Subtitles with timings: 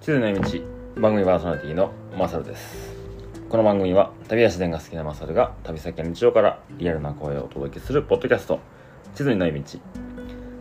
[0.00, 0.40] 地図の道
[0.98, 2.94] 番組パーソナリティのマサルです
[3.50, 8.60] この番組は旅や自然が好きなマサルが旅先や日常からリアルな声をお届けするポッドキャスト
[9.14, 9.78] 地図にない道地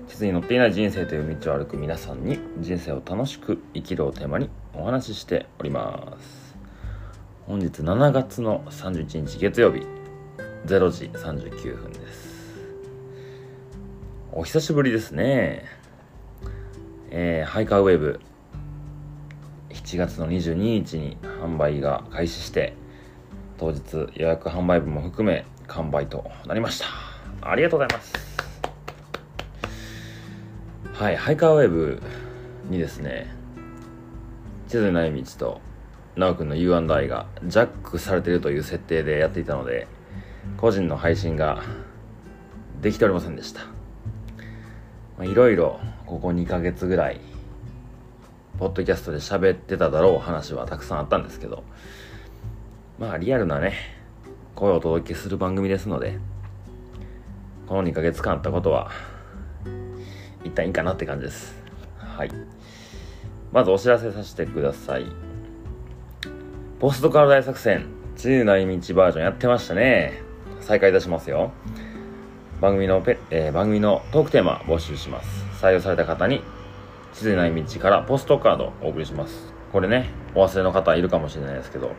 [0.10, 6.58] 図に載っていない人生という道を歩く皆さんに人生を楽しく生きるをテーマにお話ししております。
[7.48, 9.86] 本日7月の31日月曜日
[10.66, 12.60] 0時39分です。
[14.34, 15.64] お久しぶりですね。
[17.10, 18.20] えー、ハイカーウェーブ。
[19.90, 22.76] 7月の22日に販売が開始して
[23.58, 26.86] 当日予約販売分も含め完売となりました。
[27.42, 28.14] ありがとうございます。
[30.94, 32.04] はいハイカーウェーブ
[32.70, 33.34] にですね
[34.68, 35.62] 地図ない道と
[36.14, 39.88] 奈くんの U&I がジャックされているという設定でやっていたので
[40.58, 41.64] 個人の配信が
[42.80, 43.62] できておりませんでした。
[45.26, 47.20] いろいろここ2ヶ月ぐらい
[48.60, 51.64] ポッドキャストで喋ってただろう話はたくさんあったんですけど、
[53.00, 53.74] まあリアルなね、
[54.54, 56.20] 声をお届けする番組ですので、
[57.68, 58.92] この2ヶ月間あったことは、
[60.44, 61.56] 一旦いいかなって感じです。
[61.98, 62.32] はい。
[63.54, 65.06] まずお知らせさせてください。
[66.82, 68.78] ポストカード大作戦、自由な道バー
[69.14, 70.22] ジョンやってましたね。
[70.60, 71.52] 再開いたしますよ。
[72.60, 75.46] 番組のペ、えー、番組のトークテーマ募集します。
[75.62, 76.44] 採用された方に
[77.20, 79.54] 地図ない道からポストカードお送りします。
[79.74, 81.92] これね、お忘れの方いるかもしれないですけど、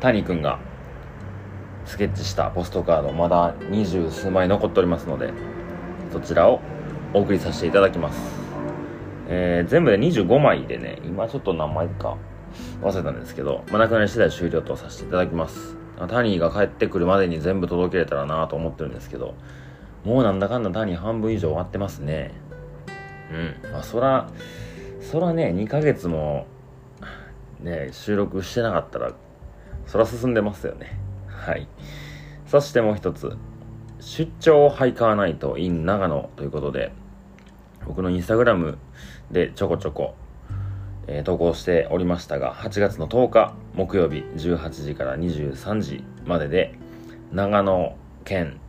[0.00, 0.58] 谷くんが
[1.86, 5.32] スケッチしたポストカード、まだ二十数枚残っておりますので、
[6.12, 6.60] そちらを
[7.14, 8.20] お送りさせていただきます。
[9.28, 12.18] えー、全部で25枚でね、今ちょっと何枚か
[12.82, 15.74] 忘れたんですけど、まあ、なくなり次第終了とさせていただきます。
[16.06, 19.36] タニーが帰ってくるまでに全部届けれたらなと思ってるんですけど、
[20.04, 22.43] もうなんだかんだタニー半分以上終わってますね。
[23.32, 23.72] うん。
[23.72, 24.30] まあそら
[25.00, 26.46] そらね2ヶ月も
[27.60, 29.12] ね収録してなかったら
[29.86, 30.98] そら進んでますよね。
[31.26, 31.68] はい。
[32.46, 33.36] そしてもう一つ。
[34.04, 36.92] 出張ハイカーナイト in 長野ということで
[37.86, 38.76] 僕のインスタグラム
[39.30, 40.14] でちょこちょこ、
[41.06, 46.74] えー、投稿しておりましたが8月の10日木曜日18時から23時までで
[47.32, 48.60] 長野県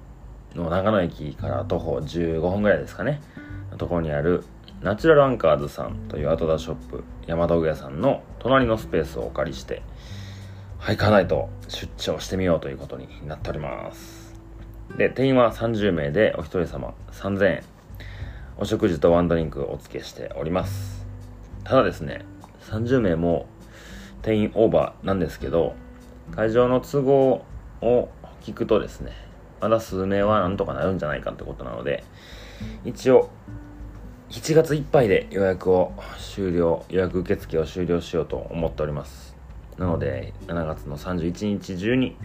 [0.55, 3.21] の長野駅から徒歩15分ぐらいですかね。
[3.77, 4.43] ところにある
[4.81, 9.81] ナチュラルアンカーズさんというアウトドアショップ山道具屋さんの隣のスペースをお借りして
[10.77, 14.35] はいかないと出張してみようということになっております。
[14.97, 17.63] で定員は30名でお一人様3000円。
[18.57, 21.05] お食事とワンドリンクお付けしております。
[21.63, 22.23] ただですね
[22.69, 23.47] 30名も
[24.21, 25.75] 定員オーバーなんですけど
[26.31, 27.45] 会場の都合
[27.81, 28.09] を
[28.41, 29.11] 聞くとですね
[29.59, 32.03] まだ数名はなんとかなるんじゃないかってことなので
[32.83, 33.29] 一応
[34.35, 39.33] 7月いっぱいで予約を終了予約受付を終了しようと思っております。
[39.77, 42.17] なので7月の31日中に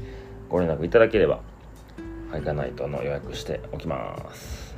[0.49, 1.41] ご連絡いただければ
[2.33, 4.75] ハイカナイトの予約しておきます。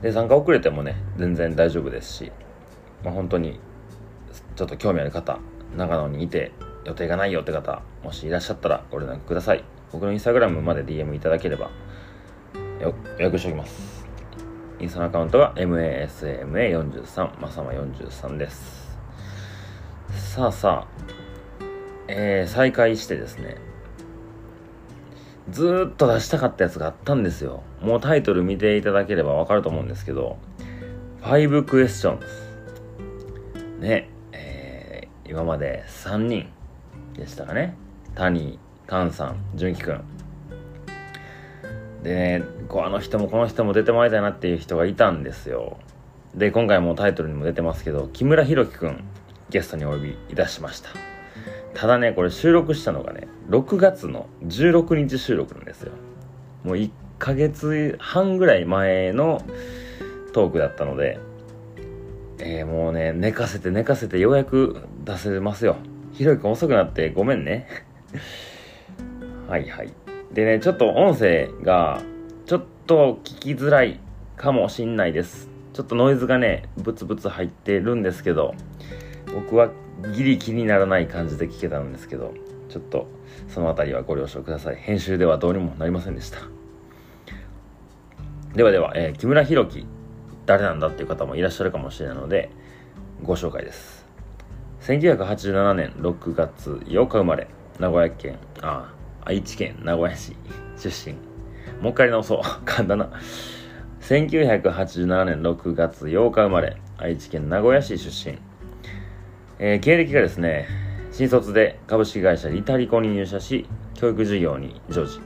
[0.00, 2.32] で参加遅れてもね全然大丈夫ですし
[3.04, 3.60] まあ本当に
[4.56, 5.38] ちょっと興味ある方
[5.76, 6.52] 長野にいて
[6.86, 9.62] 予定がないよって方もしいらっしゃったらご連絡ください。
[9.92, 11.70] 僕のインスタグラムまで DM いただければ
[12.80, 13.93] 予約しておきます。
[14.84, 18.98] インスタのアカウントが masama43 まさま43です。
[20.12, 21.04] さあさあ
[22.06, 23.56] えー、再開してですね
[25.48, 27.62] ずーっと出したかったやつがあったんですよ。
[27.80, 30.36] もうタイトル見ていただければわかると思うんですけど
[31.22, 32.20] 5 questions
[33.80, 36.50] ねえー、今まで3人
[37.14, 37.74] でしたかね。
[38.14, 40.13] 谷菅さん純喜くん。
[42.04, 45.78] でね、こうあの人もこの人も出てもらいたいなっていう人がいたんですよ。
[46.34, 49.02] で、今回もタイトルにも出てますけど、木村弘樹くん、
[49.48, 50.90] ゲストにお呼びいたしました。
[51.72, 55.92] ただね、これ収録したのがね、6月の16日収録なんですよ。
[56.62, 59.42] もう1ヶ月半ぐらい前の
[60.34, 61.18] トークだったので、
[62.38, 65.76] えー、もうね、寝かせて寝かせてようやく出せますよ。
[66.12, 67.66] ひろきくん遅くなってごめんね。
[69.48, 70.03] はいはい。
[70.34, 72.02] でね、ちょっと音声が、
[72.46, 74.00] ちょっと聞きづらい
[74.36, 75.48] かもしんないです。
[75.72, 78.56] ちょっとノイズがね、ブツブツ入ってるんですけど、
[79.32, 79.70] 僕は
[80.12, 82.34] ギリ気にならない感じで聞けたんですけど、
[82.68, 83.06] ちょっと
[83.46, 84.76] そのあたりはご了承ください。
[84.76, 86.38] 編集ではどうにもなりませんでした。
[88.56, 89.86] ではでは、えー、木村弘樹、
[90.46, 92.50] 誰なんだっていう方もいらっしゃるかもしれないので、
[93.22, 94.04] ご紹介です。
[94.80, 97.46] 1987年6月8日生まれ、
[97.78, 98.93] 名古屋県、ああ、
[99.24, 100.36] 愛知県名古屋市
[100.76, 101.14] 出身。
[101.80, 102.40] もう一回直そう。
[102.64, 103.10] 簡単な。
[104.00, 108.38] 1987年6月8日生まれ、愛知県名古屋市出身。
[109.58, 110.66] えー経歴がですね
[111.12, 115.20] 新卒で株式会社リタリコに入社し教育事業に常時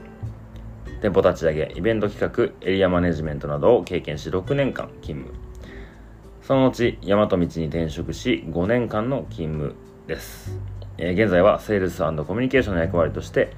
[1.01, 5.33] 店舗立ち上げイベント企画エリアマネジメントなどを経験し6年間勤務
[6.41, 9.75] その後大和道に転職し5年間の勤務
[10.07, 10.57] です、
[10.97, 13.51] えー現在はセールスコミュニケーションの役割として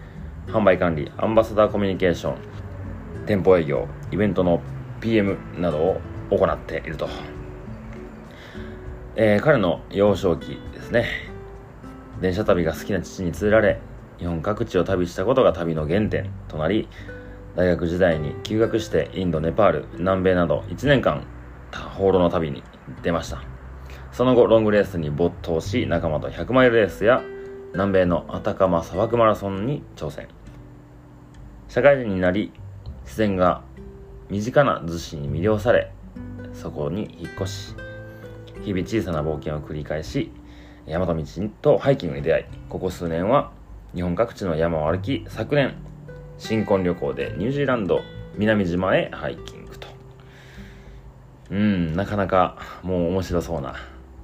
[0.52, 2.36] 販売管理アンバサダーコミュニケーション
[3.26, 4.62] 店舗営業イベントの
[5.00, 7.08] PM などを行っていると、
[9.16, 11.06] えー彼の幼少期ですね。
[12.20, 13.80] 電車旅が好きな父に連れられ
[14.20, 16.88] 日本各地を旅したことが旅の原点となり
[17.56, 21.26] 大学時代に休学してインドネパール南米など1年間
[21.98, 22.62] 放浪の旅に
[23.02, 23.42] 出ました。
[24.12, 27.24] その後ロングレースに没頭し仲間と100マイルレースや
[27.72, 30.28] 南米のアタカマ砂漠マラソンに挑戦。
[31.72, 32.52] 社会人になり
[33.06, 33.64] 自然が
[34.30, 35.90] 身近な逗子に魅了され
[36.54, 37.76] そこに引っ越し
[38.66, 40.34] 日々小さな冒険を繰り返し
[40.86, 41.24] 大和道
[41.62, 43.54] とハイキングに出会いここ数年は
[43.96, 45.76] 日本各地の山を歩き昨年
[46.38, 48.02] 新婚旅行でニュージーランド
[48.36, 49.88] 南島へハイキングと。
[51.52, 53.76] うんなかなかもう面白そうな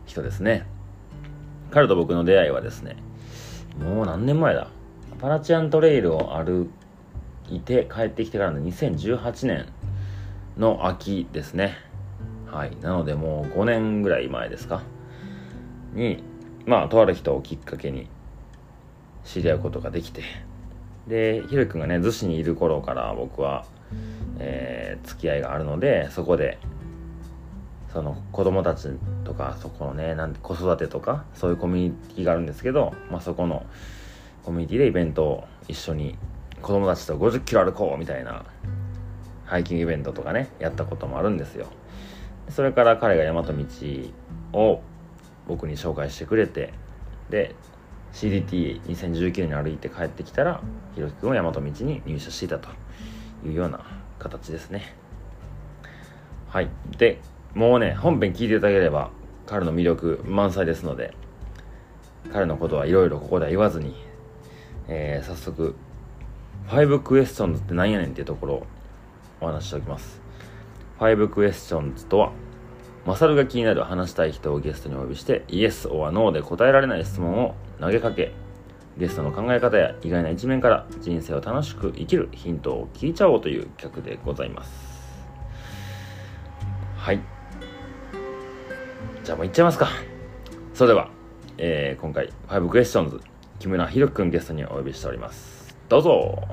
[0.06, 0.66] 人ですね。
[1.72, 2.98] 彼と僕の出会いはですね
[3.80, 4.68] もう何年前だ。
[5.14, 6.70] アパラチアントレイルを歩
[7.50, 9.66] いて帰ってきてからの2018年
[10.58, 11.78] の秋ですね。
[12.52, 12.76] はい。
[12.82, 14.84] なのでもう5年ぐらい前ですか？
[15.94, 16.24] に
[16.66, 18.08] まあとある人をきっかけに
[19.24, 20.22] 知り合うことができて。
[21.08, 23.66] でひろゆきくんがね逗子にいる頃から僕は、
[24.40, 26.58] えー付き合いがあるのでそこで
[27.94, 28.90] その子供たち
[29.24, 33.66] とかそこのねなんて子育てとかそういうコミュニティがあるんですけど、まあ、そこの
[34.44, 36.18] コミュニティでイベントを一緒に
[36.62, 38.45] 子供たちと50キロ歩こうみたいな
[39.45, 41.68] ハイキングイベントとかねやったこともあるんですよ。
[42.50, 43.54] それから彼が大和道
[44.54, 44.81] を
[45.48, 46.74] 僕に紹介してくれて
[47.30, 47.56] で
[48.13, 50.62] CDT2019 年に歩いて帰ってきたら
[50.95, 52.69] ひろきくんは大和道に入社していたと
[53.45, 53.81] いうような
[54.19, 54.94] 形ですね。
[56.50, 56.69] はい。
[56.98, 57.19] で
[57.54, 59.12] もうね本編聞いていただければ
[59.45, 61.13] 彼の魅力満載ですので
[62.31, 63.95] 彼のことはいろいろここでは言わずに、
[64.88, 65.75] えー早速
[66.68, 68.68] 5クエスチョンズって何やねんっていうところを
[69.42, 70.22] お話しておきます。
[71.00, 72.31] 5クエスチョンズとは
[73.06, 78.34] マサルが気になる話したい人をゲストにお呼びしてイエス or ノーで答えられない質問を投げかけ
[78.98, 84.72] ゲストの考え方や意外な一面から人生を楽しく生きるヒントを聞いちゃおうという企画でございます。
[86.98, 87.22] はい。
[89.24, 89.88] じゃあもういっちゃいますか。
[90.74, 91.10] それでは、
[91.58, 93.22] えー今回5クエスチョンズ
[93.60, 95.56] 木村ひろくんゲストにお呼びしております。
[95.89, 96.48] どうぞ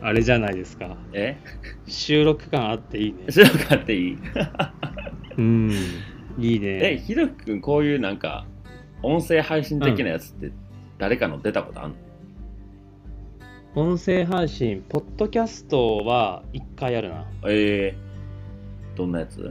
[0.00, 0.96] あれじゃないですか。
[1.12, 1.36] え？
[1.86, 3.24] 収録感あっていいね。
[3.26, 4.18] 後ろ買っていい？
[5.38, 5.70] うん。
[6.38, 6.96] いいえね。
[6.98, 8.46] ひろきくんこういうなんか
[9.02, 10.52] 音声配信的なやつって
[10.98, 11.96] 誰かの出たことあんの、
[13.74, 17.26] 音声配信、ポッドキャストは一回あるな。
[17.46, 18.03] えー、
[18.94, 19.50] どんなやつ？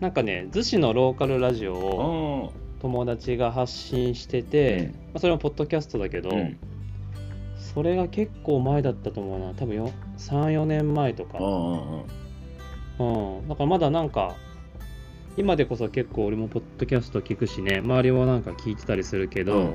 [0.00, 6.58] なんかね、逗子のローカルラジオをあ友達が発信してて、うんまあ、それもポッドキャストだけど、うん
[7.72, 9.54] それが結構前だったと思うな。
[9.54, 11.38] 多分よ3、4年前とか。
[11.38, 13.48] うん。
[13.48, 14.34] だからまだなんか、
[15.36, 19.74] 今でこそ結構俺もポッドキャスト聞くしね、周りもなんか聞いてたりするけど、うん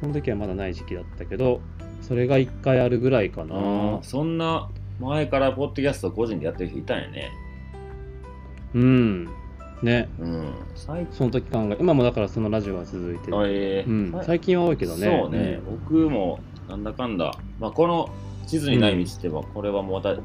[0.00, 1.62] その時はまだない時期だったけど、
[2.02, 4.00] それが1回あるぐらいかな。
[4.02, 4.68] そんな
[5.00, 7.32] 前からポッドキャスト個人でやってる人いたんやね
[8.74, 9.24] うん。
[9.82, 10.08] ね。
[10.18, 13.38] うん最その時考え、今もだからそのラジオは続いてる。
[13.38, 15.06] あえーうん、さ最近は多いけどね。
[15.06, 18.10] そうね、僕もなんだかんだ、まあ、この
[18.46, 20.16] 地図にない道っては、これはもうだ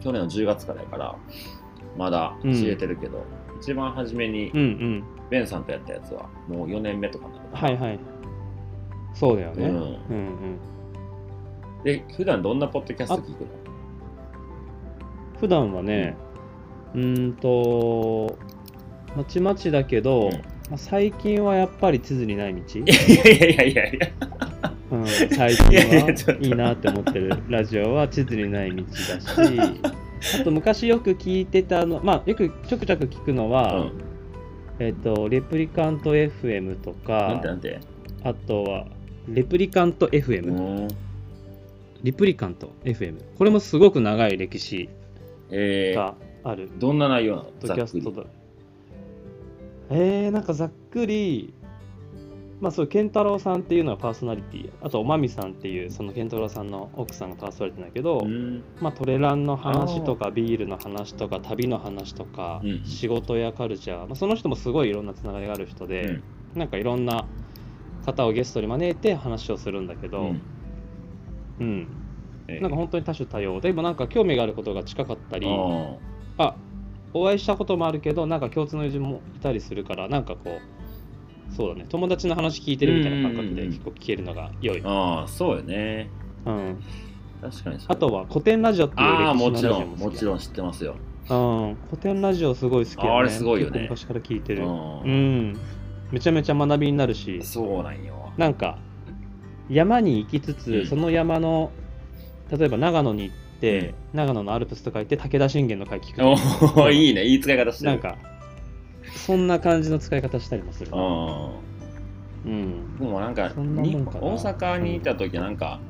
[0.00, 1.16] 去年の10月からやから
[1.96, 3.24] まだ知れてるけど、
[3.60, 4.58] 一番初めにうん。
[4.58, 5.04] うんうん。
[5.30, 8.00] ベンさんとやったやつはもう4年目とかなのかなはいはい。
[9.14, 9.66] そうだよね。
[9.66, 9.86] うん、うん
[11.78, 11.84] うん。
[11.84, 13.61] で普段どんなポッドキャスト聞くの？
[15.42, 16.16] 普段はね、
[16.94, 18.38] うーんと、
[19.16, 20.32] まちまちだけど、うん。
[20.34, 20.38] ま
[20.74, 24.12] あ、最近はやっぱり地図にない道、 いやいやいやいや。
[24.92, 29.80] うん、最近はいいなって思ってるラジオは地図にない道だし、
[30.40, 33.92] あと昔よく聞いてたの、まあよくちょくちょく聞くのは、うん。
[34.78, 37.80] えっ、と、レプリカント FM とかなんて、なんて？
[38.22, 38.86] あとは、
[39.28, 40.88] レプリカント FM、うん。
[42.04, 43.16] リプリカント FM。
[43.36, 44.88] これもすごく長い歴史
[45.52, 45.94] え
[46.44, 46.70] ある。
[46.78, 47.50] どんな内容なの？
[47.60, 48.24] キャストだ。
[49.90, 51.54] えー、なんかざっくり、
[52.60, 54.72] まあそう健太郎さんっていうのはパーソナリティ。
[54.80, 58.64] あとおまみさんっていうその健太郎さんの奥さんがパーソナリティなんだけど、うん。
[58.80, 62.84] まあトレランの話とかビールの話とか旅の話とか、うん。
[62.84, 66.20] 仕事やカルチャー、まあ、その人もすごいいろんなつながりがある人で、
[66.54, 67.26] なんかいろんな
[68.06, 70.34] 方をゲストに招いて話をするんだけど、
[71.60, 71.86] うん
[72.60, 75.96] なんか本当に多種多様で今なんか興味があることが近かったりあ
[76.38, 76.54] あ。
[77.14, 80.58] お会いしたこともあるけどなんか共通の友人もいたりするからなんかこ
[81.50, 86.08] うそうだね友達の話聞いてるみたいな感覚で結構聞けるのが良い、ーあーそうよね。
[86.46, 86.82] うん、
[87.42, 90.96] 確かにあとは古典ラジオっていうああ歴史のラジもちろんオもちろん知ってますよ。
[91.28, 93.10] うん、古典ラジオすごい好きだね。
[93.10, 93.82] あれすごいよね。
[93.82, 94.64] 昔から聞いてる。
[94.64, 94.70] うう
[95.06, 95.58] んん。
[96.10, 97.40] めちゃめちゃ学びになるし。
[97.42, 98.32] そうなんよ。
[98.38, 98.78] なんか
[99.68, 100.86] 山に行きつつ、うん。
[100.86, 101.70] その山の
[102.52, 106.76] 例えば長野に行って、長野のアルプスとか行って武田信玄の回聞く。
[106.76, 107.24] おおいいね。
[107.24, 107.92] いい使い方してる。
[107.92, 108.18] なんか
[109.16, 110.90] そんな感じの使い方したりもする。
[110.92, 111.52] うな、ん
[112.44, 114.26] うん、でもなんかそんなかな。
[114.26, 115.80] 大阪にいた時なんか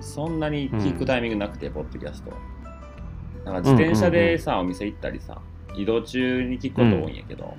[0.00, 2.30] そんなに聞くタイミングなくて、ポッドキャスト。
[3.44, 5.40] なんか自転車でさ、お店行ったりさ
[5.74, 7.54] 移動中に聞くこと多いんやけど、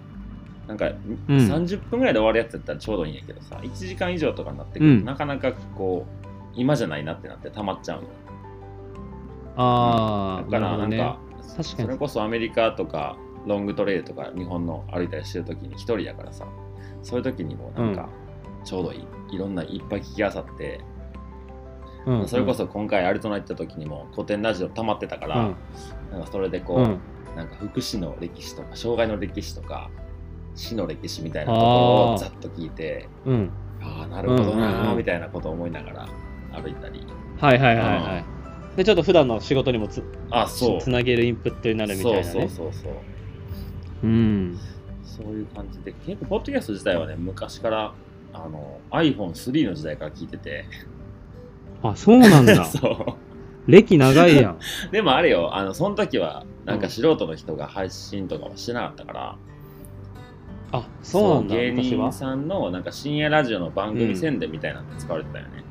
[0.67, 1.37] なんか、うん。
[1.37, 5.05] 30分ぐらいで終わるやつやったらちょうどいいんやけどさ1時間以上とかになってくると、うん。
[5.05, 8.07] なかなかこう今じゃないなってなって溜まっちゃうの
[9.61, 10.97] ああだからなんね。
[10.97, 11.65] か、確かに。
[11.65, 16.45] それこそアメリカとかロングトレイルとか日本の歩いたりしてる時に一人やからさ
[17.03, 18.09] そういう時にもなんか
[18.63, 18.97] ちょうどい
[19.31, 20.81] い、いろんないっぱい聞きあさって、
[22.05, 22.27] うん。
[22.27, 25.55] それこそ今回アリゾナ行った時にも古典ラジオ溜まってたから、うん。
[26.11, 26.99] なんかそれでこう、うん。
[27.35, 29.89] なんか福祉の歴史とか障害の歴史とか
[30.55, 33.51] 死の歴史みたいなところをざっと聞いてうん。
[33.81, 36.07] ああなるほどうんうんなみたいなことを思いながら
[36.61, 37.05] 歩いたり。
[37.37, 38.38] はいはいはいはい
[38.79, 40.81] でちょっと普段の仕事にもつあそう。
[40.81, 42.23] つなげるインプットになるみたいなね。
[42.23, 42.93] そうそうそうそう。
[44.03, 44.59] うん。
[45.03, 47.93] そういう感じで結構ポッドキャスト自体はね昔から
[48.31, 50.63] あの iPhone3 の時代から聞いてて。
[51.83, 52.63] あそうなんだ。
[52.63, 53.69] そう。
[53.69, 54.59] 歴長いやん。
[54.93, 59.37] でもあれよあのその時はなんか素人の人が配信とかもしてなかったから、
[60.71, 65.63] あそうなんだ芸人さんのなんか深夜ラジオの番組宣伝みたいなので使われてたよね、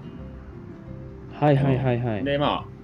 [1.32, 2.24] はいはいはいはい。
[2.24, 2.77] でまあ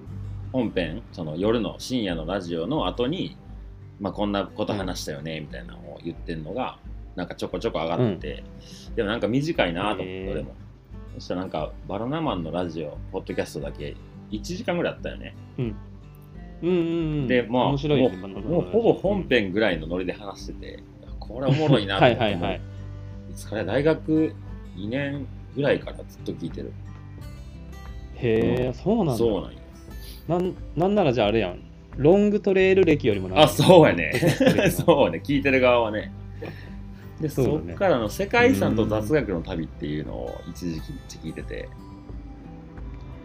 [0.54, 3.36] 本編その夜の深夜のラジオの後に
[3.98, 6.78] まあこんなこと話したよねみたいなのを言ってるのが
[7.16, 8.44] なんかちょこちょこ上がってて、
[8.94, 10.54] でもなんか短いなと思って俺も。
[11.14, 13.96] そしたらなんかバナナマンのラジオポッドキャストだけ
[14.30, 15.76] 1時間ぐらいあったよね、うん。
[16.62, 16.72] うんう
[17.24, 20.82] んでまあ面白いよねもうもうほぼ本編ぐらいのノリで話してて
[21.18, 22.30] これおもろいなとは思って。
[22.32, 22.60] いはいはい。
[23.30, 24.34] いつから大学
[24.76, 26.72] 2年ぐらいからずっと聞いてる。
[28.16, 29.14] へえそうなんだ。
[29.16, 29.58] そうなんよ
[30.28, 31.58] なんなんならじゃああれやん。
[31.96, 33.44] ロングトレイル歴よりも長い。
[33.44, 34.12] あそうやね。
[34.70, 35.20] そうね。
[35.22, 36.12] 聞いてる側はね。
[37.20, 41.68] でそっからの世界遺産と雑学の旅っていうのを一時期めっちゃ聞いてて、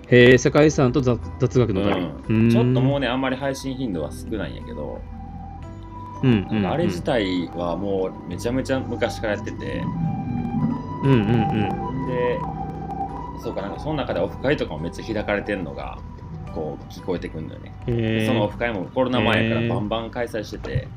[0.10, 2.50] へえ世界遺産と雑雑学の旅、うん。
[2.52, 5.02] ちょっともうねねあんまり配信頻度は少ないんやけど、
[6.24, 9.84] うんなんかあれ自体はもうめちゃめちゃ昔からやってて。
[11.04, 12.08] うんうんうん。
[12.08, 12.40] で
[13.42, 15.98] そうかなんかその中でオフ会とかもめっちゃ開かれてるのが
[16.60, 20.88] こう聞こえてくるんだよね、へえそのオフ会もコロナ前やからバンバン開催してて、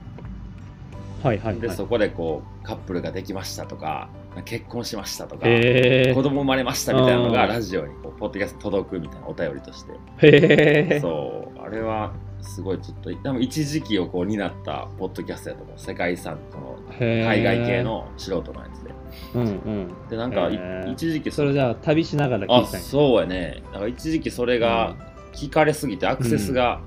[1.22, 1.60] はいはいはい。
[1.60, 4.08] でそこでこうカップルができましたとか
[4.44, 9.92] 結婚しましたとか、へえ子供生まれましたみたいなのがラジオにこうポッドキャスト届くみたいなお便りとして。
[9.92, 11.60] へえそう。
[11.60, 15.78] あれはすごいちょっと多分一時期をこう担ったポッドキャストやと思う。
[15.78, 18.90] 世界遺産との海海外系の素人のやつで。
[19.34, 20.08] うんうん。
[20.08, 20.50] でなんか
[20.90, 22.80] 一時期それじゃあ旅しながら聞あいたんや。
[22.80, 23.62] そうやね。
[23.72, 24.96] なんか一時期それが
[25.32, 26.80] 聞かれすぎてアクセスが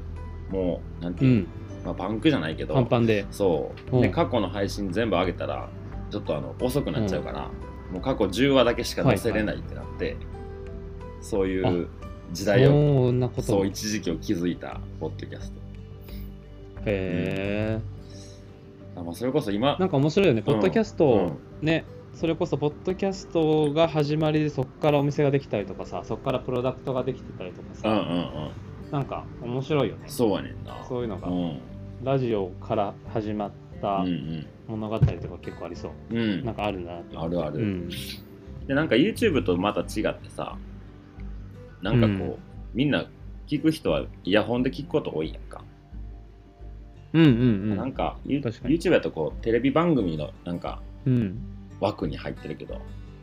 [0.49, 1.47] もうなんていう、うん。
[1.85, 3.25] まあ、パンクじゃないけどパンパンで。
[3.31, 4.01] そう、うん。
[4.01, 5.69] で過去の配信全部上げたら
[6.09, 7.49] ちょっとあの遅くなっちゃうから、
[7.91, 10.17] もう過去10話だけしか載せれないってなって、
[11.21, 11.87] そういう
[12.31, 13.41] 時代をそんなこと。
[13.43, 15.53] そう一時期を築いたポッドキャス
[16.85, 17.79] え
[18.93, 20.41] トあ、まあ、それこそ今なんか面白いよね。
[20.41, 21.65] ポッドキャスト、うん。
[21.65, 21.85] ね
[22.15, 28.91] それこそポッドキャストが始まりでそこからお店ができたりとかさそこからプロダクトができてたりとかさ、うんうんうん。
[28.91, 30.05] なんか面白いよね。
[30.07, 30.81] そうやねんな。
[30.87, 31.59] そういうのが、うん
[32.03, 36.17] ラジオから始まったうん物語とか結構ありそう、うん。
[36.17, 37.17] うんなんかあるなって。
[37.17, 37.89] あるある、うん。
[38.67, 40.57] でなんか YouTube とまた違ってさ
[41.81, 42.37] なんかこう、うん。
[42.73, 43.05] みんな
[43.47, 45.63] 聞く人はイヤホンで聞くこと多いやんか、
[47.13, 48.79] うんうんなんかユ確かに。
[48.79, 52.81] YouTube やとこうテレビ番組のなんかうん枠に入ってるけど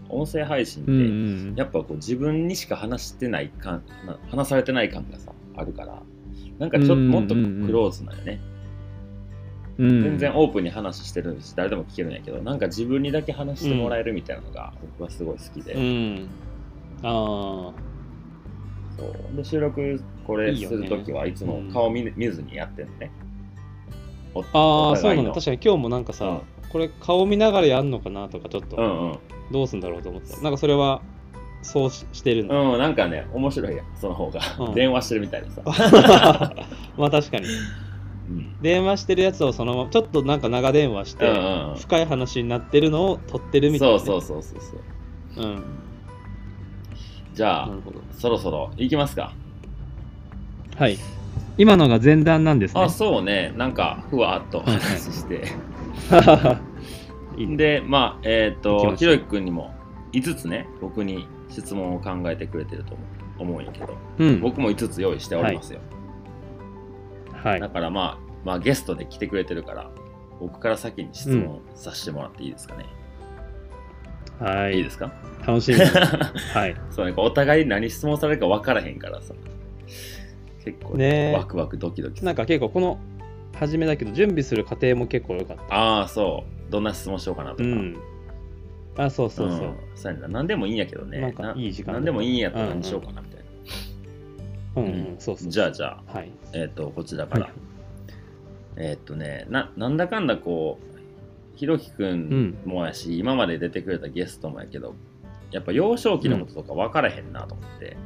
[0.09, 6.03] 音声配信って、やっぱこう自分にしか話してない感な話されてない感がさあるから
[6.59, 7.41] なんかちょっともっとク
[7.73, 8.41] ローズなよね、
[9.79, 10.03] うん。
[10.03, 16.29] 全然オープンに話してるし誰でも聞けるんやけどなんか自分にだけ話してもらえるみたいなのが僕はすごい好きで、うん。
[17.03, 17.73] あ
[18.99, 19.37] そう。
[19.37, 23.11] で収録これするときはいつも顔見,、見ずにやってるのね。
[24.35, 24.45] おあ
[24.91, 25.33] ああそうないの。
[25.33, 26.41] 確かに今日もなんかさ、うん
[26.73, 29.19] これ顔見ながらやんのかなとかちょっとうんうん
[29.51, 31.03] どうすんだろうと思ってたなんかそれは
[31.63, 34.41] そうししてるの、うん、なんかね、面白いやん、その方が。
[34.59, 35.63] うん電話してるみたいでさ。
[36.99, 37.47] まあ確かに
[38.31, 38.61] うん。
[38.61, 43.75] 電話してるやつをそのままちょっとなんか長電話して、うんうん深い話になってるのを撮ってるうん。
[43.75, 44.83] みたいな、そうね、そうそうそう
[45.37, 45.45] そう。
[45.45, 45.63] うん
[47.35, 49.33] じゃあなる、ほどそろそろ行きますか。
[50.77, 50.99] はい
[51.59, 55.53] 今のが前段なんですねあ、そうね、なんか、ふわっとはいはい話して。
[57.37, 57.57] いいね。
[57.57, 59.73] で、まあ、えっ、行きと、ひろゆきくんにも
[60.13, 62.97] 5つね、僕に質問を考えてくれてると
[63.39, 64.41] 思うんやけど、うん。
[64.41, 65.81] 僕も5つ用意しておりますよ。
[67.33, 67.61] はい。
[67.61, 69.91] だからまあ、まあ、ゲストで来てくれてるから、
[70.41, 72.87] 僕から先に質問させてもらっていいですかね。
[74.41, 74.77] はい。
[74.77, 75.13] いいですか？
[75.47, 75.97] 楽しみです。
[76.55, 76.75] はい。
[76.91, 79.35] そうね、お互い何質問されるか分からへんからさ。
[80.65, 81.35] 結構、ねえ。
[81.35, 82.99] ワクワクドキドキなんか結構この
[83.63, 86.73] 初めだけど準備する過程も結構良かったああ、そう。
[86.73, 87.63] どんな質問しようかなとか。
[87.63, 87.97] うん
[88.95, 90.29] あそうそうそう、んそうやな。
[90.29, 91.19] 何でもいいんやけどね。
[91.19, 93.45] なんかいい時間何でもいいんやったら何しようかなみたい
[94.75, 94.83] な。
[94.83, 97.45] うんうん、そうそうじゃあじゃあ、はいえっ、と、こちらから。
[97.45, 97.53] はい
[98.77, 104.95] えっ、とねな、なんだかんだこう、ひろきくんもやし、今まで出てくれたゲストもやけど、
[105.51, 107.97] やっぱ幼少期のこととか分からへんなと思って。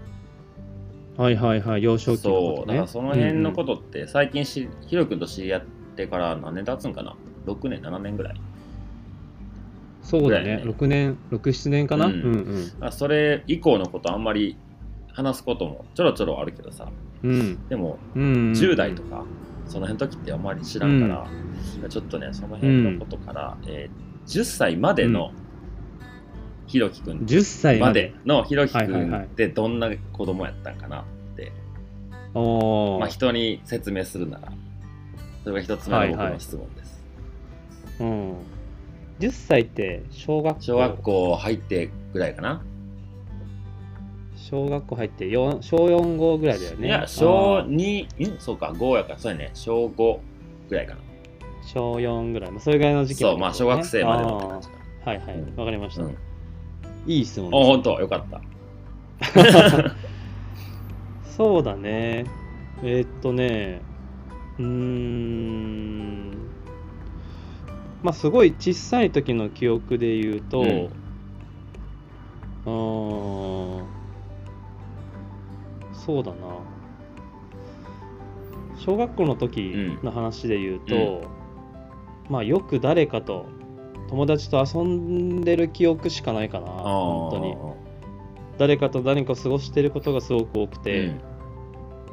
[1.16, 2.74] はいはいはい幼少期のそう、ことね。
[2.74, 5.62] だからその辺のことって、最近し、ひろきくんと知り合っ
[5.96, 8.40] てから何年経つんかな ?6 年、7年ぐらい。
[10.02, 10.58] そうだね。
[10.58, 10.62] ね。
[10.64, 12.84] 6年67年かな、ううんん、うん。
[12.84, 14.56] あそれ以降のことあんまり
[15.08, 16.88] 話すこともちょろちょろあるけどさ、
[17.22, 17.68] うん。
[17.68, 18.52] でもうんうん。
[18.52, 19.24] 10代とか、
[19.66, 21.26] その辺の時ってあんまり知らんから、
[21.88, 25.32] ちょっとね、その辺のことから、えー10歳までの
[26.66, 27.18] ひろきくん。
[27.20, 28.14] 10歳まで。
[28.24, 29.20] のひろきくはいはいはい。
[29.20, 31.04] んってどんな子供やったんかなっ
[31.36, 31.52] て、
[32.34, 34.52] まあ、人に説明するなら、
[35.44, 37.04] それが一つ目の僕の質問です。
[38.00, 38.32] うん、
[39.20, 40.62] 10歳って小学校。
[40.62, 42.62] 小学校入ってぐらいかな、
[44.36, 46.88] 小学校入って4小4号ぐらいだよね。
[46.88, 50.18] いや、小あー2、んそうか、5やから、そうやね、小5
[50.68, 51.00] ぐらいかな。
[51.64, 54.74] 小4ぐらい、まあ、それぐらいの時期そう、まあ、小学生までのって感じか
[55.10, 55.34] はいはい。
[55.36, 55.56] うん。
[55.56, 56.16] わかりました、うん。
[57.06, 58.40] いい質問あ、ですほんと、よかった。
[61.24, 62.24] そうだね。
[62.82, 63.82] えーっとね、
[64.58, 66.30] うーん、
[68.02, 70.66] まあすごい小さい時の記憶で言うと、うん
[72.66, 73.86] うーん、
[75.92, 76.36] そうだな。
[78.76, 81.22] 小学校の時の話で言うと、
[82.28, 83.46] まあよく誰かと
[84.08, 87.56] 友達と遊んでる記憶しかないかな、本当に。
[88.58, 91.20] 誰かと何か過ごしてることがすごく多くて、うん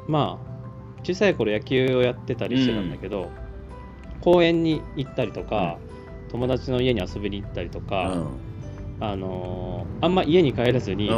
[0.06, 0.54] まあ
[1.02, 3.30] 小さい頃野球をやってたりしてたんだけど、
[4.22, 5.78] 公園に行ったりとか、
[6.30, 8.26] 友達の家に遊びに行ったりとうか、ん。
[9.00, 11.14] あのーあんま家に帰らずに、うん。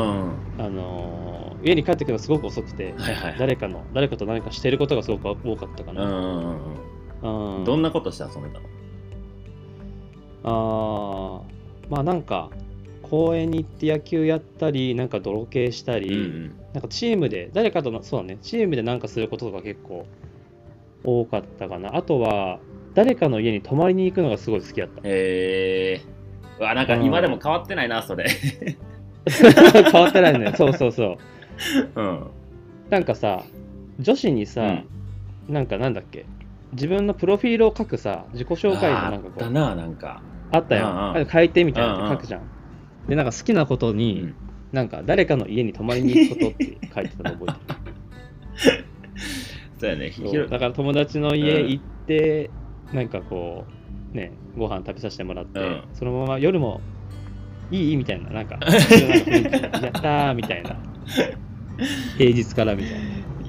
[0.59, 3.37] あのー家に帰ってくるのがすごく遅くて、はいはい。
[3.39, 6.05] 誰かの誰かと何かしてることがすごく多かったかな。
[6.05, 6.59] うんうんうん
[7.23, 7.65] うんうん。
[7.65, 8.67] どんなことして遊んでたの
[10.47, 11.43] あー
[11.91, 12.51] まあなんか
[13.03, 20.05] 公園に行って野球やったりなんか泥系したり、うんなんかチームで、誰かとの、そうだね、チームでなんかすることが結構
[21.03, 21.97] 多かったかな。
[21.97, 22.59] あとは、
[22.93, 25.01] 誰かの家に泊まりに行くのがすごい好きだった。
[25.01, 26.61] へえー。
[26.61, 28.27] うわ、なんか今でも変わってないな、それ。
[29.27, 30.53] 変わってないね。
[30.55, 31.17] そうそうそう。
[31.97, 32.27] うん。
[32.91, 33.45] なんかさ、
[33.99, 34.83] 女子にさ、
[35.49, 36.27] なんかなんだっけ、
[36.73, 40.21] 自分のプロフィールを書くさ、自己紹介のなんかあこう、ったな、なんか。
[40.53, 40.87] あったよ。
[40.87, 42.43] うんうんあれ書いてみたいなうんうんの書くじゃん。
[43.09, 44.35] で、なんか好きなことうに、ん
[44.73, 48.85] なんか誰かの家に泊まりに行くことって書いてたの覚えてる。
[49.79, 50.11] そうやね。
[50.11, 52.51] ひそうだから友達の家行って、
[52.93, 53.65] なんかこ
[54.13, 56.81] うねご飯食べさせてもらって、うんそのまま夜も
[57.71, 57.97] いい？
[57.97, 60.77] みたいななんかやったーみたいな
[62.19, 62.99] 平日からみたいな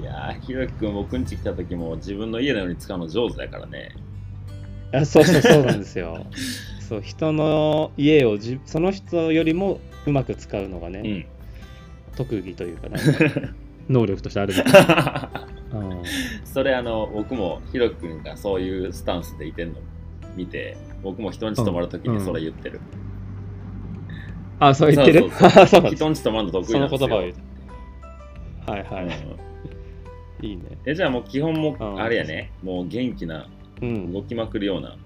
[0.00, 3.90] いやー、ひろきくん、僕ん家来た時も自分の家のように使うの上手だからね。
[4.92, 6.26] あそうそうそうなんですよ
[6.88, 11.26] そう人の家をじその人よりもうまく使うのがね、うん。
[12.16, 13.52] 特技というかなんか
[13.90, 15.30] 能力としてあるみたいな、
[15.80, 16.02] うん。
[16.44, 19.74] それ、あの、僕もひろきくんがそういうスタンスでいてんの
[20.34, 22.80] 見て、僕も人ん家泊まる時にそれ言ってる。
[24.58, 25.30] あそう言ってる？
[25.30, 27.08] そうそう 人ん家泊まるの得意そなんですよ。
[27.08, 27.34] の言葉を言う。
[28.70, 29.04] はいはい、
[30.40, 30.46] うん。
[30.46, 30.62] いいね。
[30.86, 32.00] えじゃあもう基本もうん。
[32.00, 33.46] あれやね、もう元気な
[33.82, 34.10] うん。
[34.12, 34.96] 動きまくるような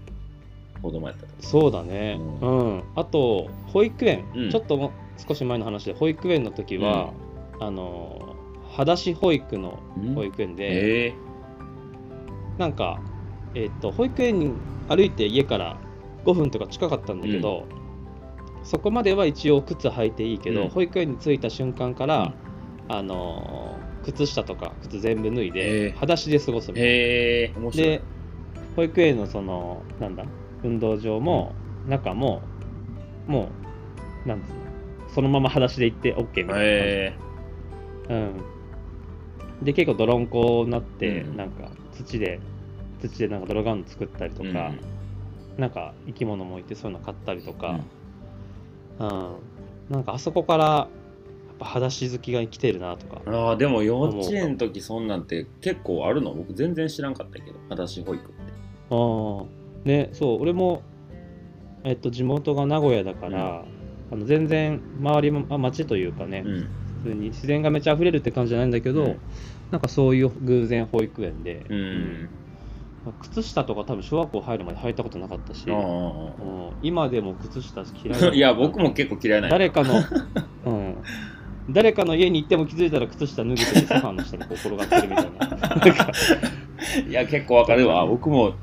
[0.82, 1.28] 子供やったと。
[1.40, 2.18] そうだね。
[2.40, 4.50] ううん、あと保育園、うん。
[4.50, 7.12] ちょっとも少し前の話で保育園の時は、
[7.60, 8.36] あの
[8.70, 9.78] 裸足保育の
[10.14, 11.14] 保育園で、え。
[12.58, 13.00] なんか、
[13.54, 14.52] えっと保育園に
[14.88, 15.78] 歩いて家から
[16.24, 17.66] 5分とか近かったんだけど、
[18.64, 20.68] そこまでは一応靴履いていいけど、うん。
[20.68, 22.34] 保育園に着いた瞬間から、
[22.88, 25.90] あの靴下とか靴全部脱いへでえ。
[25.92, 26.88] 裸足で過ごすみたいな。
[26.88, 27.52] へえ。
[27.56, 27.88] 面白い。
[27.88, 28.02] で
[28.74, 30.24] 保育園のそのなんだ
[30.62, 31.52] 運動場も
[31.88, 32.42] 中も
[33.26, 33.48] も
[34.24, 34.56] うなんつうの
[35.08, 37.16] そのまま裸足で行って OK みたいな感じ、へ
[38.08, 41.36] うん、で結構泥んこになって、うん。
[41.36, 42.40] なんか土で
[43.00, 44.72] 土でなんか泥ガウン作ったりとえか、
[45.58, 47.80] なんか生き物もいてそういうの買ったりとか、
[48.98, 49.36] うん。
[49.90, 50.88] なんかあそこからや
[51.54, 53.20] っぱ裸足好きが生きてるなとか。
[53.26, 56.32] ああでも幼稚園の時そんなんて結構あるの？
[56.32, 58.34] 僕全然知らんかったけど裸足保育って。
[58.90, 59.44] ああ
[59.84, 60.82] ねそう俺も
[61.84, 63.64] えっと地元が名古屋だから、
[64.12, 66.68] あの全然周りもあ町というかね、うん。
[67.02, 69.16] 普通に自然がめっちゃ溢れるって感じじゃないんだけど、うん。
[69.70, 72.28] なんかそういう偶然保育園で、うん。
[73.22, 75.64] 靴下とか多分小学校入るまで履いたことなかったし、
[76.82, 79.94] 今でも靴下嫌い いや僕も結構嫌いな誰かの、
[80.66, 80.96] うん、
[81.70, 86.12] 誰かの家に行っても気づいたら靴下脱げてソファーの下にこう転がってるみたいな。
[87.08, 88.06] いや結構わかるわ。
[88.06, 88.54] 僕も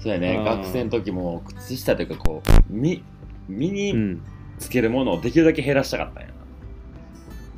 [0.00, 0.36] そうやね。
[0.36, 0.44] うん。
[0.44, 3.02] 学生の時も靴下というかこう身
[3.48, 4.22] 身うにん。
[4.58, 6.28] つけるものをできるだけ減らしたかったんや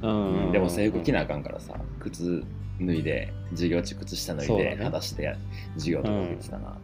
[0.03, 2.44] うんな、でも制服着なあかんからさ靴
[2.81, 5.37] 脱いで授業中靴下脱いで裸足で
[5.74, 6.77] 授業とか受けてたな、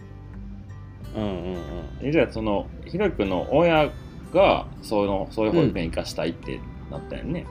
[1.17, 1.59] うんうんうん
[2.03, 3.91] えじゃあそのひろゆくんの親
[4.33, 7.47] がそのそういう保育園行かしたいってなったよね、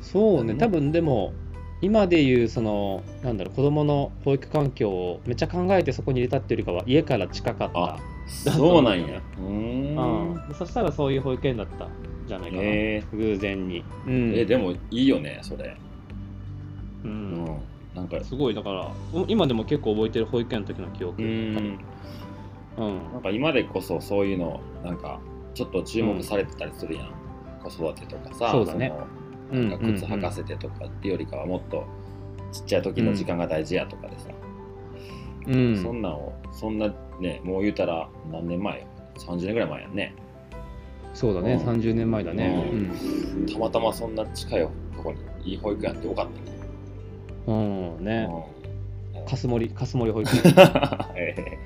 [0.00, 0.58] そうね、ね。
[0.58, 1.34] 多分でも、
[1.82, 7.98] 今でいう、その、なんだろう、子供の保育環境をめっちゃ考えてそこに入れたっていうよりかは、家から近かっあ
[8.44, 8.52] た。
[8.52, 9.20] そうなんや。
[9.38, 10.54] うーん。
[10.54, 11.88] そしたらそういう保育園だったん
[12.26, 13.02] じゃないかな、え。
[13.12, 13.84] 偶然に。
[14.06, 14.32] うん。
[14.34, 15.76] えでもいいよねそれ。
[17.04, 17.44] う、うん。
[17.44, 17.44] ん
[17.94, 21.22] なんかすごい、だから、う今でも結構覚えてる保育園の時の記憶。
[21.22, 21.32] ううん。
[21.58, 21.78] ん
[23.12, 25.20] なんか今でこそそういうのなんか
[25.54, 27.08] ちょっと注目されてたりするやん、
[27.62, 28.92] 子育てとかさそうだね
[29.54, 31.84] なんか靴履かせてとかっていうよりかはもっと
[32.52, 34.28] ちっちゃい時の時間が大事やとかでさ、
[35.46, 38.86] うん、そんなんをそんなねもう言うたら何年前
[39.18, 40.14] 30年ぐらい前やんね。
[41.12, 41.68] そうだね、うん。
[41.68, 42.64] 30年前だね。
[43.46, 45.12] うたまたまそんな近いとこ
[45.44, 46.58] にいい保育園あってよかったね
[47.46, 48.28] うん、うん、ね、
[49.14, 49.24] うん。
[49.24, 50.42] かすもり、かすもり保育園。
[51.14, 51.58] え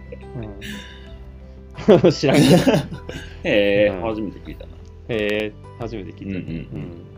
[1.88, 2.56] うん、 知らんけど。
[2.56, 2.88] ー
[3.44, 4.02] えーうん。
[4.02, 4.72] 初めて聞いたな。
[5.08, 6.38] えー、初めて聞いた。
[6.38, 6.80] うんうん。
[6.82, 7.17] うん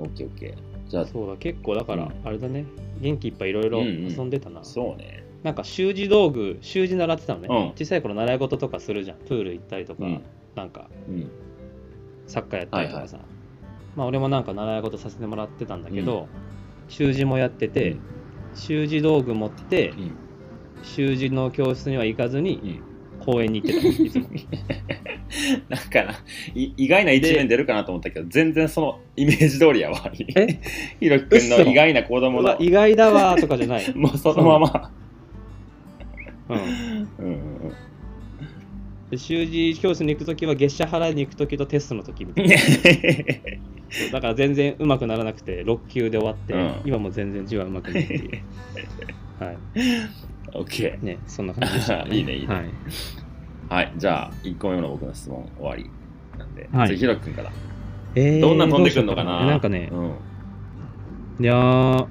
[0.00, 0.88] オッケーオッケー。
[0.88, 2.64] じゃあそうだ、結構だからうん、あれだね、
[3.00, 4.12] 元気いっぱいいろいろうんうん。
[4.12, 4.64] 遊んでたな。
[4.64, 5.24] そうね。
[5.42, 7.68] なんか習字道具、習字習ってたのね、うん。
[7.76, 9.18] 小さい頃習い事とかするじゃん。
[9.18, 10.22] プール行ったりとか、うん。
[10.54, 11.30] なんかうん。
[12.26, 13.20] サッカーやったりとかさ。
[13.94, 16.28] まあ俺もなんか習い事させてもらってたんだけど、
[16.88, 18.00] 習字もやってて、うん。
[18.54, 20.16] 習字道具持って、うん。
[20.82, 22.89] 習字の教室には行かずにうん
[23.20, 24.26] 公園に行ってた、いつも。
[25.68, 26.12] なんかな
[26.54, 30.58] い意外な一面出るかなと思ったけど全然そのイメージ通りやわえ？
[30.98, 33.92] ひろきくんの意外な子供の意外だわーとかじゃない？
[33.96, 34.90] もうそのまま
[36.48, 36.66] うんうん
[37.18, 37.72] うん
[39.10, 42.54] で習字教室に行くときは月謝払いに行くときとテストのときみたいな。
[44.12, 48.42] だから全然うまくならなくて6級で終わって、うん今も全然字はうまくないっていう。
[49.44, 49.56] はい。
[50.54, 52.54] オッケね、そんな感じでした、 いいねいいね。
[52.54, 52.64] はい。
[52.64, 55.88] ーはいじゃあ1個目の僕の質問終わり
[56.38, 56.88] なんで、はい。
[56.88, 57.50] 次ひろきくんから。
[58.16, 59.46] えーどんな飛んでくんのかな？
[59.46, 59.56] な。
[59.56, 61.44] んかね、うん。
[61.44, 62.06] いやー、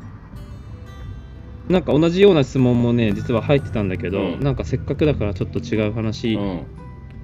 [1.69, 4.39] なんか同じような質問もね、実は入ってたんだけど、うん。
[4.39, 6.39] なんかせっかくだからちょっと違う話う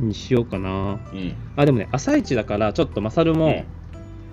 [0.04, 0.08] ん。
[0.08, 1.00] にしようかな。
[1.14, 1.34] うん。
[1.56, 3.64] あ、でもね、朝一だから、ちょっとマサルも、うん。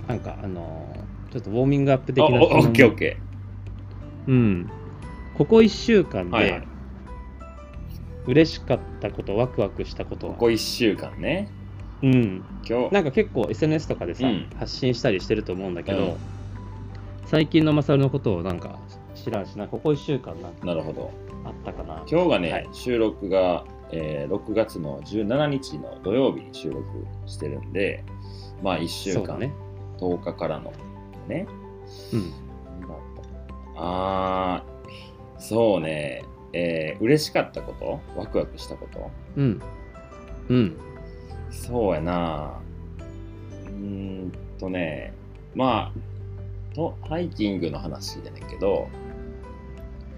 [0.09, 3.17] なんか、あのーちょっとウォーミングアップ的あなおオッケーオッケ
[4.27, 4.69] うん。
[5.39, 6.61] ここ1週間ーはいはい。
[6.61, 6.67] で、
[8.27, 10.35] 嬉しかったこと、ワクワクしたことは。
[10.35, 11.49] ここ1週間ね
[12.03, 12.45] うん。
[12.69, 16.15] 今日なんか結構 SNS とかでさ、うん発信したりしてると思うんだけど、うん
[17.27, 18.79] 最近のマサルのことをなんか
[19.15, 21.11] 知らんしな、ここ1週間なんかなるほど
[21.45, 22.05] あったかな。
[22.07, 26.85] 今日がね、はい収録が、えー6月の17日の土曜日に収録
[27.27, 28.05] してるんで
[28.63, 29.53] まあ1週間、ね。
[29.99, 30.73] 10日からの
[31.29, 31.47] ね
[32.13, 32.33] うん。
[33.77, 39.11] あーそうねえー嬉しかったことワクワクしたこと。
[39.37, 39.63] うん。
[40.49, 40.77] うん。
[41.51, 42.55] そうやな。
[43.67, 43.75] うー
[44.27, 45.13] んとね
[45.55, 48.89] まあとハイキングの話じゃねんけど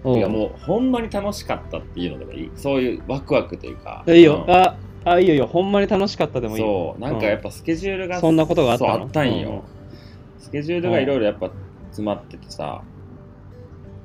[0.05, 2.51] いやもうほんまに楽しかったっていうのでもいい。
[2.55, 5.47] そういうワクワクというかいいよ、うん、ああいいよいいよ。
[5.47, 6.63] ほんまに楽しかったでもいい。
[6.63, 11.49] そうなんかやっぱスケジュールが、うん、そんなことがあったあったんよ、うん、スケジュールがいろいろやっぱ
[11.87, 12.83] 詰まっててさ、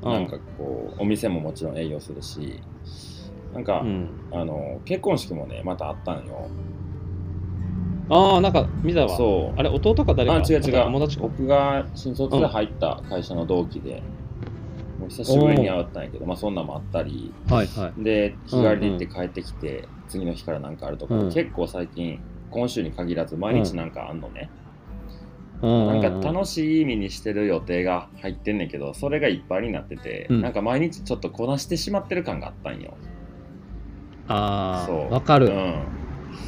[0.03, 2.61] なんかこうお店ももちろん営業するし
[3.55, 3.85] なんか、
[4.33, 6.49] あの結婚式もねまたあったんよ。
[8.09, 9.17] ああなんか見たわ。
[9.17, 9.59] そう。
[9.59, 10.35] あれ弟か誰か？
[10.35, 10.85] あ違う違う。
[10.85, 14.03] 友達僕が新卒で入った会社の同期で、
[14.99, 24.60] もう久しぶりに会ったんやけどまあそんなもあったり、はいはい、で日帰りで行って帰ってきて、次の日からなんかあるとか、うん、結構最近今週に限らず毎日なんかあんのね、うん、
[25.63, 32.97] なんか楽しい意味にしてる予定が入ってんねんけどそれがいっぱいになってて、うん、なんか毎日ちょっとこなしてしまってる感があったんよ。
[34.29, 35.49] ああわかる、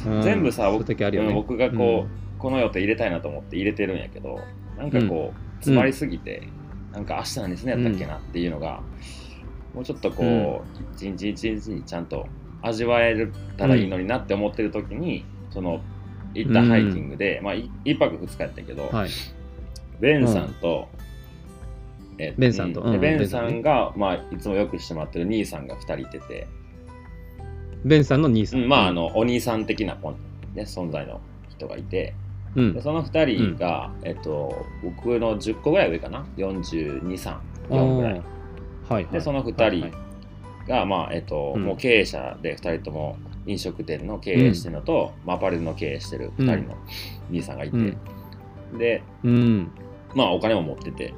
[0.05, 0.21] うん。
[0.21, 4.39] 全部さ僕,、ね、僕がこう、この予定入れたいなと思って入れてるんやけど
[4.77, 6.47] なんかこう、詰まりすぎて、
[6.91, 8.81] なんか明日何すねやったっけなっていうのが、
[9.73, 12.27] もうちょっとこう、一日一日にちゃんと
[12.61, 15.81] 味わえたらいいのになって思ってる時に、その
[16.33, 19.09] 行ったハイキングで、まあ1泊2日やったけど、はい、
[19.99, 20.87] ベンさんと、
[22.17, 26.47] えベンさんと、ベンさんが、まあ、いつもよくしてもらってる兄さんが2人いてて、
[27.83, 28.67] ベンさんの兄さん。
[28.67, 29.95] まあ、あの、お兄さん的な、
[30.53, 32.13] ね、存在の人がいて、
[32.55, 37.37] うん、でその2人が、うん、えっと、僕の10個ぐらい上かな、42、3、
[37.69, 38.21] 4ぐらい。
[38.89, 39.81] はい、で、その2人が、はい
[40.67, 46.77] はい、まあ、えっと、うん、もう経営者で2人とも飲食店の経営してるのと、うん、アパレルの経営してる2人の
[47.29, 47.97] 兄さんがいて、
[48.77, 49.03] で、
[50.15, 51.13] まあ、お金も持ってて、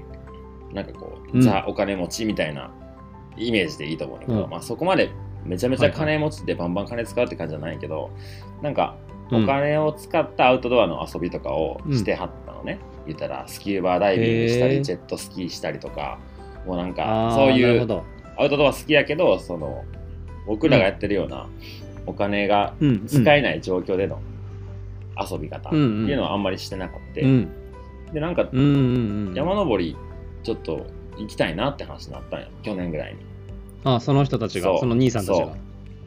[0.74, 2.72] なんかこう、ザ・お金持ちみたいな
[3.38, 5.10] イメージでいいと思うんだけど、まあ、そこまで
[5.46, 8.10] めちゃめちゃ金持ちでバンバン金使うって感じじゃないけど、
[8.62, 8.96] なんか
[9.32, 16.20] お金を使ったアウトドアの遊びとかをしてはったのね、うん、言ったらスキューバーダイビングしたりジェットスキーしたりとか
[16.66, 19.84] もうなんかそういうアウトドア好きやけどその
[20.46, 21.48] 僕らがやってるような
[22.06, 22.74] お金が
[23.08, 24.20] 使えない状況での
[25.18, 27.50] 遊び方っていうのはあんまりしてなかった、うん、
[28.14, 29.96] でなんか山登り
[30.44, 30.86] ちょっと
[31.18, 32.48] 行きたいなって話になったんや。
[32.62, 33.20] 去年ぐらいに。
[33.84, 34.78] あその人たちが？
[34.78, 35.56] その兄さんたちが？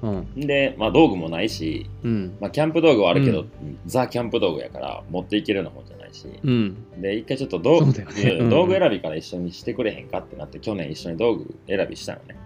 [0.03, 0.09] う。
[0.11, 12.37] ん、で、まあ、道具もないし、うん、まあ、キャンプ道具はあるけど、うん、ザ・キャンプ道具やから持っていけるようなもんじゃないし、うん、で一回ちょっと道具、ね、道具選びから一緒にしてくれへんかってなって去年一緒に道具選びしたのね、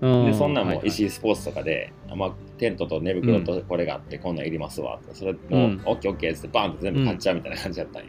[0.00, 4.98] でそんなんも石井スポーツとかで、まあ、テントと寝袋とこれがあって、こんなんいりますわ。
[5.02, 8.08] ってそれもう、オッケーオッケーってバンって全部買っちゃうみたいな感じだったんよ、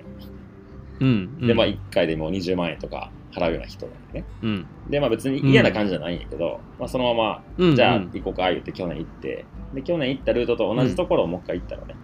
[1.48, 4.24] でまあ1回でもう20万円とか払うような人だよね。
[4.44, 11.96] うん、で、まあ別に嫌な感じじゃないんやけど、まあそのまま、じゃあ行こうか、言って去年行って、で、去年行ったルートと同じところをもう一回行ったのね。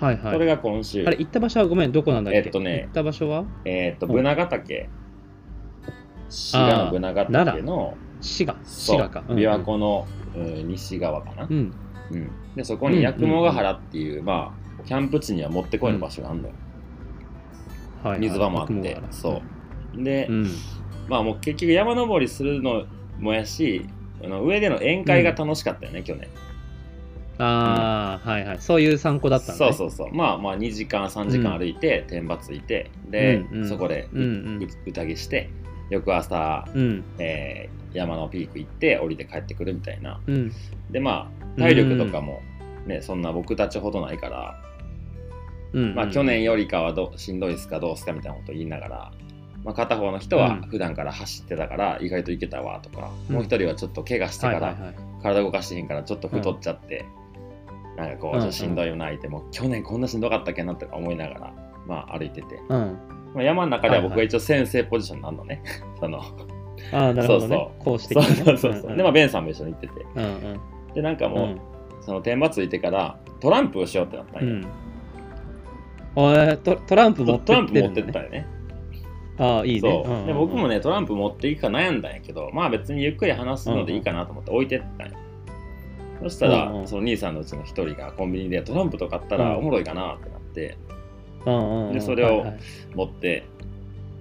[0.00, 0.32] はいはい。
[0.32, 1.04] それが今週。
[1.06, 2.38] あれ、行った場所はごめん、どこなんだっけ？
[2.38, 3.44] えっとね、行った場所は？
[3.64, 4.88] えっと、ブナヶ岳。
[6.28, 8.56] 滋賀のブナヶ岳の、滋賀。
[8.64, 9.22] 滋賀か。
[9.28, 11.46] 琵琶湖の、西側かな。
[11.48, 11.72] うん。
[12.10, 16.54] うん、で、そこに八雲ヶ原っていう、まあ、キャンプ地にはもってこいの場所があるのよ。
[18.02, 19.42] はい、水場もあって、そ
[19.96, 20.02] う。
[20.02, 20.50] で、うん、
[21.08, 22.84] まあもう結局山登りするの
[23.18, 23.86] もやし
[24.22, 26.28] あの上での宴会が楽しかったよね、うん、去年。
[27.38, 28.60] ああ、うん、はいはい。
[28.60, 30.14] そういう参考だったんだ、ね、そうそうそう。
[30.14, 34.24] まあまあ2時間3時間歩いて、天罰いてで、うんうん、そこで、うんう
[34.60, 35.48] ん、宴して
[35.88, 40.52] 翌朝、うん、えー、山のピーク行って降りて帰ってくるみたいな、うん、
[40.90, 42.42] でまあ体力とかも
[42.86, 44.60] ね、そんな僕たちほどないから、
[45.72, 49.12] うんうん、まあ去年よりかはどしんどいですかどうですかみたいなこと言いながら
[49.64, 54.76] まあ、片方の人は普段から走ってたから意外といけたわとか、うん、もう一人はちょっと怪我してから
[55.22, 57.06] 体動かしてへんからちょっと太っちゃって、
[57.92, 61.54] うん、なんかこうちょっとしんどいよなってもう去年こんなしんどかったっけなとか思いながら、
[61.86, 62.98] まあ、歩いてて、うん、
[63.34, 65.62] まあ、山の中では僕が一応先生ポジションなのね、
[65.98, 66.22] その
[66.92, 67.84] あなるほど、ね、そうそう。
[67.84, 70.60] こうして、ね、そうそうそう、でまあベンさんも一緒に行ってて、うんうん、
[70.94, 71.58] でなんかもう、
[72.04, 74.52] その天場ついてからトランプをしようってなったんや、
[76.16, 78.46] うん、トトランプ持ってね、トランプ持ってったよね。
[79.36, 79.80] ああいいね。
[79.80, 85.12] そう、で僕もねトランプ持っていくか悩んだんやけどまあ別にゆっくり話すのでいいかなと思って置いてったんや、
[86.22, 90.78] そしたら、うんうん、その兄さんのうちの一人がコンビニでトランプと買ったらおもろいかなってなって、
[91.46, 92.46] うんでそれを
[92.94, 93.44] 持って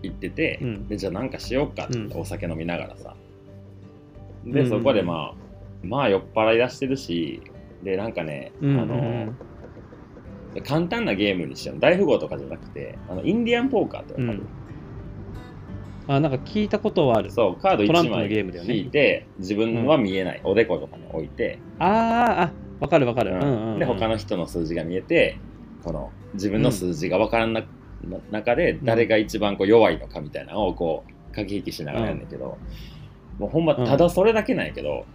[0.03, 3.15] 行ってて、はいはい、でじゃあなんかしようかってお酒飲みながらさ、
[4.45, 5.35] でそこでまあ
[5.83, 7.41] まあ酔っ払い出してるし
[7.83, 9.33] でなんかね、あの
[10.63, 11.79] 簡単なゲームにしよう。
[11.79, 14.25] 大富豪とかじゃなくてあのインディアンポーカーってわか。
[14.33, 14.39] る、
[16.07, 16.13] うん。
[16.15, 17.31] あなんか聞いたことはある。
[17.31, 18.31] そうカード1枚
[18.69, 21.59] 引いて、自分は見えない、おでことかに置いて。
[21.79, 23.31] ああわかるわかる、
[23.79, 25.39] で他の人の数字が見えて
[25.85, 27.63] この自分の数字が分からな、
[28.31, 32.57] 中で誰が一番こう弱いのかみたいなのをこう駆け引きしながらやんねんけど、
[33.39, 35.05] もうほんまただそれだけなんやけど、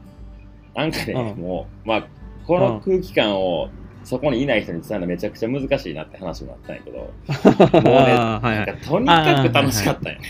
[0.75, 2.07] なんかね、もうまあ
[2.47, 3.69] この空気感を
[4.05, 6.99] そこにいない人に伝えるのめちゃくちゃ難しいなって話もあったんやけど、
[7.81, 10.25] もうね、なんかとにかく楽しかったんやね。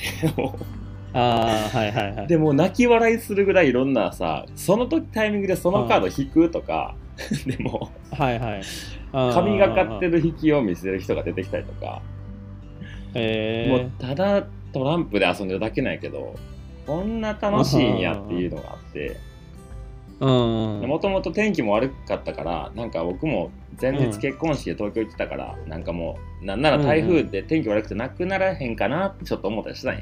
[1.13, 2.27] あはいはいはい。
[2.27, 6.95] でも泣き笑いするぐらいいろんなさ、その時タイミングでそのカード引くとか、
[7.47, 8.63] でも、はいはい。
[9.13, 12.03] 神がかってる引きを見せる人が出てきたりとか、
[13.15, 16.37] えー、もうただトランプで遊んでるだけなんやけど、
[16.87, 19.17] こんな楽しいんやっていうのがあって、
[20.21, 30.01] もともと天気も悪かったからなんか僕も前日結婚式で東京行ってたから、うん、なんかもうなんなら台風で天気悪くてなくならへんかなってちょっと思ったりしたんや。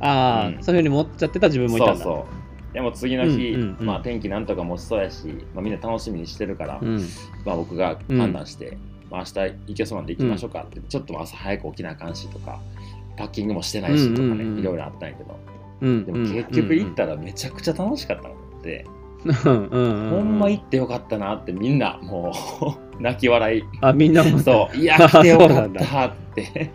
[0.00, 2.04] ああ、うん、そういうふうに思っちゃってた自分もいたんだ。
[2.04, 2.26] そうそ
[2.70, 2.74] う。
[2.74, 7.06] でも次の日、うんうんうん、まあ、天気なんとか持ちそうやし、まあ、みんな楽しみにしてるから、うん、
[7.44, 8.78] まあ、僕が判断して、
[9.12, 10.62] まあ、明日行けそうなんで行きましょうか。
[10.62, 12.60] って、ちょっと朝早く起きなあかんしとか
[13.16, 15.38] パッキングもしてないしとかね、うんうんうん、いろいろあったんやけど、
[15.80, 18.86] でも結局行ったらめちゃくちゃ楽しかったのって
[19.44, 22.32] ほんま行ってよかったなってみんなも
[22.98, 23.62] う 泣き笑い。
[23.80, 24.38] あみんなも。
[24.38, 24.76] そう。
[24.78, 26.70] いや来てよかったって。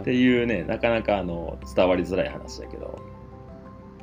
[0.00, 3.00] っていうねなかなかあの伝わりづらい話だけど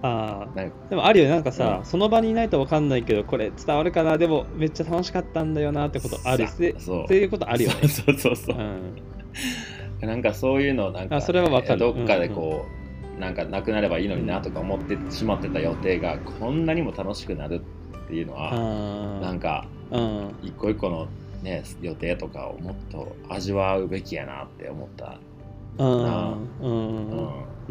[0.04, 0.60] ああ
[0.90, 4.18] でもあるよねなんかさ、うん、その場にいないと分かんないけどこれ伝わるかな？
[4.18, 6.80] でもめっちゃ楽しかったんだよなってことあるそう。
[6.80, 7.88] そういうことあるよね。
[7.90, 11.80] そうそうそう、うん、なんかそういうのなんか、ね、それは分かる。
[11.80, 12.82] どっかでこう、うんうん
[13.22, 17.62] なんかなくなればいいのになとか思ってしまってた予定がこんなにも楽しくなる
[18.06, 19.68] っていうのはなんか
[20.42, 21.08] 一個一個の、
[21.44, 25.20] ね、予定とかをもっと味わうべきやなって思った
[25.78, 26.36] な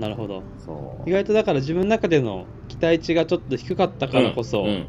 [0.01, 0.43] なるほど。
[1.07, 4.69] 意外とだから自分の中での期待値がちょっと低かったからこそ、うん。
[4.69, 4.87] うん、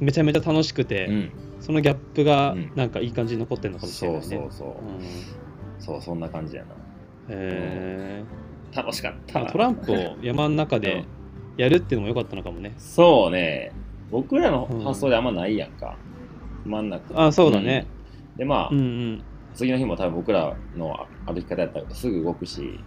[0.00, 4.74] めちゃめちゃ楽しくて、うん、そのギャップがなんかいい感じに残ってるのかもしれないね、そうそうそう、
[5.78, 6.68] そうそんな感じやな。
[6.70, 6.74] へ
[7.30, 8.24] え
[8.74, 9.46] 楽しかった。
[9.46, 11.04] トランプを山の中で
[11.56, 12.74] やるっていうのも良かったのかもね。
[12.76, 13.72] そうね。
[14.10, 15.96] 僕らの発想であんまないやんか。
[16.64, 17.26] うん、真ん中。
[17.26, 17.86] あ、そうだね。
[18.32, 19.22] うん、で、まあ、うんうん、
[19.54, 22.80] 次の日も多分僕らの歩き方やったらすぐ動くし、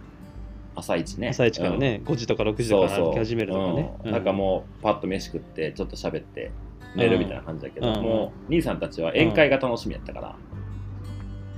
[0.78, 1.28] 朝一ね。
[1.28, 3.92] 朝一からね、うん、5時とか6時とか歩き始めるとかね。
[4.04, 6.50] なんかもう、パッと飯食って、ちょっと喋って、
[6.96, 10.36] 寝るみたいな感じだけど、もう、兄さんたちは宴会が楽しみやったから、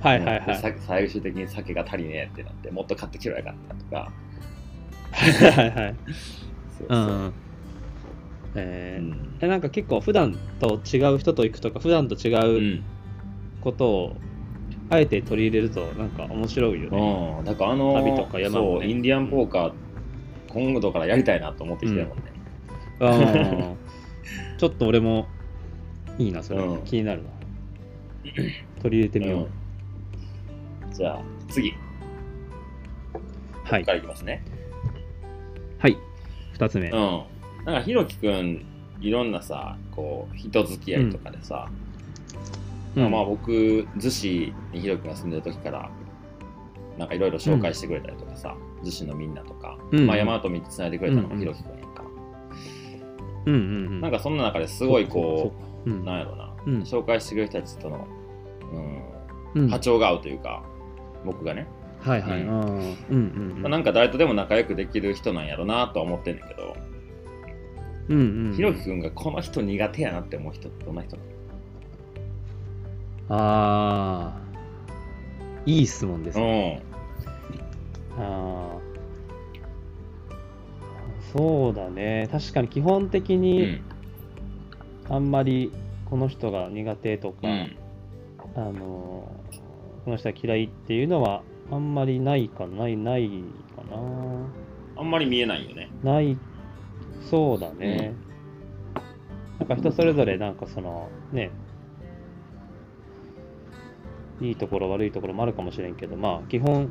[0.01, 4.11] はいはいはい、最終的に酒が足りねえってなってもっと買ってきればよかったとか。
[5.11, 5.95] はいはい
[6.79, 7.33] そうそう、うん。
[8.55, 12.83] えー、うん、なんか結構普段と違う人と行くとか普段と違う
[13.61, 14.15] ことを
[14.91, 19.73] あえて取り入れるとなんか面白いよね、うん、だからあの旅とか山も、ね、インディアンポーカー
[20.49, 22.23] 今度からやりたいなと思ってきてるもんね、
[22.99, 23.07] う
[24.55, 25.27] ん、ちょっと俺も
[26.17, 27.29] いいなそれ、うん、気になるな
[28.81, 29.47] 取り入れてみよ
[30.91, 31.73] う、じゃあ次。
[33.63, 33.85] はい。
[33.85, 34.43] からいきますね。
[35.79, 35.97] はい。
[36.57, 36.89] 2つ目。
[36.89, 37.23] うん。
[37.65, 38.65] なんかひろきくん
[39.01, 41.90] いろんなさこう人付き合いとかでさ、うん、
[42.95, 45.89] まあ、まあ僕逗子にひろきが住んでる時から
[46.97, 52.03] なんかいろいろ紹介してくれたりとかさ、うん、逗子のみんなとか、うん、まあ、山と見てつないでくれたのがひろきくんやんか、
[53.45, 55.53] うんうんうん、なんかそんな中ですごいこ
[55.85, 58.07] う、うん、なんやろな、紹介してくれる人たちとの、
[59.55, 60.63] うん、波長が合うというか、
[61.25, 61.67] 僕がね。
[62.01, 62.41] はいはい。
[62.41, 66.75] うん、うんうんまあ、なんか誰とでも仲良くできる人なんやろなとは思ってんねんけど、
[68.09, 71.30] うんうん、ひろきくんがこの人苦手やなって思う人ってどんな人なの？
[73.33, 74.41] ああ、
[75.65, 76.83] いい質問ですね。
[78.17, 78.77] うん、ああ、
[81.31, 82.27] そうだね。
[82.29, 83.81] 確かに基本的に、
[85.09, 85.71] あんまり
[86.09, 87.77] この人が苦手とか、うん、
[88.55, 89.31] あの
[90.03, 91.41] この人は嫌いっていうのは
[91.71, 93.29] あんまりないかない、ない
[93.77, 93.97] かな。
[94.97, 95.89] あんまり見えないよね。
[96.03, 96.37] ない、
[97.29, 98.13] そうだね。
[99.59, 101.49] うん、なんか人それぞれなんかそのね、
[104.41, 106.89] いいところ悪いところもあるかもしれんけど、まあ基本、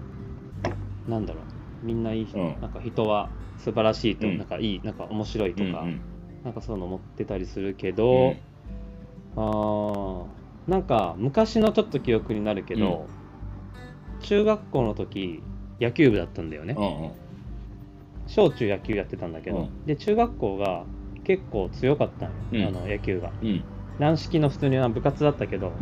[1.09, 1.41] なんだろ
[1.83, 6.01] う、みんないい人、うん、なんか人は素晴らしいと、うん、なんかいい、なんか面白いとか、うんうん、
[6.45, 8.35] なんかそういうの持ってたりするけど、
[9.37, 13.07] うん、ああ、なんか昔のちょっと記憶になるけど、
[14.15, 15.43] うん、中学校の時
[15.81, 17.11] 野球部だったんだよね、うんうん、
[18.27, 20.85] 小中野球やってたんだけど、うん、で中学校が
[21.25, 23.33] 結構強かったのよ、あの野球が、
[23.99, 25.73] 軟式の普通に部活だったけど、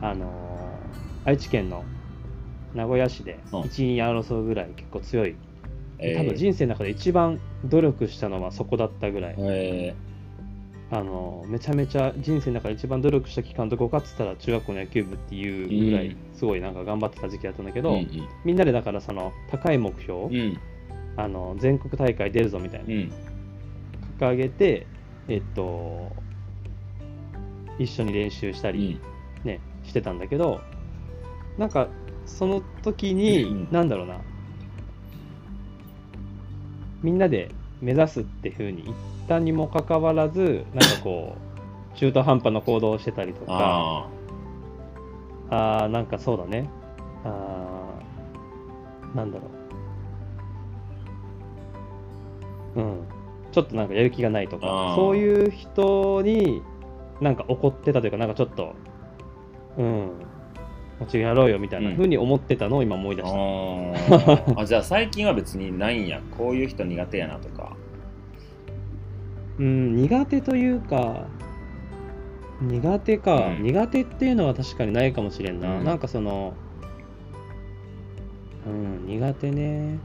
[0.00, 0.45] あのー、
[1.26, 1.84] 愛知県の
[2.72, 3.62] 名古屋市で1、
[3.96, 5.34] 2争うぐらい結構強い、
[5.98, 9.94] 多分人生の中で一番努力したのはそこだったぐらい、え
[10.88, 20.28] あのめちゃめちゃ人生の中で一番努力した期間とごかってたら中学校の野球部っていうぐらいすごいなんか頑張ってた時期だったんだけど、うんうん、みんなでだからその高い目標
[21.16, 23.12] あの全国大会出るぞみたいな、うん。
[24.20, 24.86] 掲げて
[25.26, 26.12] えっと
[27.80, 29.00] 一緒に練習したり、
[29.44, 30.60] ねしてたんだけど
[31.58, 31.88] なんか
[32.26, 34.20] その時に、うんなんだろうな
[37.02, 37.50] みんなで
[37.80, 38.96] 目指すっていうふうに言っ
[39.28, 41.36] たにもかかわらずなんかこ
[41.94, 44.08] う中途半端な行動をしてたりとか
[45.50, 46.68] ああーなんかそうだね。
[47.24, 49.44] あーなんだろ
[52.76, 52.80] う。
[52.80, 53.04] うん。
[53.52, 54.96] ちょっとなんかやる気がないとあかー。
[54.96, 56.62] そういう人に
[57.20, 58.74] なんか怒ってたというかなんかちょっと
[59.78, 60.10] うん
[60.98, 64.60] もうやろうよみたいなふうに思ってたのを今思い出あした、ー。
[64.60, 66.20] あじゃあ最近は別にないんや。
[66.38, 67.76] こういう人苦手やなとか。
[69.58, 71.26] うん苦手というか
[72.62, 73.62] 苦手か、うん。
[73.62, 75.84] 苦手っていうのは確かにないかもしれんな、うん。
[75.84, 76.54] なんかその
[78.66, 79.98] うん苦手ね。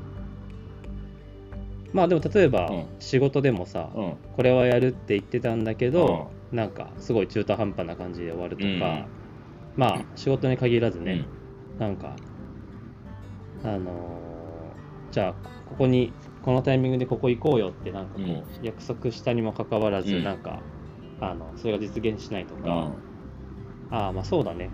[1.94, 2.86] まあでも例えばうん。
[3.00, 4.14] 仕事でもさ、うん。
[4.36, 9.06] これはやるって言ってたんだけど、なんかすごい中途半端な感じで終わるとか、うん
[9.76, 11.26] まあ仕事に限らずね、
[11.78, 11.80] うん。
[11.80, 12.15] なんか
[13.63, 15.34] あのーじゃあ
[15.65, 18.43] ここにこのタイミングでここ行こうよってなんかこう、うん。
[18.61, 20.24] 約束したにもかかわらず、うん。
[20.24, 20.61] なんか
[21.19, 23.95] あのそれが実現しないとか、うん。
[23.95, 24.69] ああまあそうだね。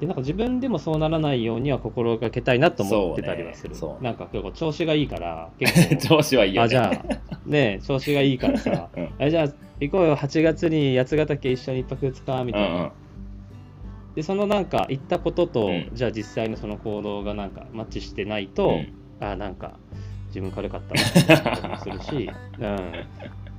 [0.00, 3.80] でなんか自分でもそうならないようには心がけたいなと思ってたりはする、ね。
[4.00, 5.96] なんか結構調子がいいから 結構。
[5.96, 6.64] 調子はいいよね。
[6.64, 8.88] あじゃあね調子がいいからさ。
[8.96, 9.08] うん。
[9.18, 9.48] あじゃあ
[9.80, 10.16] 行こうよ。
[10.16, 12.92] 8月に八ヶ岳一緒に一泊二日みたいな、うんうん
[14.14, 15.90] でそのなんか行ったことと、うん。
[15.92, 18.92] じゃあ実際のその行動がなんかマッチしてないと、うん。
[19.20, 19.78] あなんか
[20.28, 20.80] 自分軽かっ
[21.26, 22.76] たなってもするし、 うん。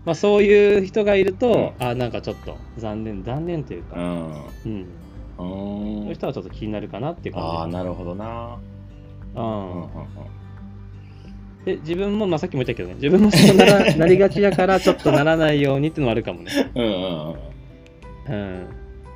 [0.05, 4.05] まあ、そういう人がいると、あなんかちょっと残念残念というか、うん。
[4.05, 4.81] うん。
[4.81, 4.85] う
[5.37, 8.57] そうーいうん人はちょっと気になるかなっていうああ感じなるほどな。
[9.35, 9.87] ううんうんん
[11.65, 17.35] で自分も、まあ、さっきも言ったけどね自分もそうなら なりがちだからちょっとならないようにっていうのもあるかもね、うんうんうんうん。
[18.29, 18.67] うん、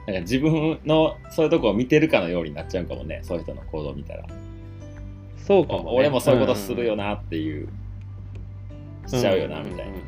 [0.10, 3.20] なんか自分のそういうとこを見てるかのようになっちゃうかもね。
[3.22, 4.26] そういう人の行動を見たら、
[5.46, 7.70] そうかも、ね、俺もそういうことするよなっていう、
[9.06, 9.98] しちゃうよなみたいな、んん。
[9.98, 10.02] ん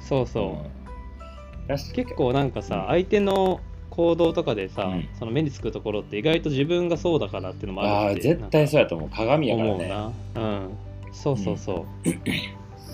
[0.00, 1.92] そうそう、うん。
[1.92, 2.86] 結構なんかさ、うん。
[2.86, 3.60] 相手の
[3.90, 5.08] 行動とかでさ、うん。
[5.18, 8.22] その目につくところって意外と自分がそうだからっていうのもあああるって。
[8.22, 9.10] 絶対そうやと思う。
[9.10, 10.70] 鏡やから思うねな、うん、
[11.12, 11.84] そうそうそ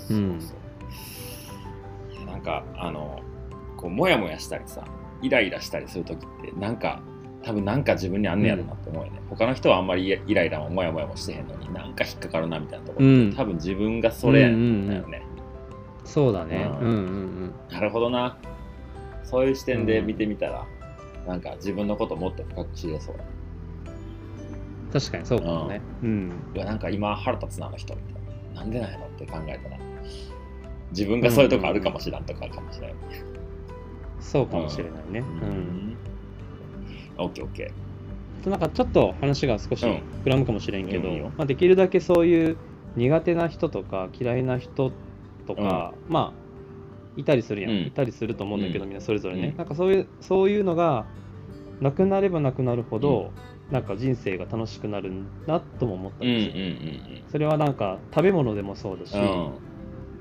[0.09, 0.39] う、うん。
[2.25, 3.21] なんかあの
[3.77, 4.83] こうモヤモヤしたりさ
[5.21, 7.01] イライラしたりする時ってなんか
[7.43, 13.35] 多分なんか自分にあんねやろなって思うよね、他の人はあんまりイライラもモヤモヤもしてへんのになんか引っかかるなみたいなところって、うん。
[13.35, 15.23] 多分自分がそれだよね、
[16.03, 16.99] そうだね、ううんん、うんう
[17.45, 17.53] ん。
[17.71, 18.37] なるほどな。
[19.23, 20.65] そういう視点で見てみたら、
[21.25, 23.15] なんか自分のこともっと深く知れそう。
[24.91, 25.81] 確かにそうかもね。
[26.01, 26.31] うん。
[26.55, 29.77] いやなんか今腹立つなあの人みたいななんでなんやろって考えたら
[30.91, 32.95] 自分がそういうとこあるかもしらんとかかもしれん、
[34.19, 35.19] そうかもしれないね。
[35.19, 35.97] うん、
[37.17, 37.73] オッケーオッケ
[38.45, 39.91] なんかちょっと話が少しうん。
[40.25, 42.57] 膨らむかもしれんけど、まあ、できるだけそういう
[42.95, 44.91] 苦手な人とか嫌いな人
[45.45, 46.47] とか、まあ
[47.15, 47.77] いたりするやん、うん。
[47.87, 48.89] いたりすると思うんだけど、うん。
[48.89, 49.57] みんなそれぞれね、うん。
[49.57, 51.05] なんかそういうそういうのが
[51.81, 53.33] なくなればなくなるほど、
[53.71, 55.11] なんか人生が楽しくなる
[55.45, 59.67] なとも思ったんうんりする、それはなんか食べ物でもそうだし、うん。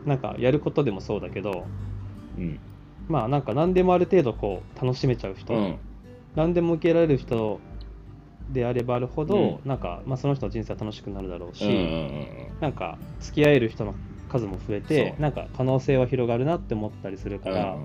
[0.07, 1.66] なんかやることでもそうだけど
[2.38, 2.61] うん
[3.09, 5.78] まあなんか何でもある程度こう楽しめちゃう人、うん。
[6.34, 7.61] 何でも受けられる人
[8.50, 13.94] であればあるほど、うなんか、まあ、その人の人生は楽しくなるだろうし、うんうんうんなんか付き合える人の
[14.30, 17.76] 数も増えてなんか可能性は広がるなって思ったりするから、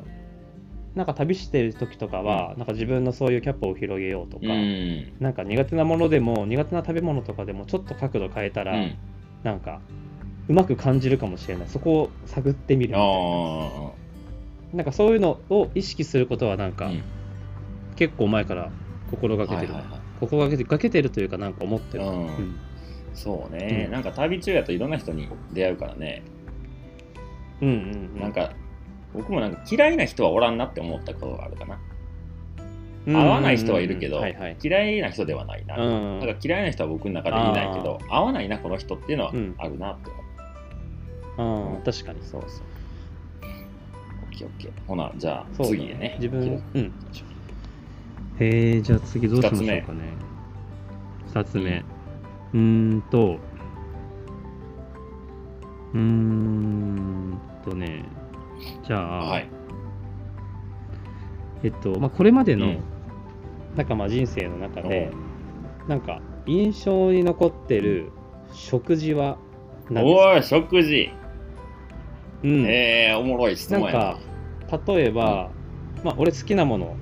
[0.96, 4.52] なんか旅してる時とかは、なんか自分のそういうキャパを広げようとか、うん。
[4.52, 8.98] うんなんか苦手なものでも苦手な食べ物とかでもちょっと角度変えたら、うん。
[9.44, 9.82] なんか
[10.48, 11.68] うまく感じるかもしれない。
[11.68, 13.08] そこを探ってみるみたいな。
[13.08, 14.01] あ
[14.74, 17.04] なんかそういうのを意識することはなんか、あうん。
[17.96, 18.72] 結構前から
[19.10, 20.02] 心がけてる、はいはいはい。
[20.20, 22.26] 心がけてかけてるというかなんか思ってる、うん。
[22.26, 22.60] うん。
[23.14, 23.92] そうね、うん。
[23.92, 26.24] なんか旅中やといろんな人に出会うからね、
[27.62, 28.22] うんうんうん。
[28.22, 28.54] なんか
[29.14, 31.82] 僕もなんか嫌いな人はおらんなって思ったことがあるかな、うん
[33.16, 34.58] 合わない人はいるけど、はいはい。
[34.64, 39.56] 嫌いな人ではないな、うんだから嫌いな人は僕の中でいないけど合わないなこの人っていうのはうん。
[39.58, 40.10] あるなって
[41.38, 42.71] 思う、うん確かにそうそう
[44.42, 44.72] ケーオッケー。
[44.88, 45.66] ほなじゃあそう。
[45.68, 46.16] だ次でね。
[46.20, 46.94] 自分うん。
[48.40, 49.86] へえじゃあ次どうしましょうかね。
[51.34, 51.84] 2つ目。
[52.54, 52.60] うー
[52.98, 53.38] んと。
[55.94, 58.06] うーんとね。
[58.86, 59.50] じゃあ、はい。
[61.64, 62.80] えっとまあこれまでの、うん。
[63.76, 65.12] なんかまあ人生の中で、
[65.88, 68.12] なんか印象に残ってる
[68.52, 69.38] 食事は
[69.90, 71.12] おい食事。
[72.44, 74.00] うん、ええー、おもろい質問やな。
[74.00, 74.31] なんか
[74.88, 75.52] 例えば、
[76.04, 76.96] まあ俺好きなもの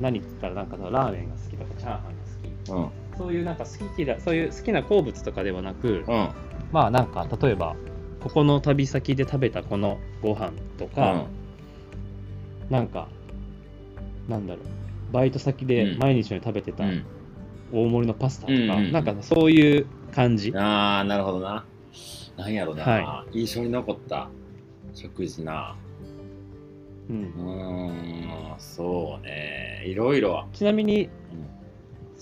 [0.00, 2.72] 何って言ったらなんかラーメンが好きとかチャーハンが好き。
[2.72, 3.18] うん。
[3.18, 6.28] そういうなんか好き嫌いそういう好きな好物とかではなく、うん。
[6.72, 7.76] まあなんか例えば
[8.20, 11.26] ここの旅先で食べたこのご飯とか、
[12.70, 13.08] なんか
[14.28, 17.04] なんだろうバイト先で毎日のように食べてたうん。
[17.72, 21.64] 大盛りのパスタとか、うんうんなんかそういう感じ、ああなるほどな。
[22.36, 24.30] なんやろな、は印象に残った
[24.94, 25.76] 食事な
[27.12, 27.22] うん。
[27.22, 29.82] うーんそうね。
[29.86, 31.10] いろいろ、ちなみにうん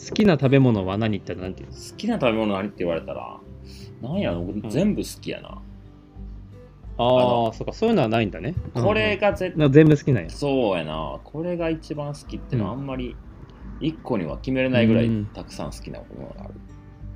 [0.08, 3.38] 好きな食べ物は何って何て言う好きな食べ物何って言われたら
[4.00, 4.42] なんやろ？
[4.44, 4.70] 僕ん。
[4.70, 5.58] 全部好きやな、あ
[7.48, 7.72] あそうか。
[7.74, 8.54] そういうのはないんだね。
[8.72, 9.72] これが絶うんうん。
[9.72, 10.30] 全部好きなんや。
[10.30, 11.20] そうやな。
[11.22, 12.80] これが一番好きってのはあうん。
[12.80, 13.14] んまり
[13.78, 16.54] 一個には決めれないぐらいうんたくさん好きなものがある、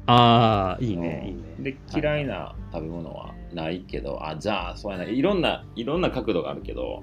[0.06, 1.28] ああいいねうん。
[1.28, 1.54] いいね。
[1.58, 5.04] で嫌いな食べ物はないけど、あじゃあそうやな。
[5.04, 7.02] いろんないろんな角度があるけど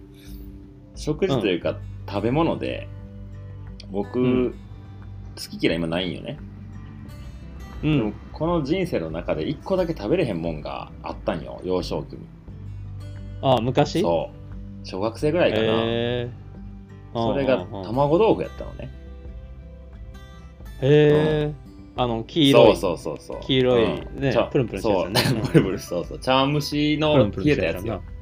[1.02, 1.78] 食事というか、
[2.08, 2.88] 食べ物で
[3.92, 4.56] 僕、うん。
[5.36, 6.38] 好き嫌い今ないんよね、
[7.84, 8.14] うん。
[8.34, 12.20] この人生の中で一個だけ食べれへんもんがあったんよ幼少期に。
[13.42, 14.02] ああ昔？
[14.02, 14.30] そ
[14.84, 14.86] う。
[14.86, 15.70] 小学生ぐらいかな、へ
[16.28, 16.30] え
[17.14, 18.90] それが卵豆腐やったのね。
[20.82, 21.54] へえ
[21.96, 22.78] あの黄色い。
[22.78, 23.40] そうそうそうそう。
[23.42, 24.22] 黄色いうん。
[24.22, 25.22] ねちゃプルンプルンしたやつね。
[25.22, 25.42] そう。
[25.52, 26.20] プルプルそうそう。
[26.20, 27.94] 茶蒸しプルのンプルン冷えしたたやつな。
[27.94, 28.04] やつよ。
[28.06, 28.21] うんうん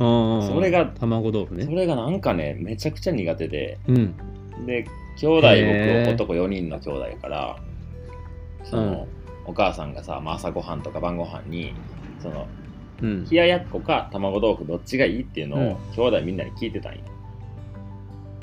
[0.00, 1.64] それが卵豆腐ね。
[1.64, 3.78] それがなんかねめちゃくちゃ苦手で。
[3.86, 4.14] うん。
[4.66, 4.86] で
[5.18, 5.46] 兄弟
[6.06, 7.56] 僕男4人の兄弟やから
[8.64, 9.06] その、
[9.44, 11.74] お母さんがさ、まあ、朝ごはんとか晩ごはんに
[12.22, 12.46] その
[13.02, 13.24] うん。
[13.28, 15.76] 冷ややっこか卵豆腐どっちがいいっていうのを、うん。
[15.94, 17.00] 兄弟みんなに聞いてたんよ。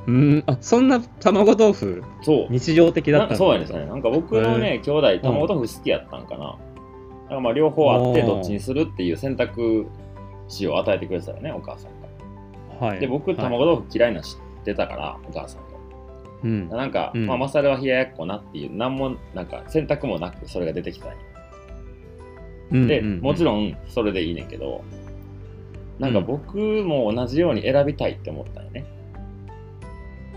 [0.05, 0.43] うん。
[0.45, 2.47] あそんな卵豆腐そう。
[2.51, 3.89] 日常的だったそうやねんそうやねん。
[3.93, 6.51] なんか僕のね兄弟卵豆腐好きやったんかな、だ
[7.29, 9.87] からまあ両方あってどっちにするっていう選択
[10.47, 11.91] 肢を与えてくれてたよねお母さん
[12.79, 12.87] が。
[12.87, 12.99] はい。
[12.99, 13.37] で僕はい。
[13.37, 15.67] 卵豆腐嫌いなの知ってたからお母さんが。
[16.43, 16.69] うん。
[16.69, 17.25] なんか、うん。
[17.25, 21.17] まあマサルは冷ややっこなっていう何もなんか選択もなくそれが出てきたんよ。
[22.69, 24.83] で、もちろんそれでいいねんけど
[25.99, 28.85] なんか僕も同じように選びたいって思ったんよね、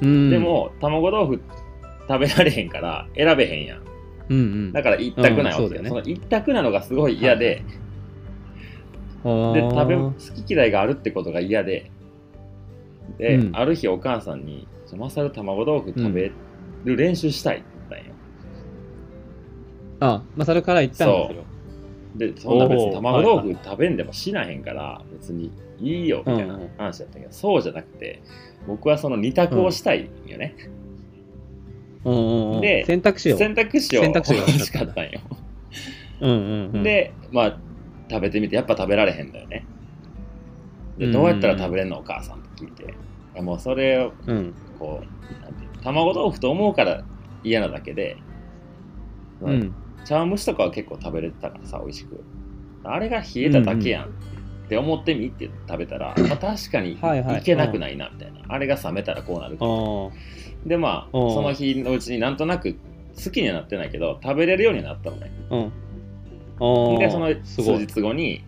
[0.01, 0.31] うん。
[0.31, 1.43] でも卵豆腐
[2.09, 3.83] 食べられへんから選べへんやん。
[4.29, 4.73] うんうん。
[4.73, 5.83] だから一択なわけよ。
[5.83, 5.89] ね。
[5.89, 7.65] その一択なのがすごい嫌で、
[9.23, 10.13] で食べ好
[10.45, 11.91] き嫌いがあるってことが嫌で。
[13.19, 13.57] で、うん。
[13.57, 16.33] ある日お母さんに「ちょマサル卵豆腐食べ
[16.85, 18.15] る練習したい」って言ったんよ、
[20.01, 21.45] あまあそれから言ったんですよ。
[22.17, 26.71] でそんな別に卵はい豆腐食べんでもしなへんから別にいいよみたいなうんうん。
[26.79, 28.23] 話だったけど、そうじゃなくて
[28.67, 30.55] 僕はその二択をしたいよね、
[32.05, 33.37] うんうんうんで選択肢を。
[33.37, 35.21] 選択肢を選択肢が欲しかったんよ、
[36.21, 36.83] うんうんうん。
[36.83, 37.59] でまあ
[38.11, 39.65] 食べてみてやっぱ食べられへんだよね。
[40.99, 41.13] でうん。
[41.13, 42.83] どうやったら食べれんのお母さんって聞いて。
[42.85, 42.87] い
[43.37, 44.55] やもうそれをうん。
[44.79, 47.05] こうなんていうの卵豆腐と思うから
[47.45, 48.17] 嫌なだけで、
[49.41, 49.75] うん。
[50.05, 52.25] 茶碗蒸しとかは結構食べれてたからさ美味しく。
[52.83, 54.09] あれが冷えただけやんっ
[54.69, 57.41] て思ってみって食べたら、まあ、確かにはいはい。
[57.41, 60.13] いけなくないなみたいな、あれが冷めたらこうなるけど
[60.65, 61.35] あでまあうん。
[61.35, 62.79] その日のうちになんとなく
[63.23, 65.31] 好きにはなってないけど食べれるようになったのね。
[65.51, 65.73] あうん
[66.99, 68.45] でその数日後に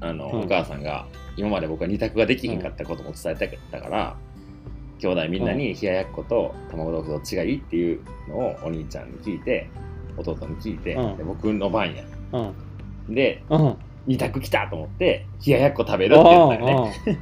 [0.00, 0.40] あの、うん。
[0.42, 1.06] お母さんが
[1.36, 4.16] 今まで僕は二択ができひんかったことも伝えたから、
[4.98, 9.68] 兄弟みんなに冷ややっこと卵豆腐どっちがいいっていうのをお兄ちゃんに聞いて
[10.16, 11.16] 弟に聞いて、うん。
[11.16, 12.04] で僕の番や。
[12.32, 13.14] うん。
[13.14, 13.76] でうん。
[14.06, 17.18] 二択来たと思って冷ややっこ食べるって言ったよね。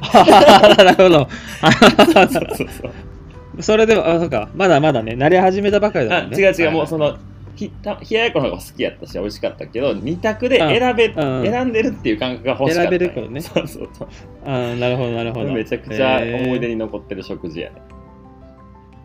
[0.00, 1.28] なるほど。
[2.12, 3.62] そうそうそう。
[3.62, 6.38] それでも、あ、そうか、まだまだね、慣れ始めたばかりだあもんね。
[6.38, 7.18] 違う違う、はいもうその
[7.60, 11.44] ひた冷ややっこの方が好きやったし美味しかったけど二択で選べ、うん。
[11.44, 12.90] 選んでるっていう感覚が欲しかった。
[12.90, 13.40] んよ選べるからね。
[13.42, 14.08] そうそうそう。
[14.46, 15.52] あーなるほど、なるほど。
[15.52, 16.74] めちゃくちゃ思い出に。
[16.74, 17.76] に残ってる食事やね、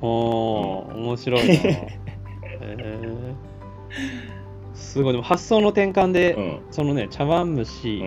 [0.02, 1.54] おー、面白いな。
[1.60, 3.34] へー。
[4.74, 6.60] すごい、でも発想の転換で、うん。
[6.72, 8.02] そのね、茶碗蒸うし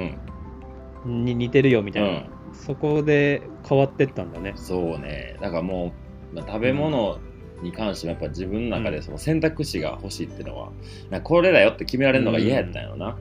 [1.04, 1.24] ん。
[1.24, 2.24] に似てるよみたいな、うん。
[2.54, 4.52] そこで変わってったんだね。
[4.56, 5.36] そうね。
[5.42, 5.92] だからも
[6.32, 7.18] う、まあ、食べ物
[7.62, 10.70] に関してはやっぱ自分の中でその選択肢が欲しいっていうのは、
[11.10, 13.16] なこれだよって決められるのが嫌やったんやろな、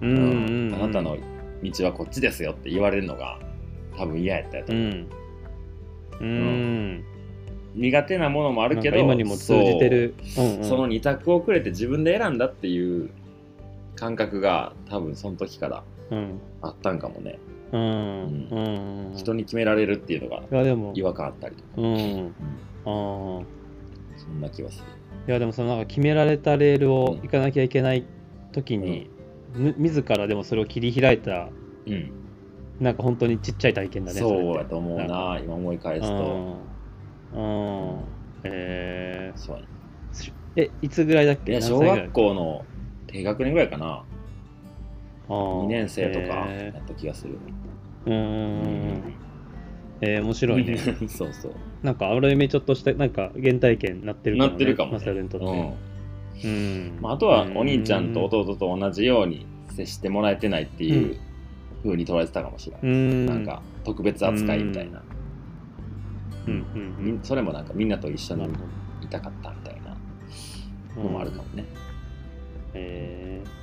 [0.00, 0.74] うんうん、うん。
[0.74, 1.16] あなたの
[1.62, 3.38] 道はこっちですよって言われるのが
[3.96, 5.08] 多分嫌やったやと思う、うん。
[6.20, 7.04] うん。
[7.74, 10.14] 苦手なものもあるけど今にも通じてる。
[10.36, 13.10] うんうんその二択をくれて自分で選んだっていう
[13.94, 16.40] 感覚が多分その時からうん。
[16.62, 17.38] あったんかもね、
[17.72, 18.48] うん。
[19.10, 19.16] うん。
[19.16, 20.42] 人に決められるっていうのが
[20.94, 22.34] 違和感あったりとか、うん。
[22.88, 23.44] うんああ。
[24.16, 24.84] そんな気はする。
[25.26, 28.04] いやでもそのなんか決められたレールを行かなきゃいけないっ
[28.52, 29.10] 時に、
[29.54, 31.50] む自らでもそれを切り開いた
[31.86, 32.12] うん。
[32.80, 36.68] なんか本当にちっちゃい体験だねそうやと思うな今思い返すと。
[37.34, 38.04] うんうん。
[38.44, 39.64] えそう
[40.56, 41.60] えいつぐらいだっけ？
[41.60, 42.66] 小学校の
[43.08, 44.04] 低学年ぐらいかな。
[45.28, 45.62] あー。
[45.64, 47.38] 2年生とかやえった気がする。
[48.06, 48.14] ーうん。
[48.14, 49.27] うんうんうん
[50.00, 50.76] えー、面白いね。
[51.08, 51.52] そうそう。
[51.82, 54.98] なんかある意味ちょっとしたなんか原体験になってるかも、ね、なってるかもね。
[54.98, 55.46] マサルにとって、
[56.44, 56.50] うん。
[56.50, 56.98] うん。
[57.00, 61.16] まあ、あとはお兄ちゃんと弟と同じように接してもらえてないっていう
[61.82, 63.26] 風に捉えてたかもしれない、うん。
[63.26, 65.02] なんか特別扱いみたいな、
[66.46, 66.52] うん。
[66.52, 67.06] うん。
[67.06, 67.20] うん。
[67.22, 68.48] それもなんかみんなと一緒に
[69.02, 69.96] いたかったみたいな
[70.94, 71.64] どのもあるかもね、
[72.74, 73.57] えー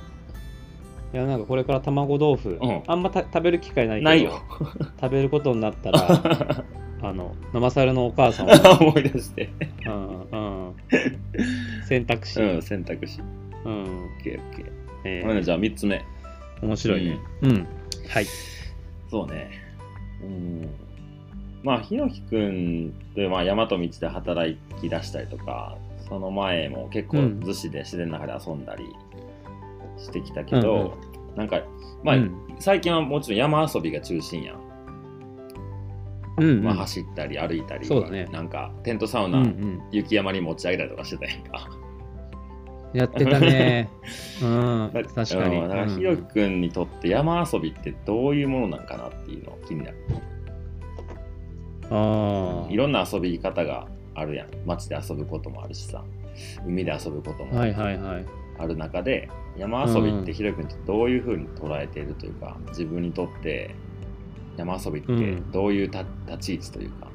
[1.16, 2.82] いやなんかこれから卵豆腐、うん。
[2.86, 4.42] あんまた食べる機会ないけどないよ。
[5.00, 5.98] 食べることになったら
[7.00, 8.50] あの生サルのお母さんを、
[8.86, 9.48] 思い出して。
[9.86, 10.20] うん
[10.66, 10.74] うん、
[11.86, 13.22] 選択肢、うん選択肢。
[13.64, 13.84] うん。
[14.22, 14.40] OKOK
[15.04, 15.26] えー。
[15.26, 16.04] ほんでじゃあ3つ目。
[16.60, 17.18] 面白いね。
[17.40, 17.66] うん、
[18.08, 18.26] はい。
[19.10, 19.50] そうね。
[20.22, 20.68] うん。
[21.62, 25.78] まあひろきくんってまあ山と道で働き出したりとか
[26.10, 27.40] その前も結構うん。
[27.40, 28.84] 逗子で自然の中で遊んだり
[29.98, 30.96] してきたけど、
[31.36, 31.62] なんか
[32.02, 32.34] まあ、うん。
[32.58, 34.60] 最近はもちろん山遊びが中心やん、
[36.38, 36.64] うんうん。
[36.64, 38.26] まあ、走ったり歩いたり、そうだね。
[38.32, 39.82] なんかテントサウうんナ、うん。
[39.92, 41.68] 雪山に持ち上げたりとかしてたやんか。
[42.94, 43.90] やってたね。
[44.42, 44.90] うん。
[44.92, 45.60] だ確かに。
[45.60, 49.96] からひろきくんにとって山遊びってどういうものなんかなっていうの気になる。
[51.88, 54.48] ああいろんな遊び方があるやん。
[54.64, 56.02] 街で遊ぶこともあるしさ。
[56.66, 58.26] 海で遊ぶこともはいはいはい
[58.58, 63.74] ある中で、山遊びってひろきくんってどういうふうに捉えているというか自分にとって
[64.56, 65.50] 山遊びってうん。
[65.50, 67.08] どういうた立ち位置というか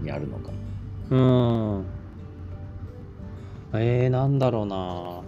[0.00, 0.52] にあるのか、
[1.10, 1.84] うん。
[3.74, 5.22] えー、なんだろうな。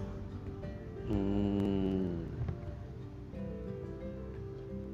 [1.08, 2.26] うーん。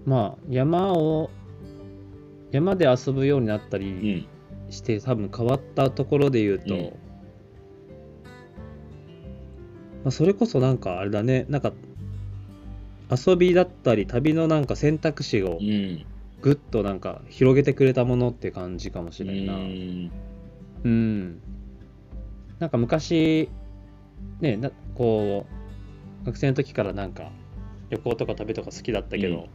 [0.05, 1.31] まあ山を
[2.51, 4.27] 山で遊ぶようになったうりん。
[4.71, 6.97] して、多分変わったところで言うと、
[10.05, 11.73] まあ、それこそなんかあれだねなんか
[13.11, 16.05] 遊びだったり旅のなんか選択肢をうん
[16.43, 19.53] ぐっとなんか広げてくれたものって感じかもしうれないな。
[19.55, 20.11] ん
[20.85, 21.41] うん。
[22.59, 23.49] なんか昔、
[24.41, 25.47] ね、なこ
[26.23, 27.31] う、学生の時からなんか
[27.91, 29.49] 旅行とか旅とか好きだったけど、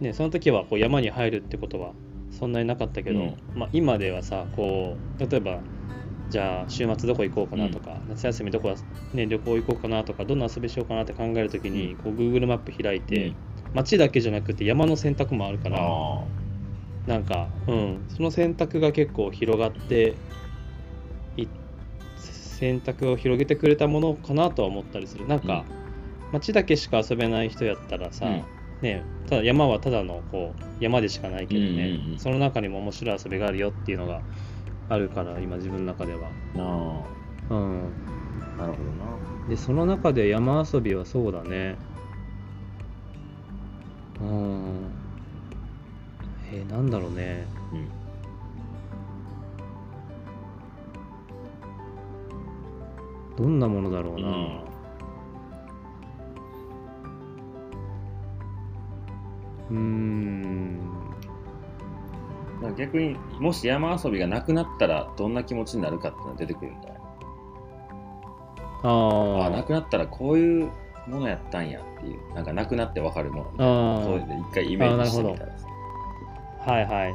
[0.00, 1.92] ね、その時はこう山に入るってことは
[2.32, 5.60] そんなになかったけど、うんまあ、今ではさ、こう、例えば、
[6.28, 8.74] じゃあ週末どこ行こうかなとか、夏休みどこ、
[9.12, 13.34] ね、旅行行こうかなとか、どんな遊びしようかなって考えるときに、こう Google マップ開いて、
[13.72, 16.24] 街だけじゃなくて山の選択もあるから、あ
[17.06, 20.16] なんか、うん、その選択が結構広がって
[21.36, 21.46] い
[22.16, 25.28] 選択を広げてくれたものかなとは思ったりする。
[25.28, 25.64] なんか、
[26.32, 28.44] 街だけしか遊べない人やったらさ、うん。
[28.82, 32.18] ね、ただ山はただのこう山でしかないけどね、うんうんうん。
[32.18, 34.22] その中にも面白い遊びがあるよっていうのが
[34.88, 37.94] あるから今自分の中では、あなうん、
[38.40, 39.20] あなるほどな。
[39.48, 41.78] でその中で山遊びはそうだね。
[44.20, 44.96] うん。
[46.52, 47.48] えーなんだろうね。
[47.72, 47.92] うん。
[53.36, 54.66] どんなものだろうな、うん。
[59.70, 60.95] うーん
[62.72, 66.94] 逆にもし山遊びがなくなったらどんな気持ちになるかっていうのが出てくるんだよ。
[68.82, 68.88] あ
[69.44, 70.70] ああなーくなったらこういう
[71.06, 72.34] ものやったんやっていう。
[72.34, 75.66] なんかなくなってわかるものみたいあなそういう一回イメージしてみたらさ。
[76.66, 77.14] はいはい。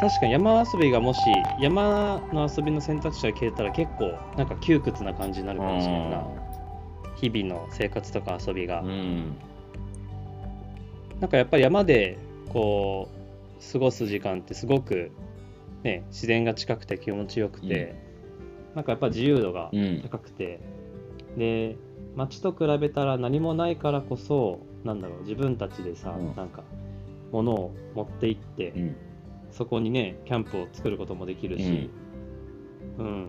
[0.00, 1.20] 確かに山遊びがもし
[1.60, 5.98] 山の遊びの選択肢が消えたら結構なんか窮屈な感じになるかもしれな。
[6.06, 6.24] いな
[7.16, 9.36] 日々の生活とか遊びが、うん。
[11.20, 12.18] なんかやっぱり山で
[12.52, 13.15] こう
[13.72, 15.12] 過ごす時間ってすごく
[15.82, 17.96] ね自然が近くて気持ちよくて、
[18.74, 20.00] なんかやっぱ自由度がうん。
[20.02, 20.60] 高くて、
[21.36, 21.76] で
[22.14, 26.36] 街と比べたら何もないからこそなんだろう自分たちでさ、うん。
[26.36, 26.62] なんか
[27.32, 28.96] 物を持って行って、うん。
[29.50, 31.90] そこにねキャンプを作ることもできるし、
[32.98, 33.28] うん。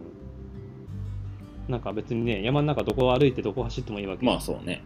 [1.67, 4.25] なんか別にね山の中どこを歩いてどこを走ってもいいわけ。
[4.25, 4.83] まあそうね。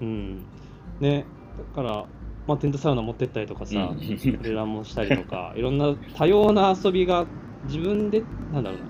[0.00, 0.46] うん。
[1.00, 1.26] ね
[1.56, 2.06] だから、
[2.46, 4.38] まあ、テントサウナ持ってったりとかさ、うん。
[4.40, 7.26] 俺らもしたりとか いろんな多様な遊びが
[7.64, 8.86] 自分でなんだろうな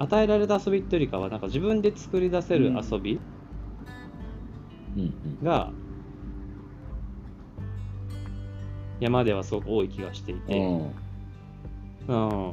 [0.00, 3.20] 与えられた遊びっていうよりかはなんか自分で作り出せる遊び
[4.96, 5.04] うんう
[5.42, 5.44] ん。
[5.44, 5.70] が
[9.00, 10.78] 山ではすごく多い気がしていて、うん。
[12.08, 12.12] う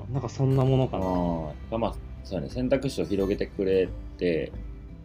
[0.09, 1.05] ん、なんかそんなものかな。
[1.05, 2.49] ああまあそうやね。
[2.49, 4.51] 選択肢を広げてくれて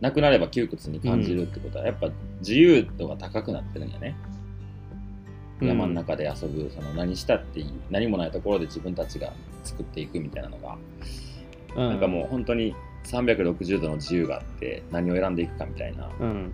[0.01, 2.11] なくなれば窮屈に感じるってことは、やっぱ
[2.41, 4.30] 自由度が高くなってるんやね、うん
[5.61, 9.33] 山の中で遊ぶその何したっていい何もないところで自分たちが
[9.65, 10.79] 作っていくみたいなのが、
[11.77, 11.89] うん。
[11.91, 16.53] なんかもう本当に360度の自由があって何を選んでいくかみたいな、うん。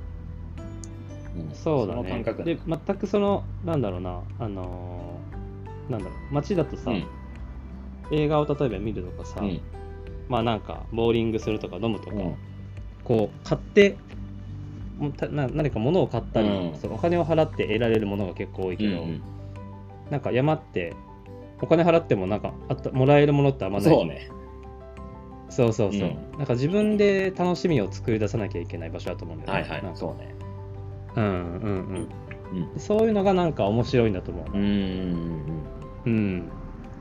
[1.36, 1.54] うん。
[1.54, 2.02] そうだね。
[2.02, 7.06] の感覚で全くそのなんだろうなあのーなんだろう街だとさ、うん。
[8.10, 9.60] 映画を例えば見るとかさ、うん。
[10.28, 12.36] まあなんかボーリングするとか飲むとか、うん。
[13.04, 13.96] こう買って
[15.30, 16.78] な何か物を買ったり、うん。
[16.78, 19.22] そのお金を払って得られるものが結構多いけど、うん
[20.10, 20.94] なんか山って
[21.60, 23.88] お金払ってもなんかあったもらえるものってあんまない。
[23.88, 24.30] そうね。
[25.48, 29.60] そうそうそう、うなんか自分で楽しみを作り出さなきゃいけない場所だと思うんだよね。
[29.70, 29.96] はいはい。
[29.96, 30.34] そうね。
[31.16, 32.08] うんうんうん
[32.74, 32.80] うん。
[32.80, 34.46] そういうのがなんか面白いんだと思う。
[34.54, 34.70] うんうん
[36.04, 36.12] うん。
[36.12, 36.50] うん。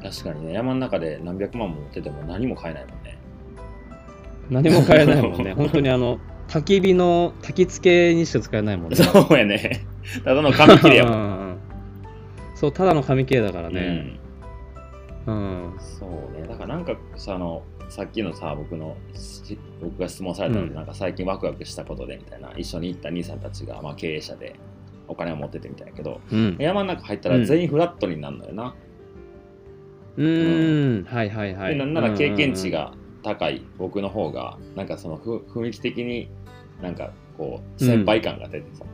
[0.01, 0.53] 確かにね。
[0.53, 3.17] 山の中で何百万も持ってても何も買えないもんね。
[4.49, 5.53] 何も買えないもんね。
[5.53, 6.19] 本当にあの
[6.55, 8.95] 焚き火の焚き付けにしか使えないもんね。
[8.95, 9.85] そうやね。
[10.23, 11.13] ただの紙切れやもん。
[11.13, 11.57] うんうんうん。
[12.55, 14.17] そうただの紙切れだからね。
[15.25, 16.47] うん、うん、そうね。
[16.47, 20.75] だからなんかさあのさっきのさ僕のし僕が質問されたので、うん。
[20.75, 24.55] なんか最近ワクワクしたことでみたいな一緒に行った兄さんたちが、まあ、経営者で
[25.09, 26.55] お金を持っててみたいなけどうん。
[26.57, 28.73] 山の中入ったら全員フラットになるのよな、
[30.15, 31.03] うーん。
[31.03, 31.73] はいはいはい。
[31.73, 32.93] でなんなら経験値が
[33.23, 36.29] 高い僕の方がなんかそのふ雰囲気的に
[36.85, 38.85] なんかこう先輩感が出てさ、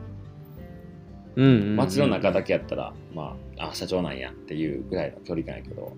[1.36, 1.44] うん。
[1.44, 1.62] うん。
[1.62, 1.76] うん。
[1.76, 5.96] 街の中だけやったらまああ社長なんやっていうぐらいの距離感やけど。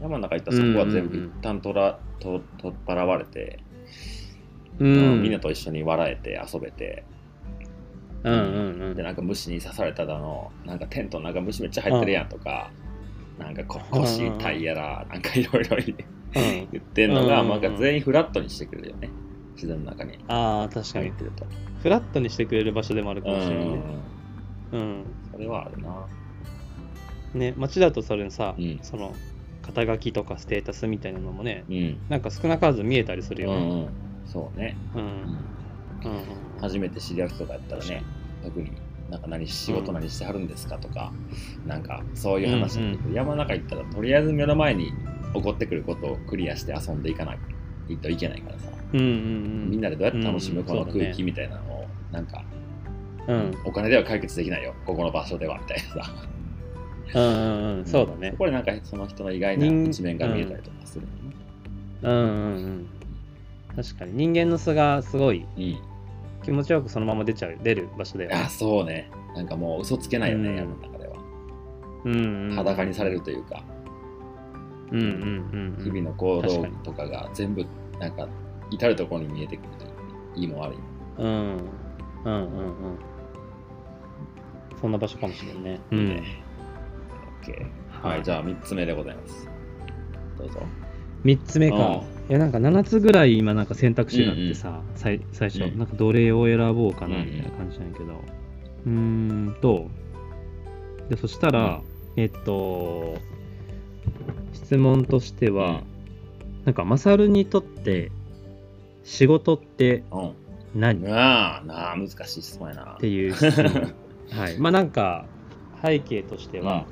[0.00, 3.60] 山の中行ったらそこは全部一旦とらと取っ払われて、
[4.80, 7.04] ううんんみんなと一緒に笑えて遊べて。
[8.24, 8.40] うんうん
[8.88, 8.94] うん。
[8.96, 12.72] でなんか虫に刺されただのなんかテントの中虫めっちゃ入ってるやんとか、
[13.38, 15.94] なんかこ腰痛いやらなんかいろいろ言
[16.34, 17.48] うんってんのが、うん。
[17.50, 19.08] なんか全員フラットにしてくれるよね
[19.54, 20.18] 自然の中に。
[20.28, 21.06] ああ確かに。
[21.06, 21.46] 入ってると。
[21.82, 24.10] フラットにしてくれる場所でもあるかもしれないね。
[24.72, 24.80] うん。
[24.80, 25.04] うん。
[25.30, 26.06] それはあるな。
[27.34, 28.78] ね街だとそれさ、うん。
[28.82, 29.14] その
[29.62, 32.00] 肩書きとかステータスみたいなのもねうん。
[32.08, 33.56] なんか少なからず見えたりするよね。
[33.56, 33.90] うんうん。
[34.26, 34.76] そうね。
[34.94, 35.02] うん。
[35.02, 35.44] うん。
[36.04, 36.22] うんうん
[36.60, 38.04] 初めて知り合う人とかやったらね、
[38.44, 38.70] 特に
[39.08, 41.12] なんか何仕事うん何してはるんですかとか、
[41.66, 44.92] なんかそういう話になってく山の中行ったらとりあえず目の前に
[45.34, 47.34] 起こってくることをクリアして遊んでいかな
[47.88, 49.70] いといけないからさ、うんうんうん。
[49.70, 52.44] みんなでどうやって楽しむうんこの空気みたいなのを、なんか
[53.26, 53.54] うん。
[53.64, 54.74] お金では解決できないよ。
[54.84, 56.04] ここの場所ではみたいな。
[56.04, 56.12] さ
[57.14, 57.86] うんうんうん。
[57.86, 58.30] そうだね。
[58.32, 61.36] そこでなんかその人の意外な人一面が見えたりとかするのね。
[62.02, 62.86] うんうんうん。
[63.76, 64.12] 確かに。
[64.14, 65.78] 人間の素がすごいうん
[66.42, 68.36] 気持ちよくそのまま出ちゃう出る場所だよね。
[68.36, 69.10] あそうね。
[69.36, 71.16] なんかもう嘘つけないよね、うの中では。
[72.04, 73.62] うんうん裸にされるというか、
[74.90, 75.84] うんうんうんうん。
[75.84, 77.64] 日々の行動とかが全部
[78.00, 78.28] なんか
[78.74, 79.86] 至る所に見えてくると
[80.36, 80.84] いいいも悪いも。
[81.18, 81.60] うん。
[82.24, 82.98] うんうんうん。
[84.80, 85.80] そんな場所かもしれんね。
[85.90, 86.08] うん。
[86.08, 86.22] ね
[87.42, 87.66] OK
[88.02, 89.48] はい、じゃあ3つ目でございます。
[90.38, 90.62] どうぞ。
[91.24, 91.76] 3つ目か。
[91.76, 95.78] うんいやなんか7つぐらい今なんか選択肢があってさ、最最初、うん。
[95.78, 98.12] なんかどれを選ぼうかなうんみたいな感じなんやけど。
[98.86, 99.90] うーんと。
[101.10, 101.82] でそしたら、
[102.16, 103.18] えっと
[104.52, 105.82] 質問としては、
[106.64, 108.12] なんかマサルにとって
[109.04, 110.34] 仕事ってうん。
[110.74, 112.96] 何、っなあなあ難しい質問やな。
[112.98, 113.94] ていう質問。
[114.32, 114.58] はい。
[114.58, 115.26] まあなんか
[115.82, 116.86] 背景としては、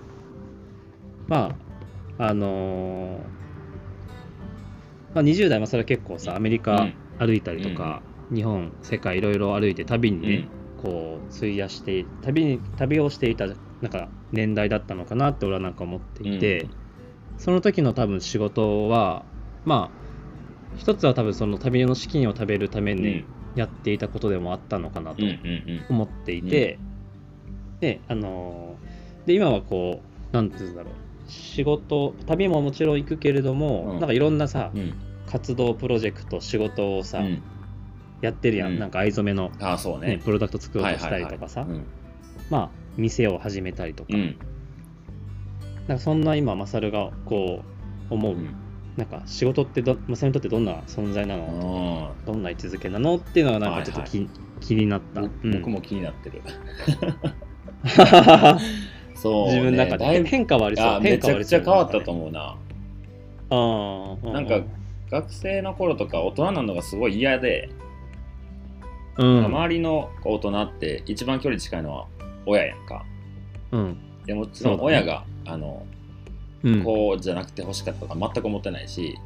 [1.29, 1.57] ま
[2.19, 3.41] ああのー
[5.15, 6.89] まあ、20代もそれは結構さアメリカ
[7.19, 8.03] 歩いたりとか、
[8.33, 10.49] 日本世界いろいろ歩いて旅にね、
[10.83, 16.69] こう費やして旅に旅をしていたなんか年代だったのかなって俺はなんか思っていて、
[17.39, 19.25] その時の多分仕事は
[19.65, 20.00] まあ
[20.77, 23.03] 一つは多分その旅の資金を食べるためうん。
[23.03, 23.25] に
[23.57, 25.23] やっていたことでもあったのかなと
[25.89, 26.79] 思っていて、
[27.81, 30.01] であのーで今はこ
[30.33, 30.95] うなんていうんだろう。
[31.31, 33.99] 仕事旅ももちろん行くけれども、うん。
[33.99, 34.95] なんかいろんなさ、うん。
[35.27, 37.43] 活動プロジェクト仕事をさ、うん。
[38.21, 38.79] やってるやん、うん。
[38.79, 40.17] なんか藍染めの、ああそうね。
[40.17, 41.67] ねプロダクト作ろうとしたりとかさ、
[42.51, 47.63] まあ店を始めたりとか,、なんかそんな今マサルがこ
[48.11, 48.55] う思う、うん
[48.97, 53.17] なんか仕事ってどマサルにとってどんな存在なの、あどんな位置づけなの？
[53.17, 54.29] っていうのがなんかちょっとき、
[54.61, 55.53] 気になった、あうん。
[55.53, 56.43] 僕も気になってる。
[59.15, 59.55] そうね。
[59.55, 60.25] 自分の中で。
[60.25, 61.01] 変化はありそう。
[61.01, 61.55] 変化はありそう。
[61.55, 62.57] ちゃくちゃ変わったと思うな。
[63.53, 64.61] ああなんか
[65.11, 67.71] 学生の頃とか大人なのがすごい嫌で、
[69.17, 69.45] うん。
[69.47, 72.07] 周りの大人って一番距離近いのは
[72.47, 73.05] 親やんか。
[73.73, 73.97] うん。
[74.27, 76.00] でもちろん親が、あのうん
[76.85, 79.19] こうじゃなくて欲しかったとか全く思ってないし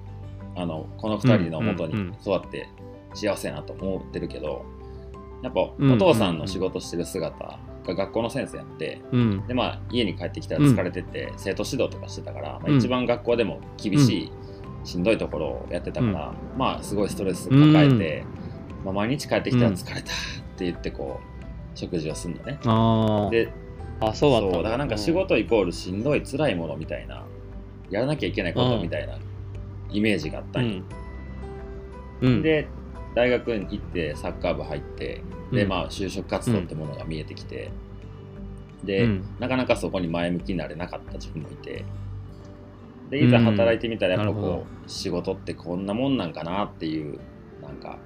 [0.56, 2.68] あのこの2人のもとに育って
[3.14, 4.64] 幸せやなと思ってるけど
[5.42, 14.32] やっぱお父さんの仕事してる姿が学校の先生やって、うん、でまあ家に帰ってきたら疲れてて、うん、生徒指導とかしてたから、まあ、一番学校でも厳しい、
[14.84, 18.24] しんどいところをやってたから、まあすごいストレス抱えて、
[18.84, 20.14] まあ、毎日帰ってきたら疲れたっ
[20.56, 22.58] て言ってこう食事をするのね。
[23.30, 23.52] で
[24.00, 27.23] あそうだだからなんか仕事イコールしんどい辛いものみたいな
[27.90, 29.18] やらなきゃいけないことみたいな
[29.90, 30.84] イメージがあったん
[32.20, 32.68] うん、で
[33.14, 35.20] 大学に行ってサッカー部入って
[35.52, 37.70] で、まあ就職活動ってものが見えてきて、
[38.82, 39.08] で、
[39.38, 41.84] なかなかそこに前向きになれなかった自分もいて
[43.10, 47.20] でいざ働いてみたらやっぱこう、仕事ってこんなもんなんかなっていう
[47.62, 47.98] なんか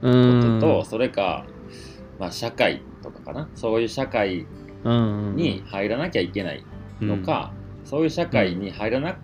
[0.00, 1.46] ことと、それか、
[2.18, 3.48] まあ、社会とかかな。
[3.54, 4.46] そういう社会
[4.84, 6.64] に入らなきゃいけない
[7.00, 7.52] のか、
[7.94, 9.20] そういう社会に入らなく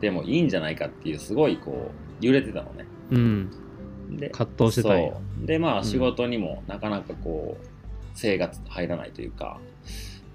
[0.00, 2.86] てもいいんじゃないかっていうすごいこう揺れてたのね。
[3.10, 3.50] うん、
[4.16, 7.66] で葛藤してたよでまあ仕事にもなかなかこう
[8.14, 9.58] 生活入らないというか。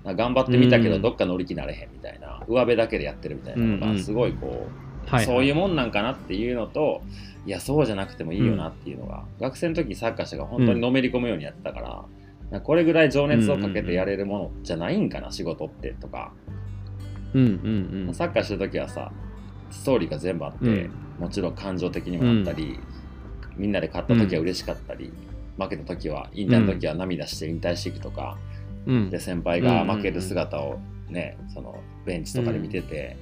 [0.03, 4.67] 頑張ってみたけどどっか乗り気なれへんみたいな、上辺だけでやってるみたいなのがすごいこ
[5.11, 7.01] う、そういうもんなんかなっていうのと
[7.45, 12.07] いやそうじゃなくてもいいよなっていうのが、学生の時サッカーしてが本当にのめり込むようにやってたか
[12.51, 16.31] ら、これぐらい情熱をかけてやれるものじゃないんかな、仕事ってとか、
[17.39, 19.11] うんうんうん、サッカーしてる時はさ
[19.71, 22.79] ストーリーが全部あって、もちろん感情的にもあったり、
[23.55, 25.11] みんなで勝った時は嬉しかったり、
[25.57, 28.37] 負けた時は引退の時は涙して引退していくとか、
[29.09, 30.79] で先輩が負ける姿を
[31.09, 31.75] ね、その
[32.05, 33.17] ベンチとかで見てて、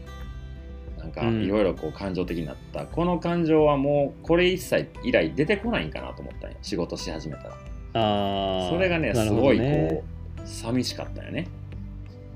[0.97, 6.57] うん、なんかいろいろこう感情的になった、この感情はもうこれ一切以来出てこないんかなと思ったんよ。
[6.61, 7.57] 仕事し始めたら。
[7.93, 9.15] あそれがね。
[9.15, 10.03] すごいこ
[10.43, 11.47] う寂しかったよね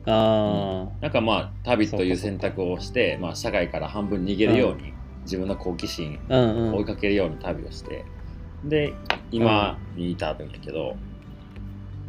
[0.05, 4.93] あ、うん、なんかまあ旅という選択をしてまあ、社会から半分逃げるように、
[5.23, 8.05] 自分の好奇心を追いかけるように旅をして、
[8.63, 8.93] で
[9.31, 10.95] 今に至るんやけど、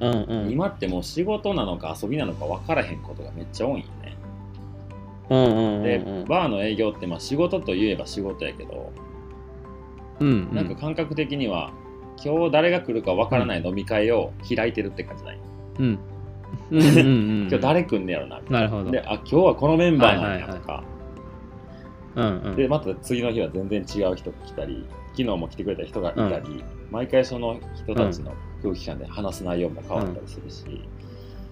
[0.01, 4.17] うんうん、今ってもう仕事なのか遊びなのか分からへんことがめっちゃ多いよね。
[5.29, 8.93] うんうんうんうん、でバーの営業ってまあ仕事といえば仕事やけど、
[10.19, 11.73] うんうん、なんか感覚的には
[12.23, 15.39] 今日誰が来るか分からない飲み会を開いてるって感じない、
[15.79, 15.99] うん、
[16.71, 18.41] うんうんうん、今日誰来んねやろな。
[18.49, 18.91] なるほど。
[18.91, 20.85] であ今日はこのメンバーなんやとか、は
[22.17, 30.65] いはいはい、うんうん、でまた次の日は全然違う人が来たり昨日も来てくれた人がいたり、うん、毎回その人たちの空気感で話す内容も変わったりするし、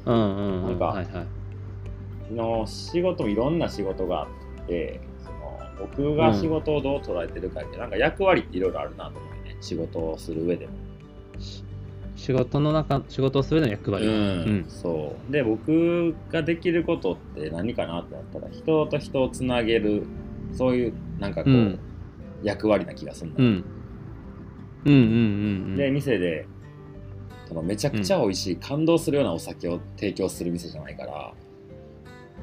[0.07, 1.25] うんうんなんか、はいは
[2.31, 4.27] い、の仕事もいろんな仕事があ
[4.63, 9.57] ってその僕が仕事をどう捉えてるかって、うん、なんか役割っていろいろあるなと思うね。
[9.61, 10.73] 仕事をする上でも。
[12.19, 15.33] 仕事の中仕事をするの役割、うん、うん、そう。
[15.33, 20.05] で僕ができることって何かなってなったら人と人をつなげる
[20.53, 21.79] そういうなんかこう、うん、
[22.43, 23.65] 役割な気がするんだ、うん。
[24.85, 25.05] うんうんう
[25.75, 26.47] ん、で店で
[27.47, 31.33] そのめちゃくちゃ美味しい、うん、感動するようなお酒を提供する店じゃないから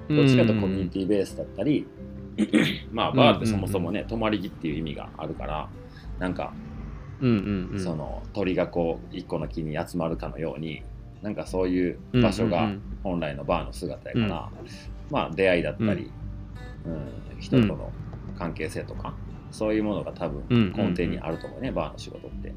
[0.10, 1.88] どっちかとコミュニティベースだったり、
[2.92, 5.68] まあバーってそもそもね、泊まり木っていう意味があるから
[6.20, 6.54] なんか、
[7.22, 10.84] うんうんうん、その鳥がこう一個の木に集まるかのように
[11.22, 12.72] なんかそういう場所が
[13.04, 14.30] 本来のバーの姿やから、うん。
[14.30, 14.50] うん、
[15.10, 16.12] まあ出会いだったり、
[16.86, 17.92] うん、うん、人との
[18.38, 19.14] 関係性とか、
[19.52, 22.54] そういうものが多分根底にあると思うね、バーの仕事って。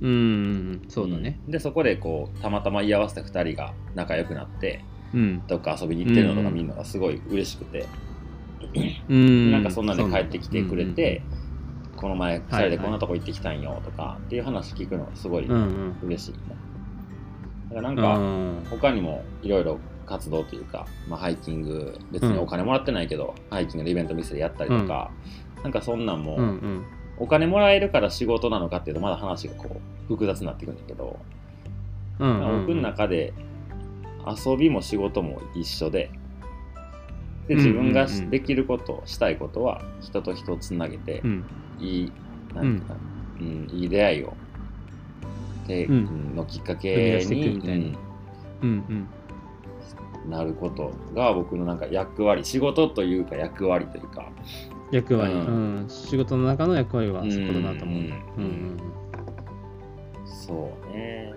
[0.00, 4.84] うん、そうだね、うん、でそこでこうたまたま居合わせた2人が仲良くなって、
[5.14, 7.86] うん、どっか遊びに行ってるのとか見るのがすごい嬉しくて、
[9.08, 11.35] うん、なんかそんなんで帰ってきてくれて、うん、
[11.96, 15.48] この前2人でこんなとこ行ってきたんよとかっていう話聞くのがすごい
[16.02, 16.38] 嬉しいね、
[17.70, 17.96] だからなん
[18.64, 25.10] か他にもいろいろ活動というか、まあ、ハイキング別にお金もらってないけど、ハイキングのイベント店でやったりとか、
[25.62, 26.38] なんかそんなんも、
[27.18, 31.18] お金もらえるから仕事なのかっていうとまだ話がこう複雑になってくるんだけど、
[32.20, 33.32] うんうんうん、僕の中で
[34.26, 36.10] 遊びも仕事も一緒で
[37.48, 41.44] で自分ができること、したいことは人と人をつなげて、うん、
[41.78, 42.12] いい
[42.54, 42.94] なんか、
[43.40, 44.34] うん、いい出会いを
[45.66, 47.96] で、のきっかけに、
[50.28, 50.44] な。
[50.44, 54.30] ることが僕のなんか役割仕事というか役割というか。
[54.92, 57.98] 役割、うん、うん、仕事の中の役割はそこだなと思う。
[57.98, 58.76] うん、うん、
[60.24, 61.32] そうね。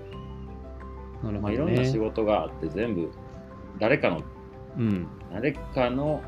[1.23, 3.11] なるほど、ね、まあ、いろんな仕事があって全部
[3.79, 4.23] 誰かの、
[4.77, 6.21] うん、誰かの、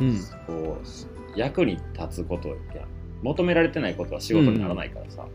[0.00, 2.56] うん、こう役に立つことや
[3.22, 5.26] 求められてないことは仕事にならないからさ。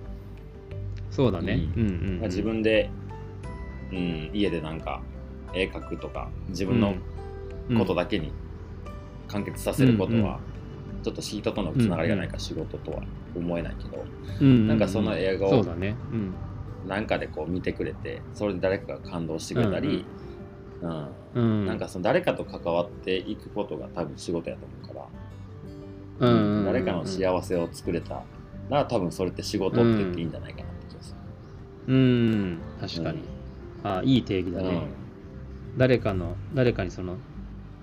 [1.09, 1.53] そうだね。
[1.75, 1.81] うん。
[1.81, 2.89] うんまあ、自分で、
[3.91, 5.01] うん、家でなんか
[5.53, 6.95] 絵描くとか自分の
[7.77, 8.31] ことだけに
[9.27, 10.39] 完結させることは
[11.03, 13.03] ちょっと人とのつながりがないから仕事とは
[13.35, 14.05] 思えないけど、
[14.43, 15.65] なんかその映画を
[16.85, 20.05] なんかでこう見てくれてそれで誰かが感動してくれたり、
[20.81, 21.07] うん。
[21.33, 21.65] うん。
[21.65, 25.07] なんかその誰かと関わっていくことが多分仕事やと思うから、
[26.19, 28.23] 誰かの幸せを作れた
[28.69, 31.15] ら多分それって仕事って言っていいんじゃないかなって気がす
[31.87, 32.59] うん。
[32.79, 33.87] 確かに、うん。
[33.87, 34.57] あいい定義る。
[34.57, 34.87] だね、
[35.77, 37.17] 誰かの誰かにその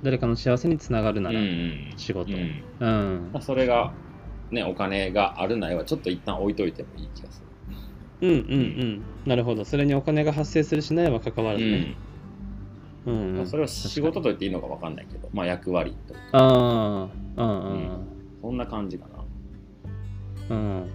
[0.03, 2.33] 誰かの幸せにつながるならん仕事。
[2.33, 2.63] うん。
[2.81, 3.93] うん、まあそれが、
[4.51, 7.43] ね、お金があるないはちょっと一旦置いといてもいい気がす
[8.23, 9.03] うんうんうん。
[9.27, 9.65] なるほど。
[9.65, 11.71] それにお金が発生するしないは関わらずる。
[11.71, 11.97] ね、
[13.07, 13.47] うん。
[13.47, 17.63] それを仕事と言っていいのか分かんないけど、まあ役割とか、ああうん。
[17.63, 17.77] う
[18.17, 19.07] んそんな感じか
[20.49, 20.57] な。
[20.57, 20.91] うん。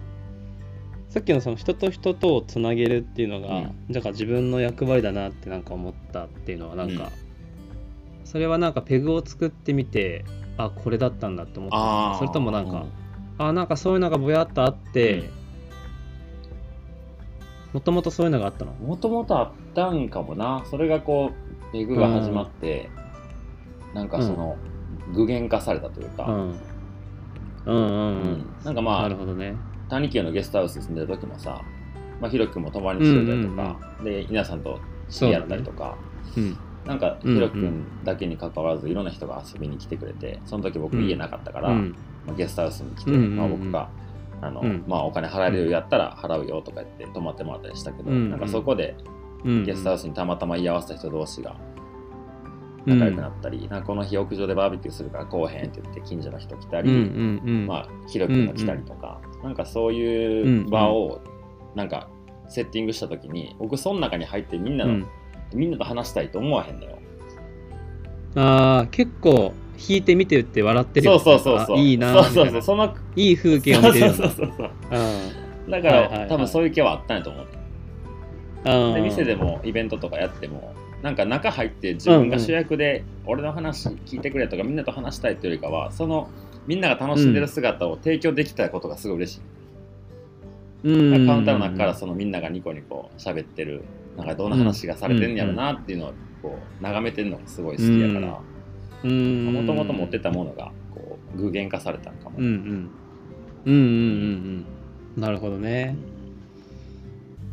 [1.10, 3.92] さっきのその人と人とをつなげるっていうのが、うん。
[3.92, 8.26] だから自分の役割だなってなんか思ったっていうのはなんか、うん。
[8.26, 10.26] それはなんかペグを作ってみて
[10.58, 12.18] あこれだったんだって思った。
[12.18, 12.86] それともなんか、
[13.38, 15.30] あなんかそういうのがぼやっとあって
[17.72, 18.72] もともとそういうのがあったの？
[18.74, 20.64] もともとあったんかもな。
[20.70, 21.32] それがこ
[21.70, 22.90] う、ペグが始まって、
[23.94, 24.56] なんかその、
[25.14, 26.56] 具現化されたというか、うん
[27.66, 28.46] うんうんうん、うん。
[28.64, 29.56] なんかまあなる、ほどね。
[29.90, 31.62] 谷家のゲストハウスに住んでる時もさ、
[32.20, 35.98] まあ、ひろきくんも泊まりにしてたりとか、で、稲さんと知り合ったりとか、
[36.38, 36.58] うん。
[36.86, 41.06] なんか、うんひろきくんだけに関わらず、いろんな人が遊びに来てくれて、その時僕うん。
[41.06, 41.96] 家なかったから、うん。
[42.26, 43.90] まあ、ゲストハウスに来て、うんうんうんまあ、僕が、
[44.42, 44.84] あのうん。
[44.88, 48.18] まあ、お金払えるようやったら払うよとか言って泊まってもらったりしたけど、うん。
[48.18, 48.96] うんなんかそこで
[49.44, 49.64] うん。
[49.66, 51.56] ゲストハウスにたまたま居合わせた人同士が
[52.86, 61.22] 仲良くなったり、なんかこの日屋上でバーベキューするから来おへんって言って近所の人来たり、うんうんうんまあ、ひろきくんが来たりとか、なんかそういう場を
[61.76, 62.10] なんか
[62.48, 65.08] セッティングした時に僕その中に入ってみんなの、うん
[65.54, 66.98] みんなと話したいと思わへんのよ。
[68.36, 71.78] ああ結構弾いて見てって笑ってるよそうそうそうそう。
[71.78, 72.62] あいいなそうそうそう。
[72.62, 74.72] そのいい風景を見てるよそうそうそうそう。
[74.92, 77.46] うんだから、はいはいはい多分そういう気はあったんやと思う。
[78.66, 80.74] うんで店でもイベントとかやっても
[81.06, 86.32] なんか中入って自分が主役で俺の話聞いてくれとかみんなと話したいというよりかはその
[86.66, 89.42] みんなが楽しんでる姿を提供できたことがすごい嬉し
[90.84, 90.90] い。
[90.90, 91.28] うん。
[91.28, 92.32] カウンターの中からそのみん。
[92.32, 93.84] ながニコニコ喋ってる
[94.18, 94.28] なん。
[94.28, 94.50] かどん。
[94.50, 95.36] な話がされてん。
[95.36, 98.42] やろなっていうのをこう眺めてるのがすごい好きやから
[99.52, 102.16] もともと持ってたものがこう具現化されたん。
[102.16, 102.40] かも。
[102.40, 102.46] うん。
[102.46, 102.52] うん。
[103.66, 103.74] うん。
[103.74, 103.76] うん。
[103.76, 104.66] うん。
[105.16, 105.22] うん。
[105.22, 105.96] なるほどね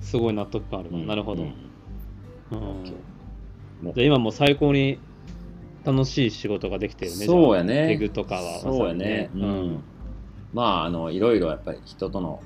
[0.01, 1.07] すごい納得感ある、うん。
[1.07, 1.47] なるほど、う
[2.53, 3.12] うん。
[3.83, 4.99] じゃあ今もう最高に
[5.85, 7.27] 楽しい仕事ができてるね。
[7.27, 7.89] そうやね。
[7.89, 8.61] ペグとかは。
[8.61, 9.31] そうやね。
[9.35, 9.83] うん。
[10.53, 12.41] まあ、あの、いろいろやっぱり人との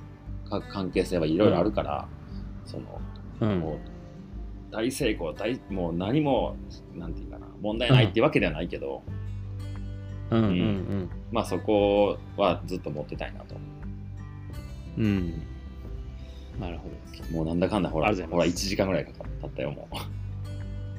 [0.48, 2.08] か関係性はいろいろあるから、
[2.64, 3.00] その、
[3.40, 3.60] うん。
[3.60, 3.78] もう、
[4.70, 6.56] 大成功、大、もう何も、
[6.94, 9.02] なんていうかな、問題ないっていうわけではないけど、
[10.30, 10.38] うん。
[10.38, 10.48] うん。
[10.48, 11.10] うん。
[11.30, 13.56] まあそこはずっと持ってたいなと。
[14.98, 15.42] うん。
[16.58, 17.36] なるほど。
[17.36, 19.96] もうなんだかんだ、ほら、ほら、1時間ぐらいかかったよ、もう。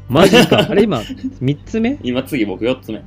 [0.09, 0.67] マジか。
[0.69, 1.97] あれ今3つ目？
[2.03, 3.03] 今次僕4つ目。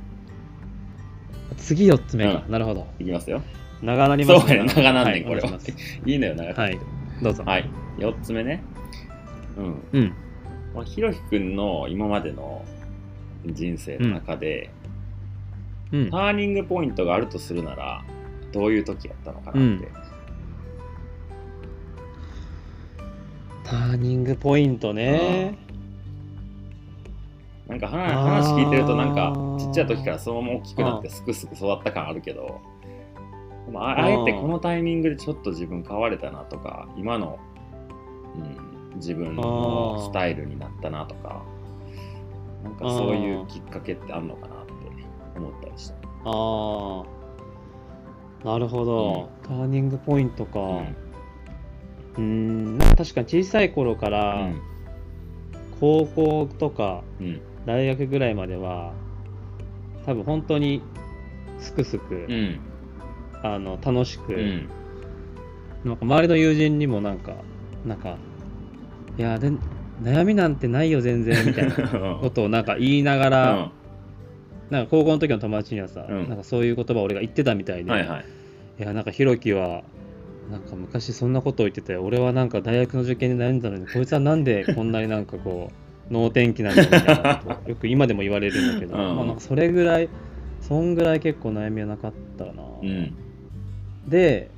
[1.57, 2.51] 次4つ目か、うん。
[2.51, 2.87] なるほど。
[2.99, 3.41] いきますよ。
[3.81, 4.73] 長なりますそうやね。
[4.73, 5.47] 長なんねんいこれは。
[5.47, 5.73] いし
[6.05, 6.55] いいのよ、長く。
[6.55, 6.79] てはい。
[7.21, 7.43] どうぞ。
[7.45, 7.69] はい。
[7.97, 8.63] 4つ目ね。
[9.57, 9.99] うん。
[9.99, 10.13] うん。
[10.75, 12.63] まあ、ひろきくんの今までの
[13.45, 14.69] 人生の中で、
[15.91, 16.09] うん。
[16.09, 18.03] ターニングポイントがあるとするなら、
[18.51, 19.87] どういう時やったのかなって。
[23.63, 25.57] ターニングポイントね
[27.67, 32.59] なんかあ話聞いてると、なんかちっちゃい時からそのまま大きくなってすくすく育った感あるけど、
[33.65, 37.39] でもああえてこのタイミングでちょっと自分変われたなとか、今の、
[38.35, 41.43] うん、自分のスタイルになったなとか、
[42.63, 44.73] なんかそういうきっかけってあるのかなって
[45.37, 45.95] 思ったりした。
[46.25, 47.03] あ
[48.43, 50.59] あなるほど、ターニングポイントか。
[50.59, 50.95] うん。
[52.17, 52.77] うん。
[52.77, 54.61] なんか確かに小さい頃かうらん。
[55.79, 58.93] 高校とかうん大学ぐらいまでは
[60.05, 60.81] 多分本当に
[61.59, 62.59] すくすく、うん。
[63.43, 64.69] あの楽しく、うん。
[65.83, 67.35] なんか周りの友人にもなんか
[67.85, 68.17] なんか
[69.17, 69.51] いやで
[70.01, 73.71] 悩みなんてないよ全然みたいな ことをなんか言いながら、
[74.71, 76.29] なんか高校の時の友達にはさ、うん。
[76.29, 78.25] なんかそういう言葉を俺が言ってたみたいで、はいはい。
[78.79, 79.83] いやなんかひろきは
[80.49, 87.41] なんか昔そんなことを言ってて俺はなんか大学の受験で悩んでたのにこいつはなんでこんなになんかこう能天気なんだみたいな。
[87.43, 89.15] ことをよく今でも言われるんだけど、うん。
[89.15, 90.09] まあ、なんかそれぐらい
[90.59, 93.15] そんぐらい結構悩みはなかったかな、うん。
[94.07, 94.51] で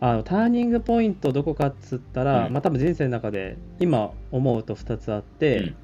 [0.00, 2.52] あのターニングポイントどこかっつったら、うん。
[2.52, 5.74] まあ多分人生の中で今思うと2つあって、うん。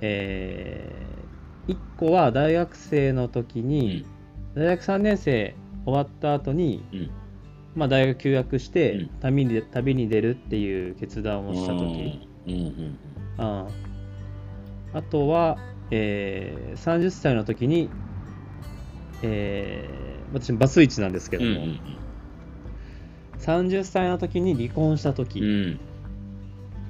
[0.00, 1.28] え
[1.68, 4.06] 1個は大学生の時に、
[4.54, 5.54] 大学3年生
[5.84, 7.10] 終わった後に、うん。
[7.74, 9.08] まあ、大学休学して、うん。
[9.20, 12.52] 旅に旅に出るっていう決断をした時、うん。
[12.52, 12.98] うん
[13.38, 13.66] あ
[14.92, 15.58] あとは、
[15.90, 17.90] えー30歳の時に、
[19.22, 21.66] えー私バツイチなんですけうんども、
[23.38, 25.78] 30歳の時に離婚したうんう時、ん。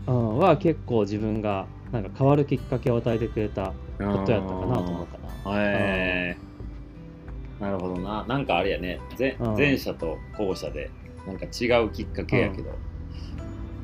[0.06, 5.18] うんは結構自分がなんか変わるきっかけを与えてくれたことやったかなと思うか
[5.52, 5.62] な。
[5.64, 8.24] へえなるほどな。
[8.26, 9.00] なんかあれやね。
[9.18, 9.56] 前うん。
[9.56, 10.90] 前者と後者で
[11.26, 12.70] なんか違うきっかけやけど、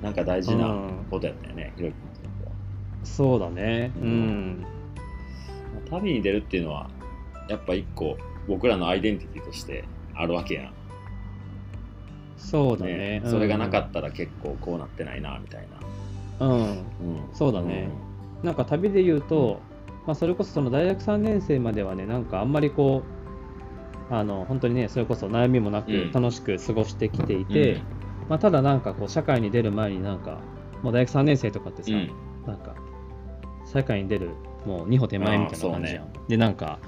[0.03, 0.75] なんか大事な
[1.11, 2.11] ことやったよね、ひろき君
[3.05, 3.93] そうだね。
[3.97, 4.07] ううん
[4.61, 4.67] ん。
[5.91, 6.91] 旅に出るっていうのは
[7.49, 8.17] やっぱ一個
[8.49, 9.85] 僕らのアイデンティティとして
[10.15, 10.73] あるわけやん、
[12.37, 13.23] そうだね。
[13.25, 15.81] それがなかったら結構こうなってないなみたいな、
[16.39, 16.47] た。
[16.47, 16.61] うん。
[16.63, 16.85] うん、
[17.33, 17.89] そうだね
[18.43, 19.61] なんか旅で言うと、
[20.07, 23.03] まあ、それこそその大学3年生まではねなんかあんまりこ
[24.11, 27.81] うあの本当にねそれこそ悩みもなくうん楽しく過ごしてきていうんて、
[28.29, 30.41] まあ、ただなんかこう社会に出る前になんか
[30.83, 32.11] もう大学3年生とかってさ、うん
[32.47, 32.75] なんか
[33.67, 34.31] 社会に出る
[34.67, 36.79] もう二歩手前みたいな感じじゃん、あでなんか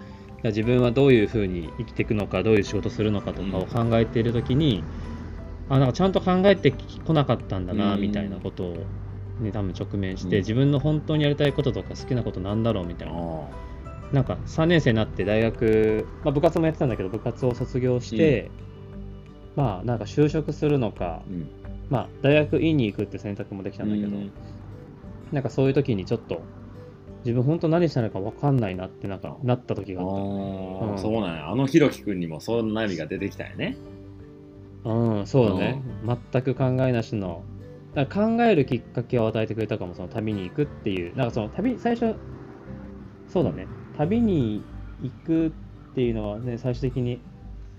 [0.42, 4.84] 自分はどういうふうに生きていくのかどういう仕事するのかとかを考えている時に、
[5.68, 6.72] あなんかちゃんと考えて
[7.04, 8.76] こなかったんだなうんみたいなことを、
[9.40, 13.14] ね、多分直面して、うん自分の本当にやりたいこととか好きなことなんだろうみたいな。
[13.16, 13.66] あ
[14.12, 18.50] なんか3年生になって大学、まあ、部活もやってたんだけど部活を卒業して、
[19.56, 21.48] まあなんか就職するのかー、うん。
[21.90, 24.32] まあ大学院に行くって選択もできたんだけど、うん。
[25.32, 26.40] なんかそういう時にちょっと
[27.24, 33.76] 自分本当何したのか分かんないなってなんかなった時があっあーうんそうなんやあのひろき君にもそんな悩みが出てきたよね
[34.84, 34.90] た。
[34.90, 35.82] うん、そうだね。
[36.32, 37.42] 全く考えなしの。
[37.94, 41.16] 考えるきっかけを与えてくれたかも、その旅に行くっていう。
[41.16, 42.14] なんかその旅、最初、
[43.26, 43.66] そうだね。
[43.96, 44.62] 旅に
[45.02, 45.50] 行くっ
[45.94, 47.20] ていうのはね、最終的に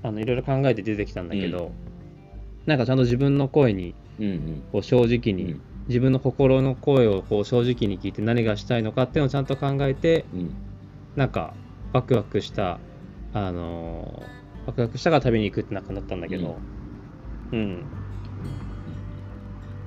[0.03, 1.71] あのいろいろ考えて出てきたんだけど、
[2.65, 10.55] なんかちゃんと自分の声にうんうんこう正直に、うん自分の心の声をこう正直に聞いて何がしたいのかっていうのをちゃんと考えて、うん
[11.15, 11.55] なんか
[11.93, 12.79] ワクワクした、
[13.33, 16.59] あのーワクワクしたから旅に行くってななったんだけど、
[17.53, 17.83] うん。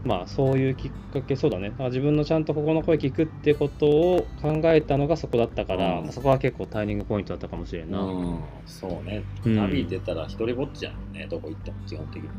[0.04, 1.72] まあそういうきっかけ、そうだね。
[1.78, 8.00] だ自分のちゃんと心の声聞くってことを考えたのがそこだったから、うんそこは結構ターニングポイントだったかもしれんな。
[8.00, 12.34] うんそうねうん旅出たら一人ぼっちやもんねどこ行っても基本的には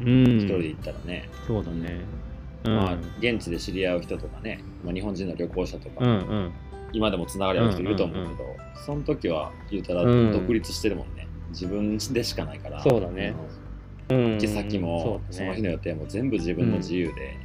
[0.00, 0.36] うん。
[0.38, 2.25] 一人で行ったらね、そうだね。
[2.70, 2.76] うん。
[2.76, 6.52] まあ現地で知り合う人とかね、まあ、日本人の旅行者とか、うんうん。
[6.92, 10.32] 今でもつながりある人いると思うけど、その時は言うたらうん。
[10.32, 13.34] 独立してるもんね、自分でしかないからそうだね。
[14.08, 14.32] うんうん。
[14.34, 17.36] 行き先もその日の予定も全部自分の自由で、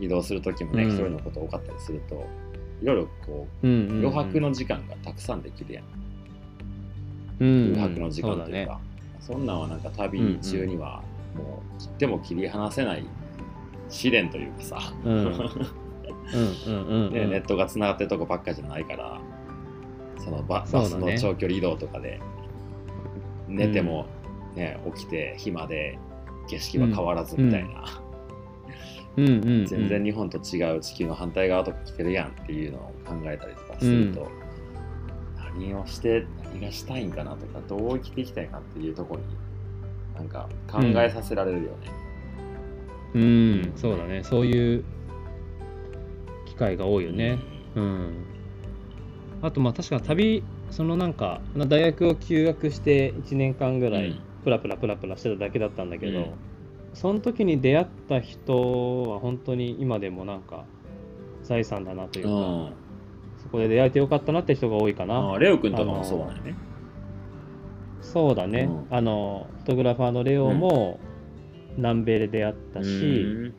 [0.00, 0.90] 移動する時もねうん。
[0.90, 2.26] 一人のこと多かったりすると
[2.82, 4.06] いろいろこうんうんううん。
[4.06, 5.84] 余白の時間がたくさんできるやん、
[7.40, 8.80] うん空白の時間というか、
[9.20, 9.38] そね。
[9.38, 11.02] そんなんはなんか旅中には
[11.34, 13.04] もう切っても切り離せない
[13.88, 15.12] 試練というかさ、うん。
[15.12, 15.24] うん。
[15.24, 15.30] うん。
[15.32, 17.06] うん。
[17.06, 17.12] うん。
[17.12, 19.20] ね、ネットがつながってるとこばっかじゃないから
[20.18, 22.20] そのババスの長距離移動とかで
[23.46, 24.06] 寝ても、
[24.54, 25.98] ね起きて暇で
[26.48, 28.02] 景色は変わらずみたいな、
[29.16, 29.26] うん。
[29.26, 29.48] うん。
[29.48, 29.66] うん。
[29.66, 34.30] 全然日本と違う地球の反対側とか来てるやんっていうのを考えたりとかすると、
[35.54, 39.36] 何をして何がしたいんかなとかどう生きていきたいかっていうところに
[40.14, 41.97] なんか考えさせられるよね。
[43.14, 44.22] うん、そうだね。
[44.22, 44.84] そういう
[46.46, 47.38] 機会が多いよね。
[47.74, 48.24] うん。
[49.42, 56.30] あと、まあ確かに旅、そのなんか、まあ大学を休学して1年間ぐらいうん、プラプラプラプラしてただけだったんだけど、うん
[56.94, 60.64] その時に出会った人は本当に今でもなんか
[61.44, 62.72] 財産だなというか、うん
[63.42, 65.34] そこで出会えてよかったなって人が多いかな。
[65.34, 66.56] あレオ君とかもそうなんよね。
[68.02, 70.98] そうだね、うんあのフォトグラファーのレオも
[71.78, 72.90] 南米で出会ったし、う
[73.48, 73.54] ん。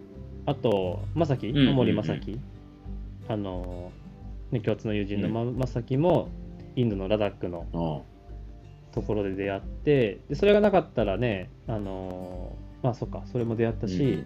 [0.46, 1.76] あとまさきんうんうん。
[1.76, 2.40] 森まさき
[3.28, 3.92] あの、
[4.52, 6.30] ね、共通の友人のままさきも
[6.76, 8.20] インドのラダックのうん
[8.92, 14.26] ところで出会ってでそれがなかったらねあのまあそっかそれも出会ったし、うん。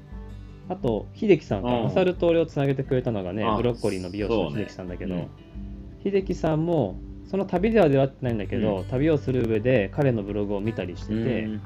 [0.70, 5.28] あと秀樹さんかうんマサルと俺をつなげてくれたのがねあブロッコリーの美容師の秀樹さんだけど、うん。
[6.03, 6.98] 秀樹さんも
[7.30, 8.86] その旅では出会ってないんだけど、うん。
[8.86, 11.18] 旅をする上で彼のブログを見たりしてて、う
[11.49, 11.61] ん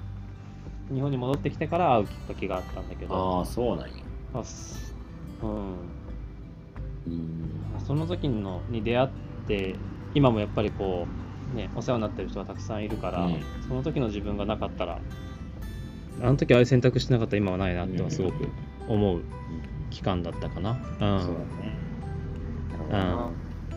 [0.93, 3.39] 日本に戻ってきてから会うきっかけがあったんだけど。
[3.39, 3.93] ああそうなんや。
[4.33, 4.95] あす
[5.41, 5.49] うん、
[7.07, 7.51] うん。
[7.85, 9.09] その時のに出会っ
[9.47, 9.75] て
[10.13, 11.07] 今もやっぱりこ
[11.53, 13.43] う、ね、お世話になってる人がたくさんいるから、うん。
[13.67, 14.99] その時の自分がなかったら
[16.21, 18.47] あの時あれ選択してなかったら今はないなってはすごく
[18.87, 19.21] 思う
[19.89, 20.71] 期間だったかな。
[20.71, 20.77] うん。
[20.79, 21.77] そうだね。
[22.71, 23.31] なるほどな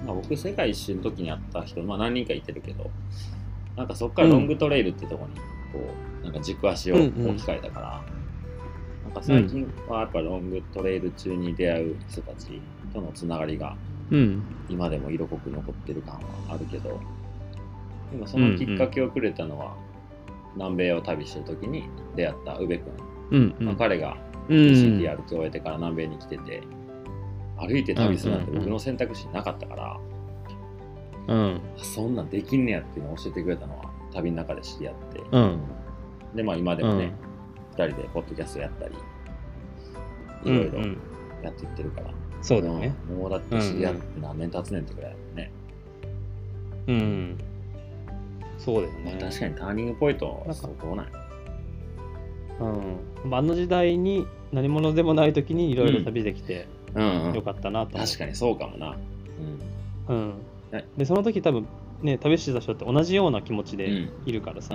[0.07, 2.91] まあ、僕、世界一周の時に会った人、まあ、何人かいてるけど、
[3.77, 5.35] なんかそこからロングトレイルってとこに
[5.73, 8.03] こうなんか軸足を置き換えたから、
[9.05, 12.61] なんか最近はやっぱロングトレイル中に出会う人たち
[12.93, 13.77] とのつながりが
[14.69, 16.21] 今でも色濃く残ってる感は
[16.51, 17.01] あるけど、
[18.13, 19.77] でもそのきっかけをくれたのは、
[20.57, 21.85] 南米を旅してる時に
[22.17, 22.79] 出会った宇部
[23.31, 24.17] 君、まあ、彼が
[24.49, 26.63] CT 歩き終えてから南米に来てて、
[27.57, 30.01] 歩いて旅するなんて僕の選択肢なかったから、
[31.29, 35.61] うん、そんなんできんねやっていうのを教えてくれたのは旅の中で知り合って、うん、
[36.35, 37.13] でまあ今でもね、
[37.73, 38.95] うん、2人でポッドキャストやったり
[40.45, 40.79] いろいろ
[41.43, 42.11] やっていってるから、
[42.43, 42.95] そうだね。
[43.09, 45.53] もうだって知り合って何年経つねんってくらいね。
[46.87, 47.39] うん。
[48.59, 51.07] そうだよね、確かにターニングポイントはそこない
[52.61, 58.99] うん、あの時代に何者でもない時にいろいろ旅できて、よかったなと、確かにそうかもな。
[60.09, 60.17] うん、
[60.73, 61.67] うん、でその時多分
[62.03, 63.89] ね旅してた人って同じような気持ちで
[64.27, 64.75] いるからさ、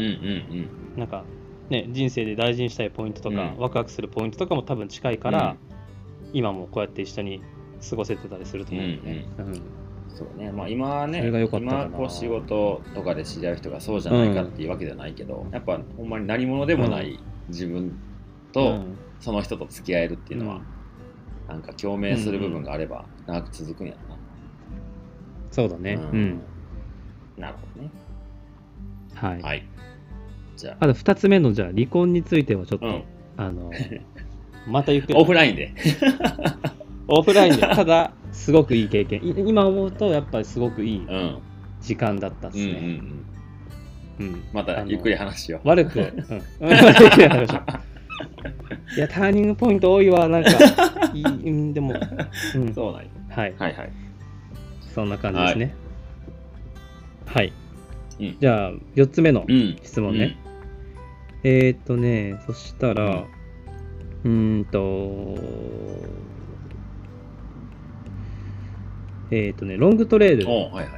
[0.98, 1.24] なんか
[1.70, 5.56] ね人生で大事にしたいポイントとか、うん、ワクワクするポイントとかも多分近いから、
[6.24, 7.42] うん、今もこうやって一緒に
[7.90, 9.46] 過ごせてたりすると思うんでね、うん。
[9.48, 9.62] うん、
[10.10, 10.52] そうね。
[10.52, 17.20] まあ今はね今こう仕事とかで知り合う人がそうじゃないかっていうわけじゃないけど、やっぱほんまに何者でもない
[17.50, 17.98] 自分
[18.52, 18.80] と
[19.20, 20.62] その人と付き合えるっていうのは、
[21.48, 24.18] なんか共鳴する部分があれば長く続くんやな、
[25.52, 25.94] そうだね。
[25.94, 26.42] うん。
[27.38, 27.92] なるほどね。
[29.14, 29.42] はい。
[29.42, 29.68] はい。
[30.56, 30.86] じゃあ。
[30.86, 33.04] あと2つ目の、じゃあ、離婚についてはちょっと、うん、
[33.38, 33.72] あの、
[34.68, 35.14] またゆっくり。
[35.16, 35.74] オフラインで。
[37.08, 37.62] オフラインで。
[37.62, 39.22] ただ、すごくいい経験。
[39.48, 41.08] 今思うと、やっぱりすごくいい
[41.82, 42.64] 時間だったっすね。
[42.64, 43.26] うん、うん
[44.18, 45.68] うん、またゆっくり話よう。
[45.68, 46.06] 悪く、うん、
[46.72, 47.54] 悪く話
[48.96, 50.52] いや、ターニングポイント多いわ、なんか、
[51.14, 51.94] いいでも、
[52.56, 53.08] うん、そうなんや。
[53.30, 53.54] はい。
[53.58, 53.92] はいはい。
[54.94, 55.76] そんな感じですね。
[57.26, 57.52] はい。
[58.20, 59.46] うん、じゃあ、4つ目の
[59.84, 60.38] 質問ね。
[61.46, 63.26] うん、えー、っとね、そしたら、
[64.24, 65.36] うん、んと、
[69.32, 70.90] えー、っとね、ロングトレイルとか、はい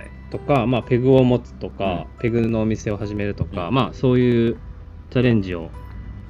[0.58, 4.58] はい、まあ、ペグを持つとか、うん、ペグのお店を始めるとか、まあ、そういう
[5.10, 5.70] チャレンジを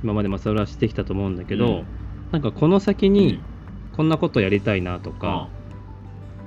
[0.03, 1.83] 今までまさらしてきたと思うんだけど、
[2.31, 3.39] なんかこの先に
[3.95, 5.49] こんなことやりたいなとか、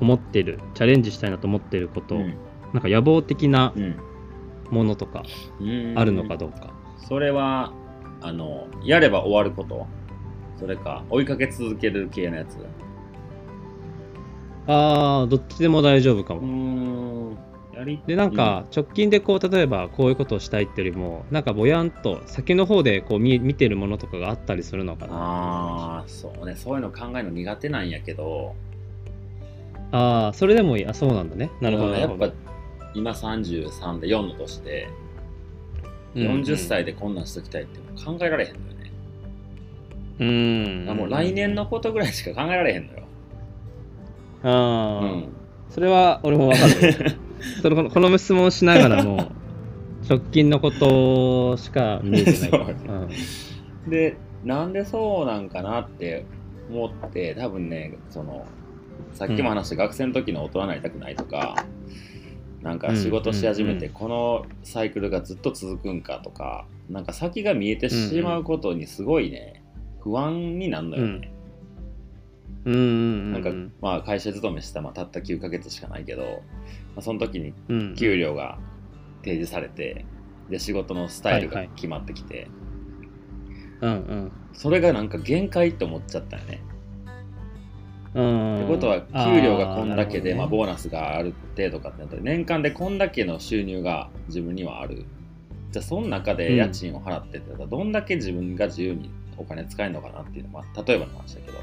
[0.00, 2.34] 思ってるチャレンジしたいなと思ってること、うん、
[2.72, 3.74] なんか野望的な
[4.70, 5.22] ものとか
[5.94, 7.72] あるのかどうか、うん、それは
[8.20, 9.86] あのやれば終わること。
[10.58, 12.58] それか追いかけ続ける系のやつ。
[14.66, 17.38] ああどっちでも大丈夫かも。
[18.06, 25.14] でなんか直近でこう例えばこういうことをしたいってよりもなんかぼやんと先の方でこう見見てるものとかがあったりするのかな。
[25.14, 26.56] ああそうね。
[26.56, 28.54] そういうの考えるの苦手なんやけど。
[29.92, 30.86] ああ、それでもいい。
[30.86, 31.50] あ、そうなんだね。
[31.60, 31.94] なるほど。
[31.94, 32.30] やっぱ
[32.94, 34.88] 今33で4の年で、
[36.14, 38.92] 40歳でこんなんしときたいって考えられへんのよね。
[40.88, 40.96] うん。
[40.96, 43.00] もう来年のことぐらいしか考えられへんのよ。
[44.42, 45.28] ああ、うん、
[45.68, 47.16] それは俺もわかる。
[47.62, 49.32] そのこの質問をしながらも、
[50.08, 52.50] 直近のことしか見えてない。
[53.86, 56.24] うん、で、なんでそうなんかなって
[56.70, 58.46] 思って、多分ね、その、
[59.12, 61.79] さっきも話した学生の時の大人になりたくないとか、うん、
[62.62, 69.62] なんか仕事し始めてこのサイクルがずっと続くんかとか、なんか先が見えてしまうことにすごいね、
[70.00, 71.32] 不安になるのよね。
[72.66, 73.50] うん、なんか
[73.80, 76.42] まあ会社勤めしたまあたった9ヶ月しかないけど、
[76.94, 77.54] まあ、その時に
[77.96, 78.58] 給料が
[79.22, 80.04] 提示されて、
[80.50, 82.48] で仕事のスタイルが決まってきて、
[83.80, 86.60] うんうん、それがなんか限界って思っちゃったよね。
[88.10, 95.04] ってことは給料がこんだけで、ね、まあ、ボーナスがある程度かってなったら年間でこんだけの収入が自分にはある。
[95.70, 101.58] じゃあその中で家賃を払ってってたらどんだけ自分が自由にお金使えるのかなっていうのは、まあ、例えばの話だけど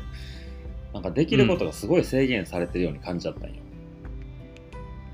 [0.93, 3.55] なんかできることがすごい制限されてるように感じちゃったんよ。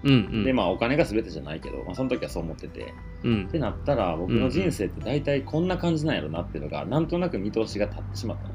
[0.04, 2.94] うんうん、でまあお金が全てじゃないけど、まあ、その時はそう思ってて、
[3.24, 8.54] うん、ってなったら僕の人生って大体こんな感じなんやろなっていうのが、なんとなく見通しが立ってしまったの。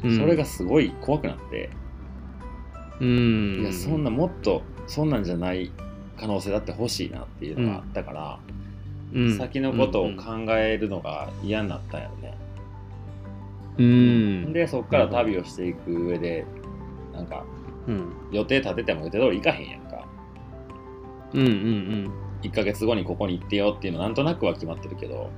[0.00, 1.70] それがすごい怖くなって、
[3.00, 5.72] うん、いやそんなもっとそんなんじゃない
[6.18, 8.38] 可能性だって欲しいなっていうのがあったから、
[9.12, 12.38] うん、先のことを考えるのが嫌になったんやろね。
[13.78, 16.46] うん、でそこから旅をしていく上で
[17.12, 17.44] なんか、
[17.86, 20.08] うん、予定立てても予定通り行かへんやんか。
[21.34, 22.12] うんうんうん、
[22.42, 25.30] 1ヶ月後にここに行ってよっていうのなんとなくは決まってるけど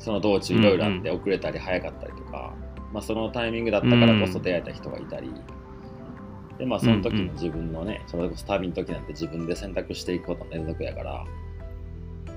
[0.00, 2.54] その道中いろいろあって遅れたり早かったりとか、
[2.92, 11.24] まあ、そのタイミングだったからこそ出会えた人がいたり、うん、でまあその時の自分のね、それこそ旅の時なんて自分で選択していくことの連続やから。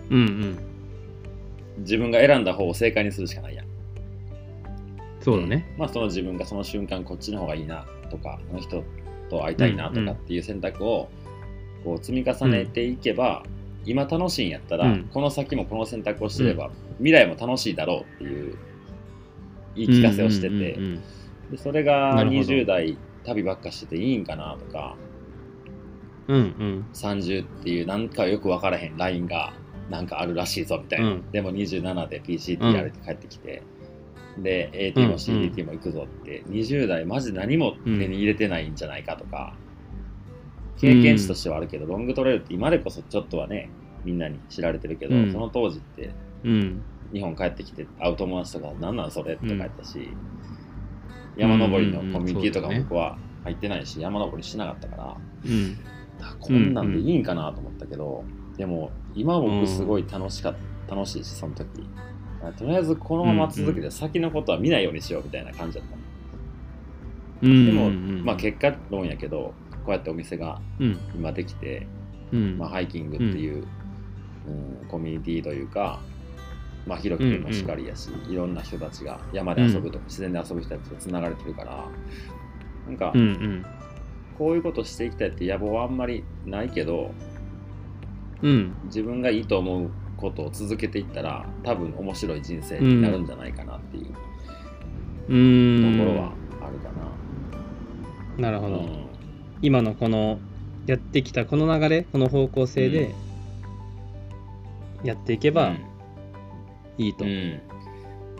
[0.09, 0.57] うんうん。
[1.79, 3.65] 自分が選んだ方を正解にするしかないやん。
[5.21, 8.83] そうだね、まあその自分がその瞬間こっちの方がいいなとかこの人
[9.29, 11.09] と会いたいなとかっていう選択を
[11.85, 13.43] こう積み重ねていけば、
[13.85, 15.09] 今楽しいんやったら、うん。
[15.11, 18.57] この先もこの選択をしてれば、未来も楽しいだろうっていう
[19.75, 21.03] 言い聞かせをしてて、うんうんうん
[21.51, 22.39] でそれがなるほど。
[22.41, 24.95] 20代旅ばっかしてていいんかなとか。
[26.27, 26.85] うんうん。
[26.93, 29.53] 30っていうなんかよく分からへんラインが
[29.89, 31.31] なんかあるらしいぞみたいな、うん。
[31.31, 33.61] でも27で PCT やれて帰ってきて、
[34.37, 39.53] で AT も CDT も行くぞって、20代マジ何も手に入れてないんじゃないかとか、
[40.79, 43.69] 経験値としてはあるけど、ロングトレイルって今でこそちょっとはね
[44.05, 45.31] みんなに知られてるけど、うん。
[45.31, 46.11] その当時って
[46.45, 46.81] うん
[47.13, 50.09] 日本帰ってきて会う友達とか何なんそれって書いたし、
[51.37, 55.77] 山登りのコミュニティとかも僕は入ってないし、山登りしなかったからうん。
[56.21, 58.23] あこんなんでいいんかなと思ったけど、
[58.57, 60.55] でも今僕すごい楽しかっ
[60.87, 61.67] た、楽しいしその時。
[62.43, 65.95] あとりあえずこのまま続けて先のことは見ないようにしようみたいな感じだった、
[67.47, 69.53] うんでも、うんまあ結果論やけど
[69.85, 70.99] こうやってお店がうん。
[71.15, 71.87] 今できて、
[72.31, 72.57] うん。
[72.57, 73.67] まあ、ハイキングっていう、うん
[74.89, 76.01] コミュニティというか
[76.85, 81.85] まあ、ひろき君もしかりやし、いろんな人たちが山で遊ぶとか、自然で遊ぶ人たちとつながれてるから
[82.87, 83.65] なんか、うんうん。
[84.37, 87.11] こういうことしていきたいって野望はあんまりないけど
[88.41, 88.73] うん。
[88.85, 94.11] 自分がいいと思うことを続けていったら多分面白い人生になるんじゃないかなっていうと
[95.29, 95.97] うん。
[95.99, 96.89] ころはあるか
[98.37, 98.49] な。
[98.49, 99.05] なるほど、うん。
[99.61, 100.39] 今のこの
[100.85, 103.13] やってきたこの流れこの方向性で
[105.03, 105.73] やっていけば
[106.97, 107.61] いいと、うん。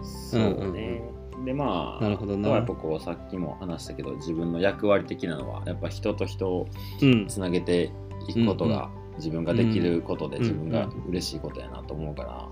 [0.03, 1.01] そうね。
[1.45, 2.49] でまあなるほどな。
[2.49, 6.67] やっぱこうさっきも話したけど自分の役割的なのはやっぱ人と人を
[7.01, 7.27] うん。
[7.27, 7.91] つなげて
[8.27, 12.49] いくことが自分ができることでうん自分が嬉しいことやなと思うから。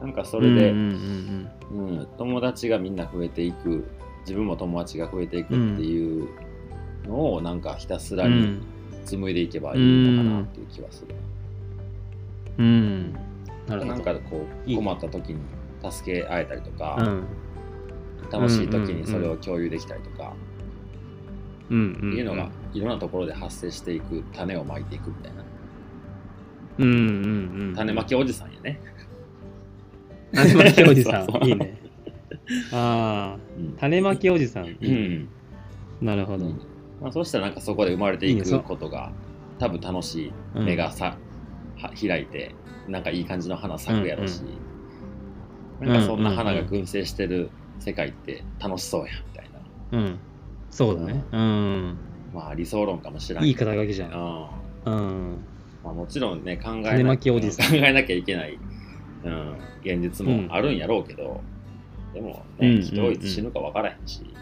[0.00, 3.88] なんかそれで、うんうんうん、友達がみんな増えていく
[4.20, 6.28] 自分も友達が増えていくっていう
[7.06, 8.42] のをなんかひたすらにうん。
[8.42, 8.66] うん
[9.06, 11.14] 紡いでいけばいいのかなっていう気はする、
[12.58, 13.16] うん
[13.66, 13.92] なるほど。
[13.92, 15.40] なんかこう困った時に
[15.90, 17.24] 助け合えたりとか、うん。
[18.30, 20.34] 楽しい時にそれを共有できたりとか、
[21.70, 25.44] うんうんいうのがいろんなところで発生していく種をまいていくみたいな。
[26.78, 28.80] うんうんうん種まきおじさんやね、
[30.32, 31.30] 種まきおじさん。
[31.46, 31.78] いいね。
[32.72, 33.72] ああうん。
[33.76, 34.66] 種まきおじさん。
[34.66, 35.28] うん。
[36.00, 36.60] なるほど、うん。
[37.00, 39.10] まあ、そうしたらなんかそこで生まれていくことが
[39.58, 40.60] 多分楽しい。
[40.60, 41.16] 目がさ、
[41.78, 42.54] は開いて
[42.88, 44.42] なんかいい感じの花咲くやろし、
[45.80, 49.50] なんかそんな花が群生してる世界って楽しそうやみたい
[49.92, 49.98] な。
[49.98, 50.18] うん。
[50.70, 51.24] そうだね。
[51.32, 51.96] うん。
[52.34, 54.12] まあ理想論かもしれないいい肩書きじゃん。
[54.86, 54.96] うん。
[54.96, 55.38] うん。
[55.86, 58.58] まあ、もちろんね考えなきおじさん考えなきゃいけない、
[59.22, 61.40] うん、現実もあるんやろうけど、
[62.12, 64.34] でもね、うん人いつ死ぬか分からへんし、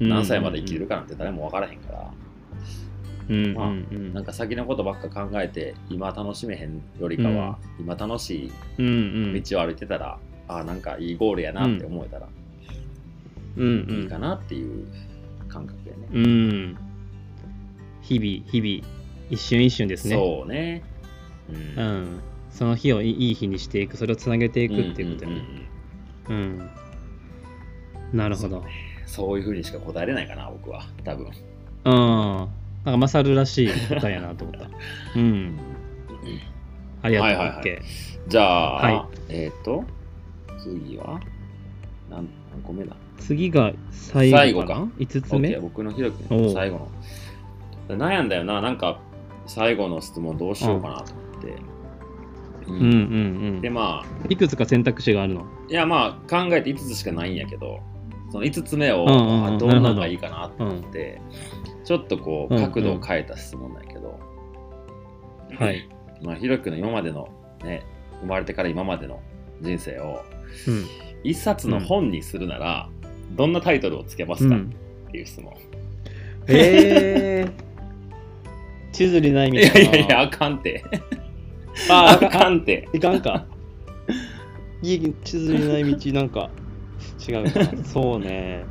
[0.00, 2.10] 何歳まで生きれるかなんて誰も分からへんから、
[3.28, 8.90] うんなんか先のことばっか考えて今楽しめへんよりかは、今楽しいうんう
[9.38, 9.42] ん。
[9.42, 10.18] 道を歩いてたら、
[10.48, 12.28] ああなんかいいゴールやなって思えたら
[13.56, 14.02] うんうん。
[14.02, 14.86] いいかなっていう
[15.48, 16.76] 感覚やね、うん。
[18.00, 18.94] 日々日々
[19.30, 20.16] 一瞬一瞬ですね。
[20.16, 20.82] そうね。
[21.50, 22.02] ううん。
[22.16, 22.20] ん
[22.50, 25.36] その日をいいいい日にしていくそれをつなげていくっていうことやね。
[25.36, 25.42] んん
[26.28, 26.70] うん
[28.12, 28.18] うん。
[28.18, 28.64] なるほど。
[29.06, 30.86] そういうふうにしか答えれないかな僕は。
[31.04, 31.30] 多分。
[31.84, 32.48] うん
[32.84, 34.68] なんかマサルらしい答えやなと思った。
[35.16, 35.58] うん。
[37.02, 37.82] ありがとう、はいはいはい。
[38.28, 39.04] じゃあ、はい。
[39.28, 39.84] えっ、と、
[40.58, 41.20] 次は？
[42.10, 45.58] 何何個目だ次が最後最後か？5つ目？
[45.58, 46.40] 僕のひろきおう。
[46.42, 46.88] の最後
[47.88, 47.96] の。
[47.96, 49.00] 悩んだよな、なんか
[49.46, 51.48] 最後の質問どうしようかなと思って。
[52.68, 52.90] ううんうんう
[53.58, 53.60] ん。
[53.60, 55.44] で、まあ、いくつか選択肢があるの？
[55.68, 57.80] いやまあ考えて5つしかないんやけど、
[58.32, 61.20] その5つ目を、うんうどんなのがいいかなと思って、
[61.84, 64.18] ちょっとこう角度を変えた質問なんやけど、
[65.58, 65.86] はい。
[66.22, 67.28] まあ、ひろきの今までの
[67.62, 67.84] ね、
[68.20, 69.20] 生まれてから今までの
[69.60, 70.22] 人生を
[70.66, 70.86] うん
[71.24, 72.88] 一冊の本にするなら、
[73.32, 74.74] どんなタイトルをつけますか、うん
[75.08, 75.52] っていう質問。
[76.48, 77.52] えー、
[78.92, 79.78] 地図にないいみたいな。
[79.78, 80.82] やいやいや、あかんて。
[81.90, 82.88] あ あかんて。
[82.94, 83.44] いかんか。
[84.82, 86.50] いい地図にない道、なんか、
[87.28, 87.84] 違うかな。
[87.84, 88.64] そうね。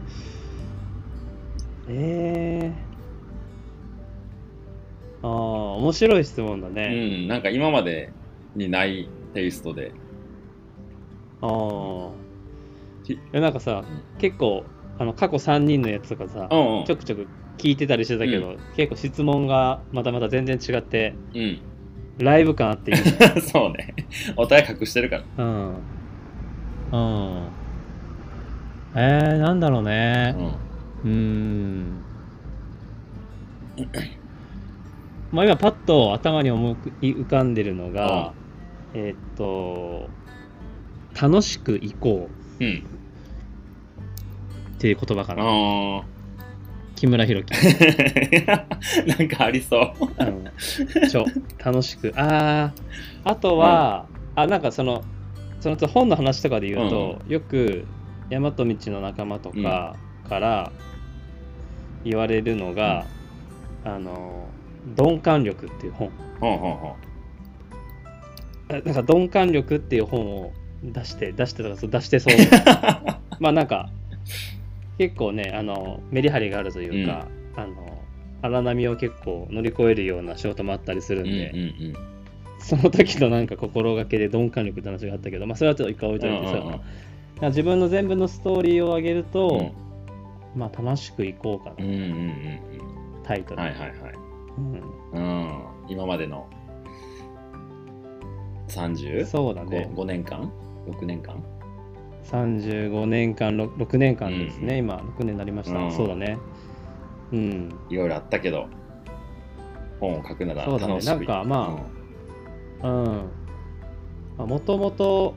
[1.90, 5.28] えー。
[5.28, 5.32] ああ、
[5.78, 7.26] 面白い質問だうね。
[7.26, 8.12] ん、なんか今まで
[8.56, 9.92] にないテイストで。
[11.42, 13.84] ああなんかさ、
[14.20, 14.64] 結構、
[15.00, 21.60] あの過去3人のやつとかさ、うんうんちょくちょく聞いてたりしてたけど、結構質問がまたまた全然違って、うん。
[22.20, 22.98] ライブ感あっていい
[23.42, 23.96] そうね
[24.36, 25.74] お互い隠してるからうん
[26.92, 27.48] うん
[28.96, 30.36] えー、なんだろうね。
[31.04, 31.12] うん。
[31.12, 32.04] うん
[35.32, 38.34] まあ今パッと頭に思い浮かんでるのが、
[38.94, 40.10] えーっと
[41.20, 42.64] 楽しく行こう。
[42.64, 42.84] うん
[44.76, 45.44] っていう言葉かな。
[45.44, 46.04] あ
[46.96, 48.48] 木村弘樹ー
[49.08, 49.94] なんかありそう。
[50.20, 51.08] うん。
[51.08, 51.26] ちょ
[51.64, 52.12] 楽しく。
[52.16, 52.74] あ
[53.24, 55.04] ああとは、あなんかその
[55.60, 57.86] その本の話とかで言うと、よく
[58.32, 59.98] 大和道の仲間とか
[60.30, 60.72] から
[62.06, 63.06] 言われるのが、
[63.84, 64.48] あの
[64.98, 66.10] 鈍感力っていう本。
[66.40, 66.96] ほんほんほ
[68.70, 72.36] なんか鈍感力っていう本を出して出してとかそう出してそう。
[73.42, 73.90] まあなんか
[74.98, 77.28] 結構ねあのメリハリがあるというか、
[77.58, 78.02] あの
[78.42, 81.54] 荒波を結構乗り越えるような仕事もあったりするんうんうんで、
[82.60, 86.82] その時のなんか心がけで鈍感力って話があったけど、まあ、それはちょっと一回置いといてさ、うんうんうん
[87.48, 89.72] 自分の全部のストーリーを上げると、
[90.56, 93.24] まあ楽しくいこうかな、うんうんうんうん。
[93.24, 93.92] タイトル、はいはいはい。
[94.58, 94.82] うん。
[95.14, 95.64] うん。
[95.88, 96.48] 今までの
[98.68, 99.26] 35?
[99.26, 99.90] そうだね。
[99.94, 100.52] 5年間
[100.88, 101.44] ？6年間
[102.26, 104.86] ？35年間 6, 6年間ですね、うん。
[104.86, 105.92] 今6年になりました、うん。
[105.92, 106.38] そうだね。
[107.32, 107.74] うん。
[107.90, 108.68] いろいろあったけど
[110.00, 111.00] 本を書くならそうだね。
[111.00, 111.80] なんかま
[112.84, 114.48] うん。
[114.48, 115.36] もともと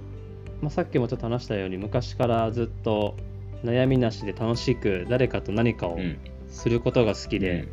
[0.70, 3.16] さっきもちょっと話したように昔からずっと
[3.64, 6.00] 悩みなしで楽しく誰かと何かをうん。
[6.00, 6.18] うん
[6.54, 7.66] することが好きで、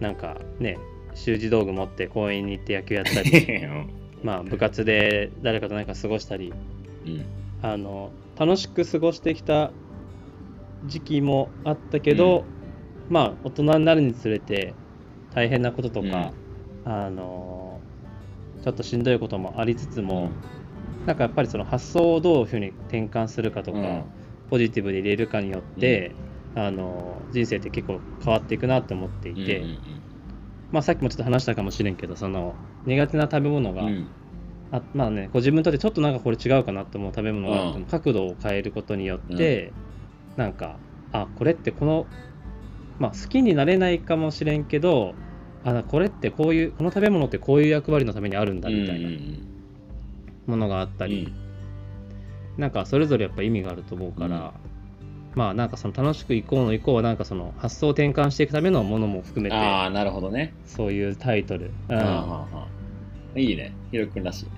[0.00, 0.76] なんかね
[1.14, 3.30] 習字道具持って公園に行って野球やったり
[3.64, 3.90] うん。
[4.24, 6.52] まあ部活で誰かと何か過ごしたり
[7.06, 7.24] うん。
[7.62, 9.70] あの楽しく過ごしてきた
[10.84, 12.44] 時期もあったけど、
[13.08, 14.74] まあ大人になるにつれて
[15.32, 16.32] 大変なこととか、
[16.84, 17.80] あの
[18.62, 20.32] ちょっとしんどいこともありつつも、
[21.06, 24.04] なんかやっぱりその発想をどういうふうに転換するかとか、うん。
[24.50, 26.14] ポジティブで入れるかによって、
[26.54, 29.78] あの人生って結構変わっていくなって思っていて、うんうん
[30.70, 34.08] まあ、さっきもちょっと話したかもしれんけどその苦手な食べ物が、うん。
[34.70, 37.90] あまあね、こう自分にとってちょっとなんかこれ違うかなと思う食べ物があっても、うん。
[37.90, 39.72] 角度を変えることによって、
[40.36, 40.78] なんか
[41.12, 42.06] あこれってこの、
[42.98, 45.14] まあ、好きになれないかもしれんけど
[45.64, 49.08] あこれってこういうこの食べ物ってこういう役割のためにあるんだみたいな
[50.46, 51.32] ものがあったり、
[52.56, 54.54] なんかそれぞれやっぱ意味があると思うから、
[55.34, 60.54] まあなんかその楽しくいこうの以降はなんかその発想を転換していくためのものも含めてああなるほどね。
[60.66, 63.40] そういうタイトル、うん。
[63.40, 63.72] いいね。
[63.90, 64.50] ひろくんらしいね。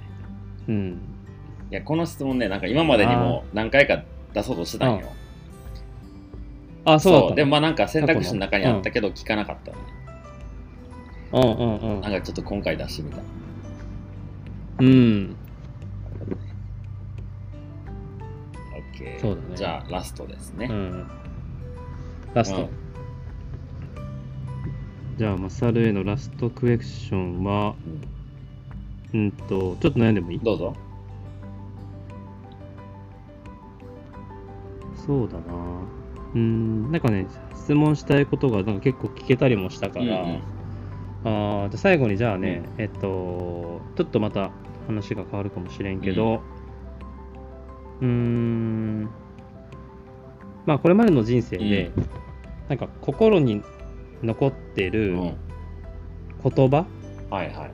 [0.68, 1.00] うん、
[1.70, 4.02] いやこの質問ねなんか今までにも何回か
[4.34, 5.12] 出そうとしてたんよ。
[6.84, 9.78] あそうでもまあなんか選択肢の中にあったけど聞かなかったの。
[9.78, 9.84] ね、
[11.32, 12.00] うんうんうん。
[12.02, 13.22] なんかちょっと今回出してみた。
[14.80, 15.36] うん。
[19.20, 19.56] そうだね。
[19.56, 21.06] じゃあラストですね、うん。
[22.34, 22.62] ラスト。
[22.62, 22.68] うん。
[25.16, 27.74] じゃあ、マサルへのラストクエスチョンは、
[29.14, 29.30] うん。
[29.32, 30.40] と、ちょっと悩んでもいい？
[30.40, 30.74] どうぞ。
[35.06, 35.42] そうだな。
[36.34, 40.42] うん、なんかね、質問したいことがなんか結構聞けたりもしたから、うんうん。
[41.24, 44.50] あーで最後にじゃあね、えっと、ちょっとまた
[44.86, 46.42] 話が変わるかもしれんけど、
[48.00, 49.10] うーん、
[50.66, 51.90] まあこれまでの人生で、
[52.68, 53.62] なんか心に
[54.22, 55.36] 残ってうるん。
[56.44, 56.86] 言葉
[57.30, 57.70] はいは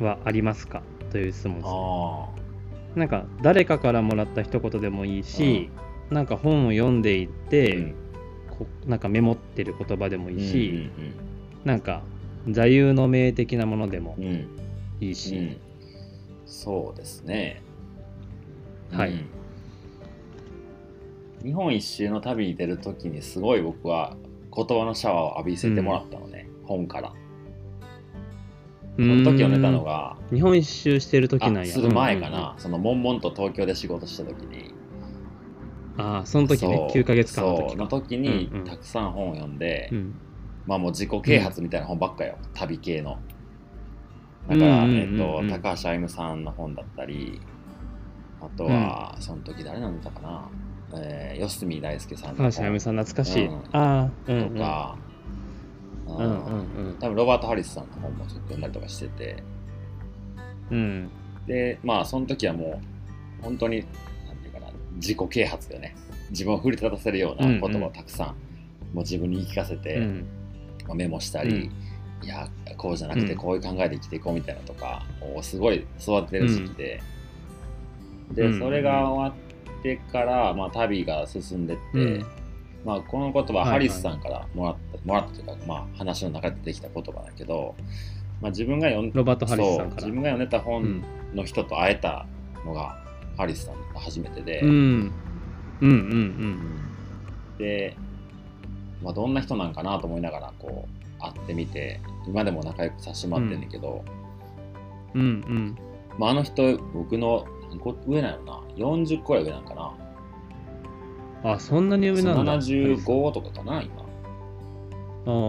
[0.00, 0.02] い。
[0.02, 0.82] はありますか？
[1.10, 1.66] という質問です。
[1.68, 2.28] あ
[2.98, 5.70] なんか誰かからもらった一言でもいいし、
[6.10, 7.94] なんか本を読んでいっあて、
[8.50, 11.14] こなんかメモってる言葉でもいいし、うん
[11.64, 12.02] なんか
[12.48, 14.48] 座右の銘的なものでもうんうんうん。
[15.00, 15.56] いいし、うん。
[16.46, 17.62] そうですね。
[18.92, 19.10] はい。
[19.10, 19.35] うん
[21.44, 24.16] 日本一周の旅に出るときにすごい僕は
[24.54, 27.12] 言葉のシャワーを浴びせてもらったのね、本から。
[28.96, 30.16] その時読めたのが。
[30.32, 31.62] 日本一周してる時なんや。
[31.62, 32.60] あする前かな、うんうんうん。
[32.60, 34.74] その悶々と東京で仕事した時に。
[35.98, 36.88] ああその時ねそう。
[36.88, 38.64] 9ヶ月間の時の時にうんうん。
[38.64, 40.14] たくさん本を読んで、うん。
[40.66, 43.18] まあもう自己啓発みたいな本ばっかよ、旅系の。
[44.48, 45.42] だから、うんうんうんうん。
[45.42, 47.40] えっと、高橋歩さんの本だったり
[48.40, 50.48] あとは、その時誰なんだったかな、
[50.94, 53.54] えー、四隅大輔さんの本高橋あゆみさん懐かしい、うん。
[53.54, 54.50] ああうんうん。
[54.50, 54.98] とか、
[56.06, 56.24] うんうん。
[56.24, 59.42] うん多分ロバート・ハリスさんの本もちょっと読んだりとかしてて。
[60.70, 61.10] うん。
[61.46, 62.80] でまあその時はも
[63.40, 63.84] う本当に
[64.26, 65.96] なんていうかな自己啓発だよね。
[66.30, 68.34] 自分を奮い立たせるような言葉をたくさん、も
[68.94, 70.26] う自分に言い聞かせて、うん。
[70.86, 71.70] まあ、メモしたり、
[72.22, 75.04] いやこうじゃなくてこういう考えで生きていこうみたいなとか
[75.34, 77.02] をすごい育ててる時期で、
[78.32, 79.45] でそれが終わっ
[79.82, 82.24] てから、まあ、旅が進んでって、
[82.84, 87.74] まあ、この言葉ハリスさんからもらった、もらったというか、まあ、話の中で出てきた言葉だけど、
[88.40, 91.02] まあ、自分が読んロバート・ハリスさん自分が読んでた本
[91.34, 92.26] の人と会えた
[92.64, 93.02] のが、
[93.36, 95.12] ハリスさんが初めてで、うん、うん
[95.80, 97.58] うんうん。
[97.58, 97.96] で、
[99.02, 104.04] まあ、どんな人なんかなと思いながらこう会ってみて今でも仲良くさせてもらってんだけど、
[105.14, 105.78] うんうん。
[106.18, 107.46] まあ、あの人僕の
[107.76, 108.60] 何個上なのな。
[108.76, 111.52] 40個ぐらい上なんかな。
[111.52, 112.58] あそんなに上なんだ。
[112.58, 114.06] 75とかかな今。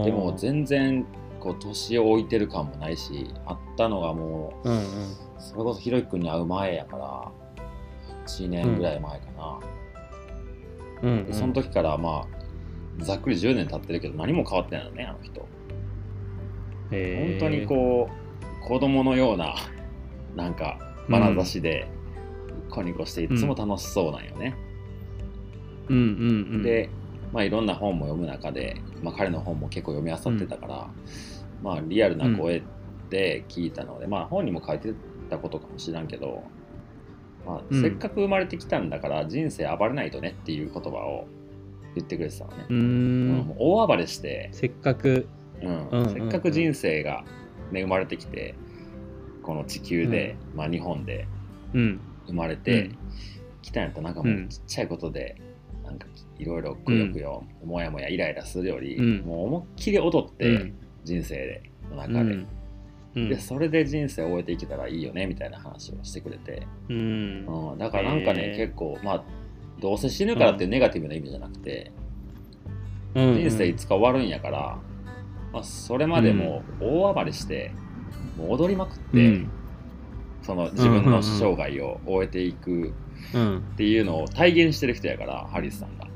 [0.04, 1.06] でも全然
[1.38, 4.84] こう年を置いてる感もないし会ったのがもう、うんうん、
[5.38, 7.30] それこそひろゆき君に会う前やから
[8.26, 9.26] 1年ぐらい前か
[11.02, 12.26] な、うん、でその時からま
[13.00, 15.46] あざっくり10年経ってるけど何も変わってないのねあの人。
[16.90, 18.08] 本当にこ
[18.64, 19.54] う子供のような
[20.34, 20.78] なんか
[21.08, 21.97] 眼差しでニ
[22.70, 24.54] コニコしていつも楽しそうなんよね、
[25.88, 25.96] うん。
[25.96, 26.04] うんう
[26.58, 26.90] ん、で
[27.32, 32.62] まあ、いろんな本も読む中で、まあ、彼の本も結構読み漁ってたから、うん、まあ、リアルな声
[33.10, 34.94] で聞いたので、うん、まあ、本にも書いて
[35.28, 36.42] たことかもしらんけど、
[37.46, 41.26] まあ、せっかく生まれてきたんだから人生暴れないとねっていう言葉を
[41.94, 42.66] 言ってくれてたのね。
[42.68, 45.26] うん、大暴れしてせっかく、
[45.62, 46.08] うん。
[46.10, 47.24] せっかく人生が、
[47.72, 48.54] ね、生まれてきて
[49.42, 51.26] この地球で、まあ、日本で
[52.28, 52.90] 生まれて
[53.62, 55.36] きたんやったらなんかもうちっちゃいことで、
[55.84, 56.06] なんか
[56.38, 60.72] いろいろくよくよ、もやもやイライラするより、うん、もう思いっきり踊って、
[61.04, 62.46] 人生での中で、
[63.16, 69.24] うん、でそれで人生を終えていけたらいいよねみたいな話をしてくれて、うん、うん、だからなんかね、結構まあ
[69.80, 71.92] どうせ死ぬからっていうネガティブな意味じゃなくて、
[73.14, 74.78] 人生いつか終わるんやから、
[75.52, 77.72] まあ、それまでも大暴れして、
[78.36, 79.40] もう踊りまくって、
[80.48, 86.08] その自分の生涯を終えていくっていうのを体現してる人やからハリスさんが。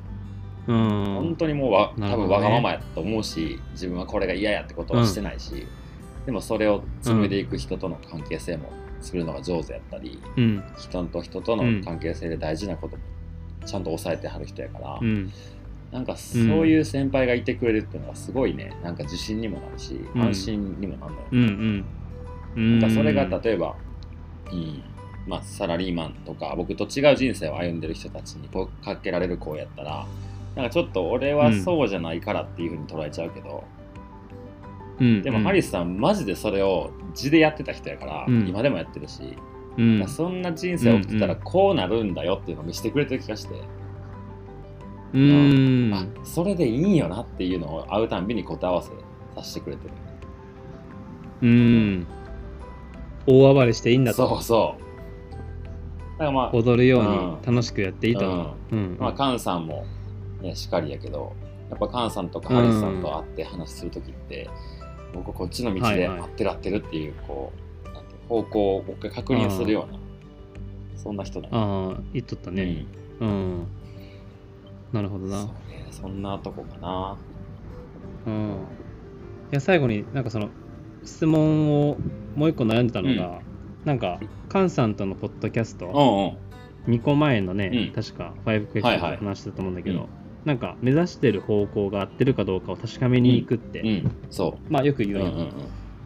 [0.69, 8.71] うん、本当にもうわ、多分わがままやと思うし自分はこれが嫌やってことはしてないし、うん、でもそれを紡いでいく人との関係性も
[9.03, 13.03] 作るのが上手やったり、うん、人と人との関係性で大事なことも
[13.67, 15.31] ちゃんと抑えてはる人やから、うん、
[15.91, 18.73] なんかそういう先輩がいてくれるっていうのがすごいね。
[18.83, 21.85] なんか自信にもなるし、安心にもなるんだよ、うん。
[22.57, 23.77] うん、なんかそれが例えば、
[24.53, 24.83] うん。
[25.27, 30.07] まあ、サラリーマンとか僕と違う人生を歩んでる人たちにかけられる子やったら
[30.57, 33.65] なんかちょっと俺はそうじゃないからっていうふうに捉えちゃうけど、
[35.01, 39.37] うん、でもハリスさんマジでそれを字でやってた人やから、うん、今でもやってるし、
[39.79, 43.55] うん、そんな人生を送ってたらこうなるんだよっていうのを見せてくれてる気がして、
[45.15, 48.91] うん、あそれでいいんよなっていうのを会うたんびに答え合わせ
[49.37, 49.95] させてくれてる。
[51.43, 52.07] うん
[53.27, 54.29] 大暴れしていいんだと。
[54.29, 54.83] そうそう。
[56.13, 58.29] だからまあ踊るように楽しくやっていいと。
[58.29, 58.97] 思う、うん。
[58.99, 59.87] まあ菅さんも
[60.41, 61.35] ねしかりやけど
[61.71, 64.51] やっぱ菅さんとかハリスさんと会って話する時って、
[65.15, 67.53] うん、僕こっちの道で合ってる合ってるっていうこ
[67.85, 69.99] うなんて方向をもう一回確認するような
[70.97, 71.51] そんな人だね。
[71.53, 72.87] ああ言っとったね。
[73.21, 73.67] うん、うん、
[74.93, 75.41] なるほどな。
[75.41, 75.53] そ,、ね、
[75.91, 77.17] そんなとこかな。
[78.27, 78.51] うん。
[79.51, 80.49] いや最後になんかその
[81.05, 81.97] 質問を
[82.37, 83.43] もう一個悩んでたのが、うん、
[83.85, 84.21] なんか
[84.51, 90.13] 菅さんとのポッドキャスト、うんうん、2個前のね、うん、確か5クエスチョンで話したと思うんだけど、はいは
[90.45, 93.87] い、なんか目指してる方向が合ってるかどうかを確かめに行くって、うん。
[93.89, 94.73] うん、そう。
[94.73, 95.53] まあよく言うよ、うんうんうん、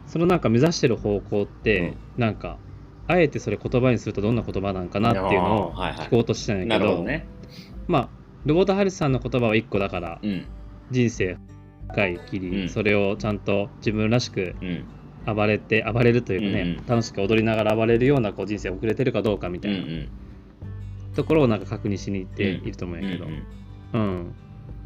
[0.07, 1.79] そのなんか目指してる方向って、
[2.15, 2.57] うん、なんか
[3.07, 7.27] あえてそれ言葉にするとどんな言葉なんかなっていうのを聞こうとしたんやけどはいはいね、
[7.87, 8.09] まあ
[8.45, 10.21] ロボート・ハリスさんの言葉は1個だから、
[10.91, 11.37] 人生
[11.89, 14.55] 深いきり、それをちゃんと自分らしく
[15.25, 19.85] 暴れて暴れるというかね、うんうん、楽しく踊りながら暴れるようなこう人生を送れてるかどうかみたいな、
[21.15, 23.43] ところをなんか確認しに行っていると思うんやけど、うん、
[23.93, 24.35] うん、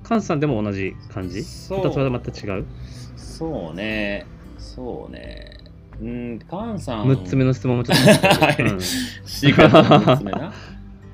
[0.04, 1.44] 菅さんでも同じ感じ？
[1.44, 1.86] そう。
[1.86, 2.66] はまた違う？
[3.16, 4.26] そうね。
[4.58, 5.58] そうね。
[6.02, 7.08] うん菅さん。
[7.08, 10.54] 6つ目の質問もちょっと、はい、うん、6つ目な。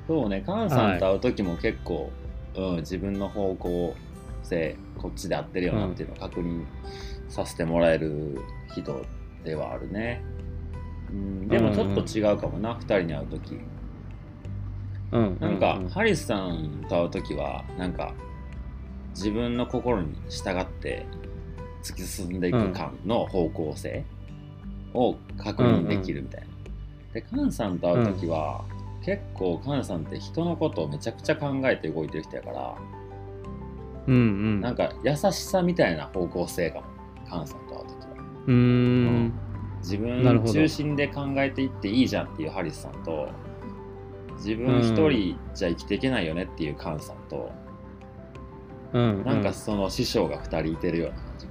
[0.06, 0.42] そうね。
[0.46, 2.10] 菅さんと会う時も結構、
[2.54, 3.94] はい、うん、自分の方向
[4.48, 6.64] 性こっちで合ってるよなっていうのを確認
[7.28, 8.40] させてもらえる
[8.74, 9.04] 人
[9.44, 10.22] ではあるね。
[11.10, 13.58] うん、でもちょっと違うかもな、うん、2人に会う時。
[15.10, 18.12] うん、なんか、ハリスさんと会う時はなんか
[19.14, 21.06] 自分の心に従って
[21.82, 24.04] 突き進んでいく感の方向性
[24.92, 26.46] を確認できるみたいな。
[27.14, 28.64] でカンさんと会う時は、
[29.04, 32.76] 結構カンさんって人のことをめちゃくちゃ考えて動いてる人やから、
[34.08, 34.18] うんう
[34.56, 36.86] ん、なんか優しさみたいな方向性かも。
[37.28, 38.24] カンさんと会う時は。
[38.46, 39.32] うん、
[39.80, 43.28] 自分中心で考えていっていいじゃんっていうハリスさんと
[44.38, 47.50] 自分一人じゃ生きていけないよねっていうカンさんと、
[48.94, 51.46] うん、なんかその師匠が2人いてるような感じ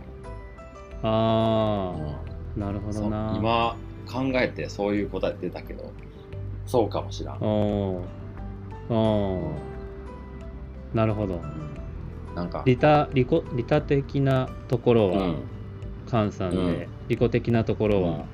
[1.03, 2.19] ああ、
[2.55, 3.35] うん、なるほどな。
[3.37, 3.75] 今
[4.11, 5.91] 考えてそういう答え出たけど
[6.65, 7.35] そうかもしらん。
[7.35, 7.37] あ
[8.89, 8.97] あ
[10.93, 11.41] なるほど、
[12.37, 12.61] なんか。
[12.65, 15.35] 利他利己利他的なところは、
[16.09, 18.25] カンさんで、うん、利己的なところは、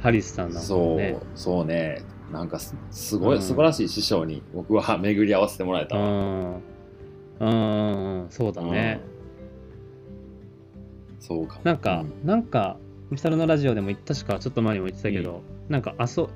[0.00, 0.66] ハリスさんなんだね。
[0.66, 2.02] そうそうね。
[2.32, 6.60] なんかすすごい、うん、素晴らしい師匠に僕は 巡り合わせてもらえたわ。
[7.40, 9.00] うん、そうだね、
[11.18, 12.78] そうかなんか、うん、なんか
[13.10, 16.28] ミサルのラジオでも確かちょっと前にも言ってたけど、うん、なんか遊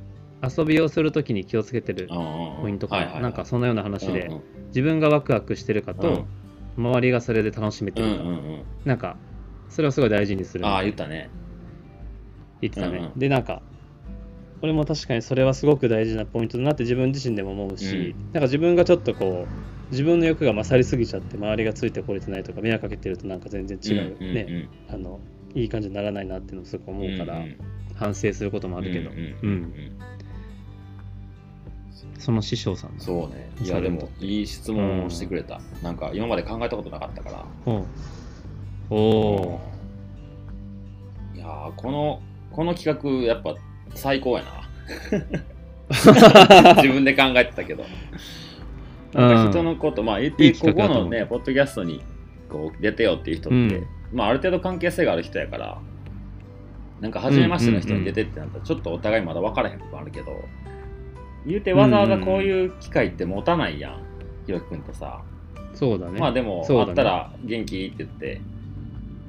[0.42, 6.24] 遊びをするときに気をつけてるポイントかな、なんかそんなような話で、うんうん、自分がワクワクしてるかと、うん、
[6.78, 9.16] 周りがそれで楽しめてるか、うんうんうん、なんか
[9.68, 11.28] それをすごい大事にするああ言ったね。
[12.60, 13.62] 言ってたね、うんうん、でなんか
[14.62, 25.20] 俺も確かにそれはすごく大事なポイントだなって自分自身でも思うし、うん、なんか自分がちょっとこう自分の欲が勝りすぎちゃって周りがついてこれてないとか迷惑かけてるとなんか全然違うね、あの
[25.54, 27.42] いい感じにならないなっていうのをすごく思うから、
[27.94, 29.98] 反省することもあるけど、うん
[32.18, 33.50] その師匠さんそうね。
[33.62, 37.44] いやでもいい質問をしてくれた、うん、なんか今まで考えたことなかったから。
[38.90, 39.60] おお
[41.34, 43.54] いやこのこの企画やっぱ
[43.94, 44.58] 最高やな。
[46.82, 47.84] 自分で考えてたけど。
[49.14, 52.02] なんか人のこと、まあ言ってここのねポッドキャストに
[52.50, 55.80] こう出てよっていう人って、うん、まあある程度関係性がある人やから
[57.00, 60.32] なんか初めましての人に出てってなったらちょっとお互いまだ分からへんことあるけど、
[61.46, 64.02] 言うてわざわざこういう機会って持たないやん、
[64.46, 65.22] ひろきくんとさ。
[65.74, 66.18] そうだね。
[66.18, 68.40] まあでも、ね、あったら元気って言って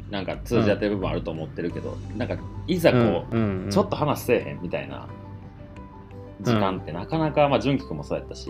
[0.09, 2.37] なんか通じ合ってる部分あると思ってるけど、うん、なんか
[2.67, 2.97] いざこ
[3.31, 5.07] う,、うんうん、ちょっと話せえへんみたいな
[6.41, 8.49] 時間ってなかなか、まあ純喜君もそうやったし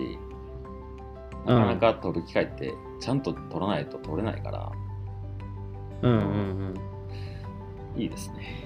[1.45, 4.71] なかなか取る機会ってちゃんと取らないと取れないから、
[6.01, 6.19] うんうん
[7.95, 8.01] うん。
[8.01, 8.65] いいですね。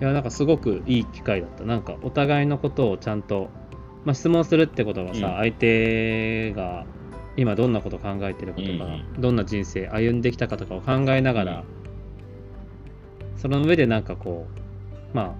[0.00, 1.64] いやなんかすごくいい機会だった。
[1.64, 3.50] なんかお互いのことをちゃんと、
[4.08, 6.86] まあ、質問するってことはさ、うん、相手が
[7.36, 11.64] 今どんなことを考えてるかとか、うん、どんな人生歩んできたかとかを考えながら、
[13.34, 14.46] うん、その上でなんかこ
[15.12, 15.36] うま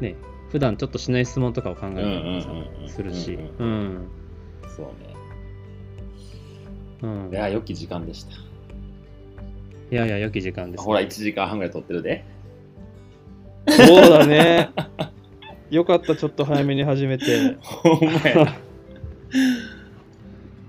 [0.00, 0.16] あね
[0.48, 3.38] 普段ちょっとしない質問とかを考えたりするし。
[3.58, 4.08] うん
[4.74, 5.14] そうね
[7.02, 7.30] うん。
[7.30, 8.32] いや良き時間でした。
[8.32, 12.24] いやいや良き時間です、ね、ほら1時間半ぐらい撮ってるで。
[13.68, 14.70] そうだね
[15.70, 17.56] よかったちょっと早めに始めて。
[17.60, 18.56] ほんまや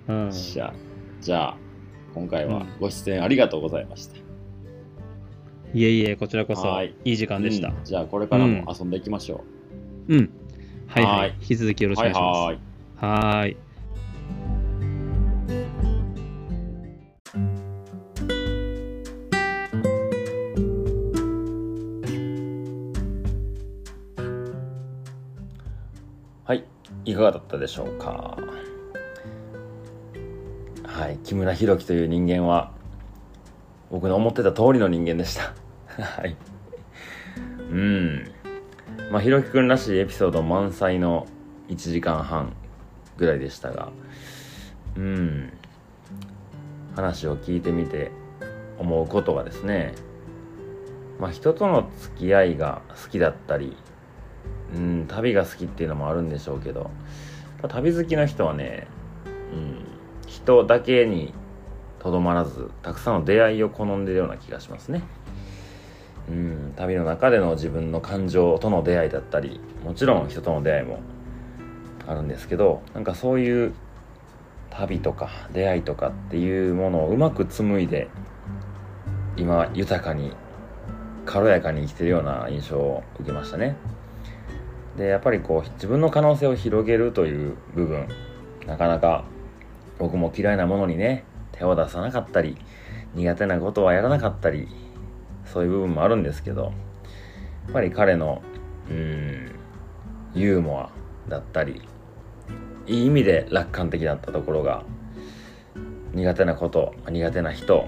[0.08, 0.74] うん、じゃあ
[1.20, 1.58] じゃあ
[2.14, 4.18] 今回はご出演ありがとうございました、
[5.74, 6.96] うん、いえいえこちらこそい。
[7.04, 9.44] い時間でした、うん、じゃあこれからも遊んでいきましょ
[10.08, 10.16] う。
[10.16, 10.30] うん、
[10.88, 12.40] はいはい、引き続きよろしくお願いします。
[12.40, 13.40] はい。
[13.40, 13.67] はい
[27.08, 28.38] いかがだったでしょうか？
[30.84, 32.72] はい木村弘樹という人間は
[33.90, 35.54] 僕の思ってた通りの人間でした。
[36.04, 36.36] はい。
[37.72, 38.32] うん。
[39.10, 41.28] まあ弘樹くんらしいエピソード満載の
[41.70, 42.54] 1時間半
[43.16, 43.90] ぐらいでしたが
[44.98, 45.54] うん。
[46.94, 48.12] 話を聞いてみて
[48.80, 49.94] 思うことがですね
[51.20, 53.78] まあ人との付き合いが好きだったり
[54.76, 56.90] うん旅が好きっていうのもあるんでしょうけど。
[57.68, 58.86] 旅好きの人はね、
[59.52, 59.86] うん、
[60.28, 61.34] 人だけに
[62.00, 65.02] とどまらずたくさんの出会いを好んでるような気がしますね。
[66.30, 71.00] うん旅の中での自分の感情との出会いだったりもちろん人との出会いも
[72.06, 73.74] あるんですけどなんかそういう
[74.70, 78.10] 旅とか出会いとかっていうものをうまく紡いで
[79.38, 80.34] 今豊かに
[81.26, 83.78] 軽やかに生きてるような印象を受けましたね。
[84.98, 88.08] でやっぱりこう自分の可能性を広げるという部分
[88.66, 89.26] なかなか
[90.00, 92.58] 僕も嫌いなものにね手を出さなかったり
[93.14, 94.68] 苦手なことはやらなかったり
[95.46, 96.70] そういう部分もあるんですけどや
[97.70, 98.42] っぱり彼の
[98.90, 99.52] うん
[100.34, 100.90] ユーモア
[101.30, 101.82] だったり
[102.86, 104.84] いい意味で楽観的だったところが
[106.14, 107.88] 苦手なこと苦手な人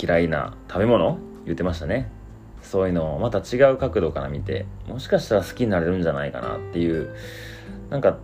[0.00, 2.17] 嫌いな食べ物言ってましたね。
[2.62, 7.14] そういうのをまた違う角度から見てもしかしたら好きになれるんじゃないかなっていう
[7.90, 8.18] なんか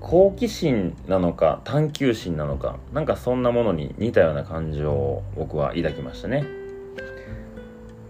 [0.00, 6.44] 好奇心なのか探求心なのかなんかそんなものに似たような感情を僕は抱きましたね。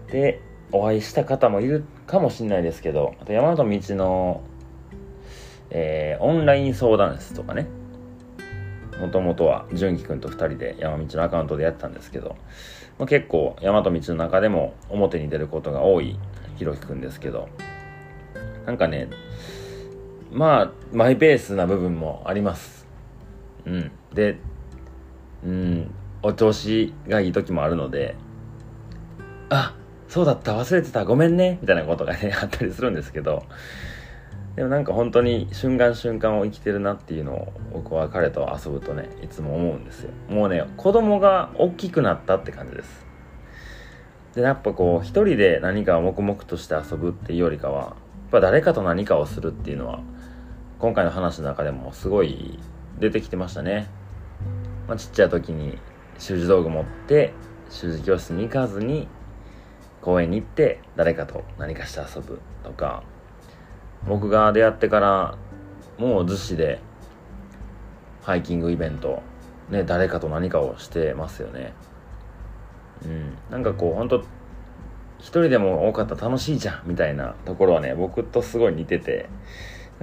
[0.07, 0.41] で
[0.73, 4.41] お会いした方もいるかもしれないですけどあと山本道の、
[5.69, 7.67] えー、オンライン相談室とかね。
[9.01, 12.35] もともとは純喜くんと2人で山道のアカウントでやってたんですけど、
[13.01, 16.19] まあ、結構山と道の中でも表に出ることが多い
[16.57, 17.49] ひろきくんですけど。
[18.67, 19.09] なんかね
[20.31, 22.85] まあマイペースな部分もあります。
[23.65, 23.91] うん。
[24.13, 24.37] で
[25.43, 25.91] うん。
[26.21, 28.15] お調子がいい時もあるので
[29.49, 29.75] あ
[30.07, 30.55] そうだった。
[30.55, 31.03] 忘れてた。
[31.03, 31.57] ごめんね。
[31.59, 33.41] みたいなことがねあったりするんですけど。
[34.55, 40.11] でもなんか本当に瞬間瞬間を生きてるなっていうのを僕は彼と遊ぶとねいつも思うんですよ。
[40.29, 43.05] もうね子供が大きくなったって感じです。
[44.35, 47.95] でやっぱこう一人で何かを黙々として遊ぶっていうよりかはやっ
[48.31, 50.01] ぱ誰かと何かをするっていうのは
[50.79, 52.59] 今回の話の中でもすごい
[52.99, 53.89] 出てきてましたね、
[54.87, 55.77] まあ、ちっちゃい時に
[56.17, 57.33] 習字道具持って
[57.69, 59.07] 習字教室に行かずに
[60.01, 63.03] 公園に行って誰かと何かして遊ぶとか
[64.07, 65.37] 僕が出会ってから
[65.97, 66.79] もう逗子で
[68.23, 69.21] ハイキングイベント
[69.69, 71.73] ね誰かと何かをしてますよね。
[73.05, 73.37] うん。
[73.49, 74.23] なんかこう本当
[75.19, 79.29] 一人でも多かったら楽しいじゃんみたいなところはね僕とすごい似てて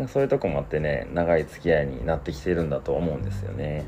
[0.06, 3.84] そういうとこもあってね長い付き合いになってきてるんだと思うんですよね。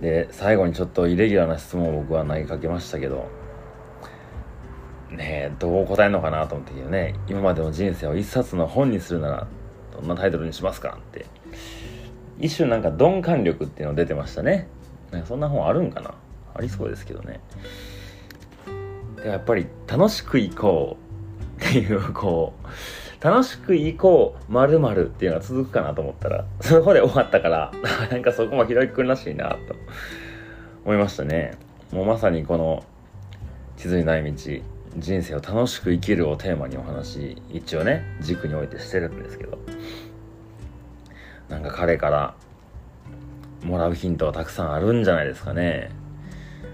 [0.00, 3.26] で最後にちょっとイレギュラーな質問を僕は投げかけましたけど
[5.16, 9.46] ねどう答えるのかなと思ったけどね今までの人生を一冊の本にするなら
[9.94, 10.98] どんなタイトルにしますか？
[10.98, 11.26] って。
[12.40, 14.66] 一瞬なんか鈍感力っていうの出てましたね。
[15.26, 16.14] そんな本あるんかな？
[16.54, 17.40] ありそうですけどね。
[19.22, 20.96] でやっぱり楽しく行こ
[21.58, 27.72] うっていうこう楽しく行こうまるっていうのが続くかなと思ったらそこで終わったから
[28.10, 29.76] なんかそこもひろゆきくんらしいなと
[30.84, 31.52] 思いましたね。
[31.92, 32.84] もうまさにこの
[33.76, 34.62] 地図にない道
[34.96, 39.58] 人生を楽しく生きるをテーマにお話一応ね軸に置いてしてるんですけど。
[41.52, 42.34] なんか彼から
[43.62, 45.90] もらうヒントはたくさんあるんじゃないですかね、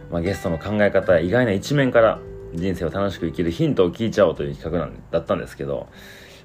[0.08, 2.20] まあ、ゲストの考え方や意外な一面から
[2.54, 5.88] 人生を楽しく生きるヒントを聞いちゃおうという企画なんだったんですけど、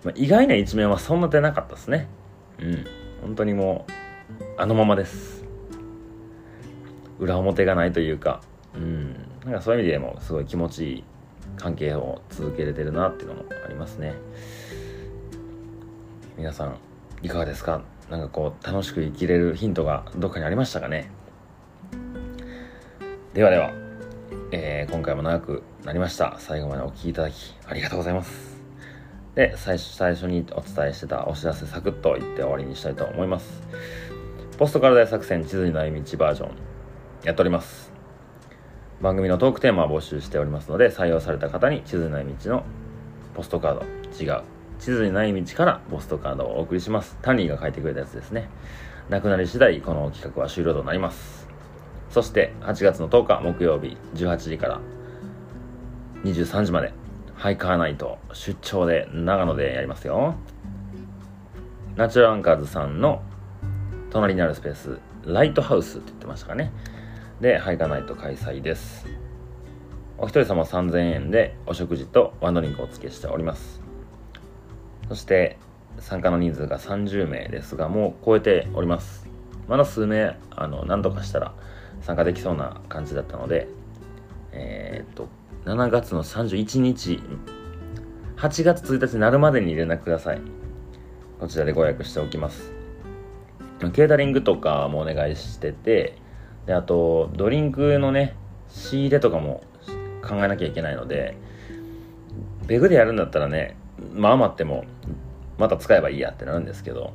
[0.04, 2.08] まあ、意外な一面はそんな出なかったですね。
[2.60, 2.86] うん。
[3.22, 5.46] 本当にもうあのままです。
[7.20, 8.42] 裏表がないというか。
[8.76, 9.14] うん。
[9.46, 11.04] なんかそういう意味でもすごい気持ちいい
[11.56, 14.16] 関係を続けれてるなっていうのもありますね。
[16.38, 16.78] 皆さん
[17.22, 17.82] いかがですか？
[18.10, 21.10] なんかこう楽しく生きれるヒントがどっかにありましたかね？
[23.34, 23.72] ではでは、
[24.52, 26.36] えー、今回も長くなりました。
[26.40, 28.62] 最後までお聴きいただきありがとうございます。
[29.36, 33.62] で最初最初にお伝えしてたお知らせサクッと言って終わりにしたいと思います。
[34.58, 36.52] ポストカルダ作戦地図にない道バージョン
[37.24, 37.93] やっております。
[39.04, 42.64] 番組のトークテーマを募集しておりますので採用された方に地図にない道の
[43.34, 44.44] ポストカード違う
[44.80, 47.18] 地図にない道からポストカードをお送りします。
[47.22, 48.50] タニーが書いてくれたやつですね。
[49.10, 51.50] なくなり次第この企画は終了となります。
[52.12, 54.80] そして8月の10日木曜日18時から
[56.24, 56.94] 23時まで
[57.36, 60.36] ハイカーナイト出張で長野でやりますよ。
[61.98, 63.22] ナチュラルアンカーズさんの
[64.12, 66.72] 隣にあるスペースライトハウスって言ってましたかね。
[67.44, 69.06] でハイカナイト開催です。
[70.18, 73.82] お一人様3000円でお食事とワンドリンクをお付けしております。
[75.10, 75.58] そして
[76.00, 79.28] 参加の人数が30名ですがもう超えております。
[79.68, 81.54] まだ数名あの何とかしたら
[82.00, 83.68] 参加できそうな感じだったので
[84.54, 85.28] えー、っと
[85.66, 87.22] 7月の31日
[88.38, 90.40] 8月1日になるまでに連絡ください。
[91.42, 92.72] こちらでご予約しておきます。
[93.92, 96.23] ケータリングとかもお願いしてて
[96.66, 98.36] であとドリンクのね
[98.70, 99.64] 仕入れとかも
[100.24, 101.36] 考えなきゃいけないので
[102.68, 103.76] ペグでやるんだったらね
[104.14, 104.86] まあ余っても
[105.58, 107.14] また使えばいいやってなるんですけど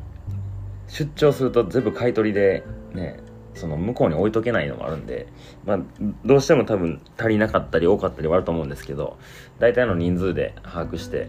[0.89, 3.21] 出張すると全部買い取りでね
[3.55, 5.27] その向こうに置いとけないのもあるんで、
[5.65, 5.79] まあ、
[6.25, 9.19] どうしても多分足りなかったり多かったりはあると思うんですけど
[9.59, 11.29] 大体の人数で把握して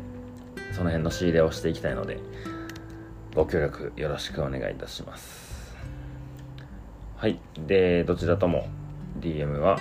[0.73, 2.19] その辺の仕入れをしていきたいので
[3.33, 5.38] ご協力よろしくお願いいたします。
[7.19, 7.37] はい。
[7.67, 8.69] でどちらとも
[9.19, 9.77] DM は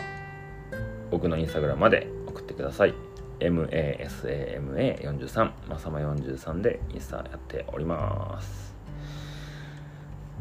[1.09, 2.95] 僕のインスタグラムまで送ってください。
[3.39, 8.75] masama43 まさま43でインスタやっております。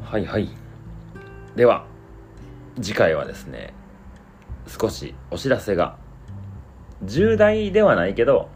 [0.06, 0.50] はいはい。
[1.56, 1.86] では
[2.82, 3.76] 次回はですね
[4.68, 5.98] 少しお知らせが
[7.04, 8.50] 重大ではないけど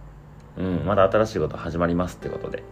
[0.57, 2.63] うんまだ新しいこと始まりますってことで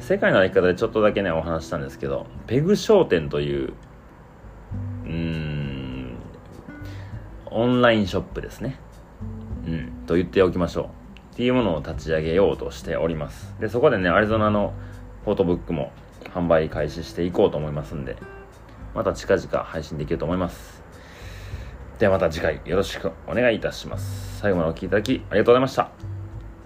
[0.00, 3.72] 世界の歩き方でちょっとだけねお話したんですけどペグ商店という
[5.12, 6.16] うん。
[7.50, 8.78] オンラインショップですね。
[9.66, 10.90] うん、と言っておきましょ
[11.30, 11.34] う。
[11.34, 13.54] っていうものを立ち上げようとしております。
[13.60, 14.72] でそこでねアリゾナの
[15.24, 15.92] フォトブックも
[16.34, 18.16] 販売開始していこうと思いますんで。
[18.94, 20.82] また近々配信できると思います。
[21.98, 24.38] ではまた次回よろしくお願いいたします。
[24.40, 25.90] 最後までお聴きいただきありがとうございました。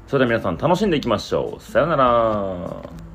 [0.07, 1.63] それでは皆さん楽しんでいきましょう。
[1.63, 3.06] さようなら。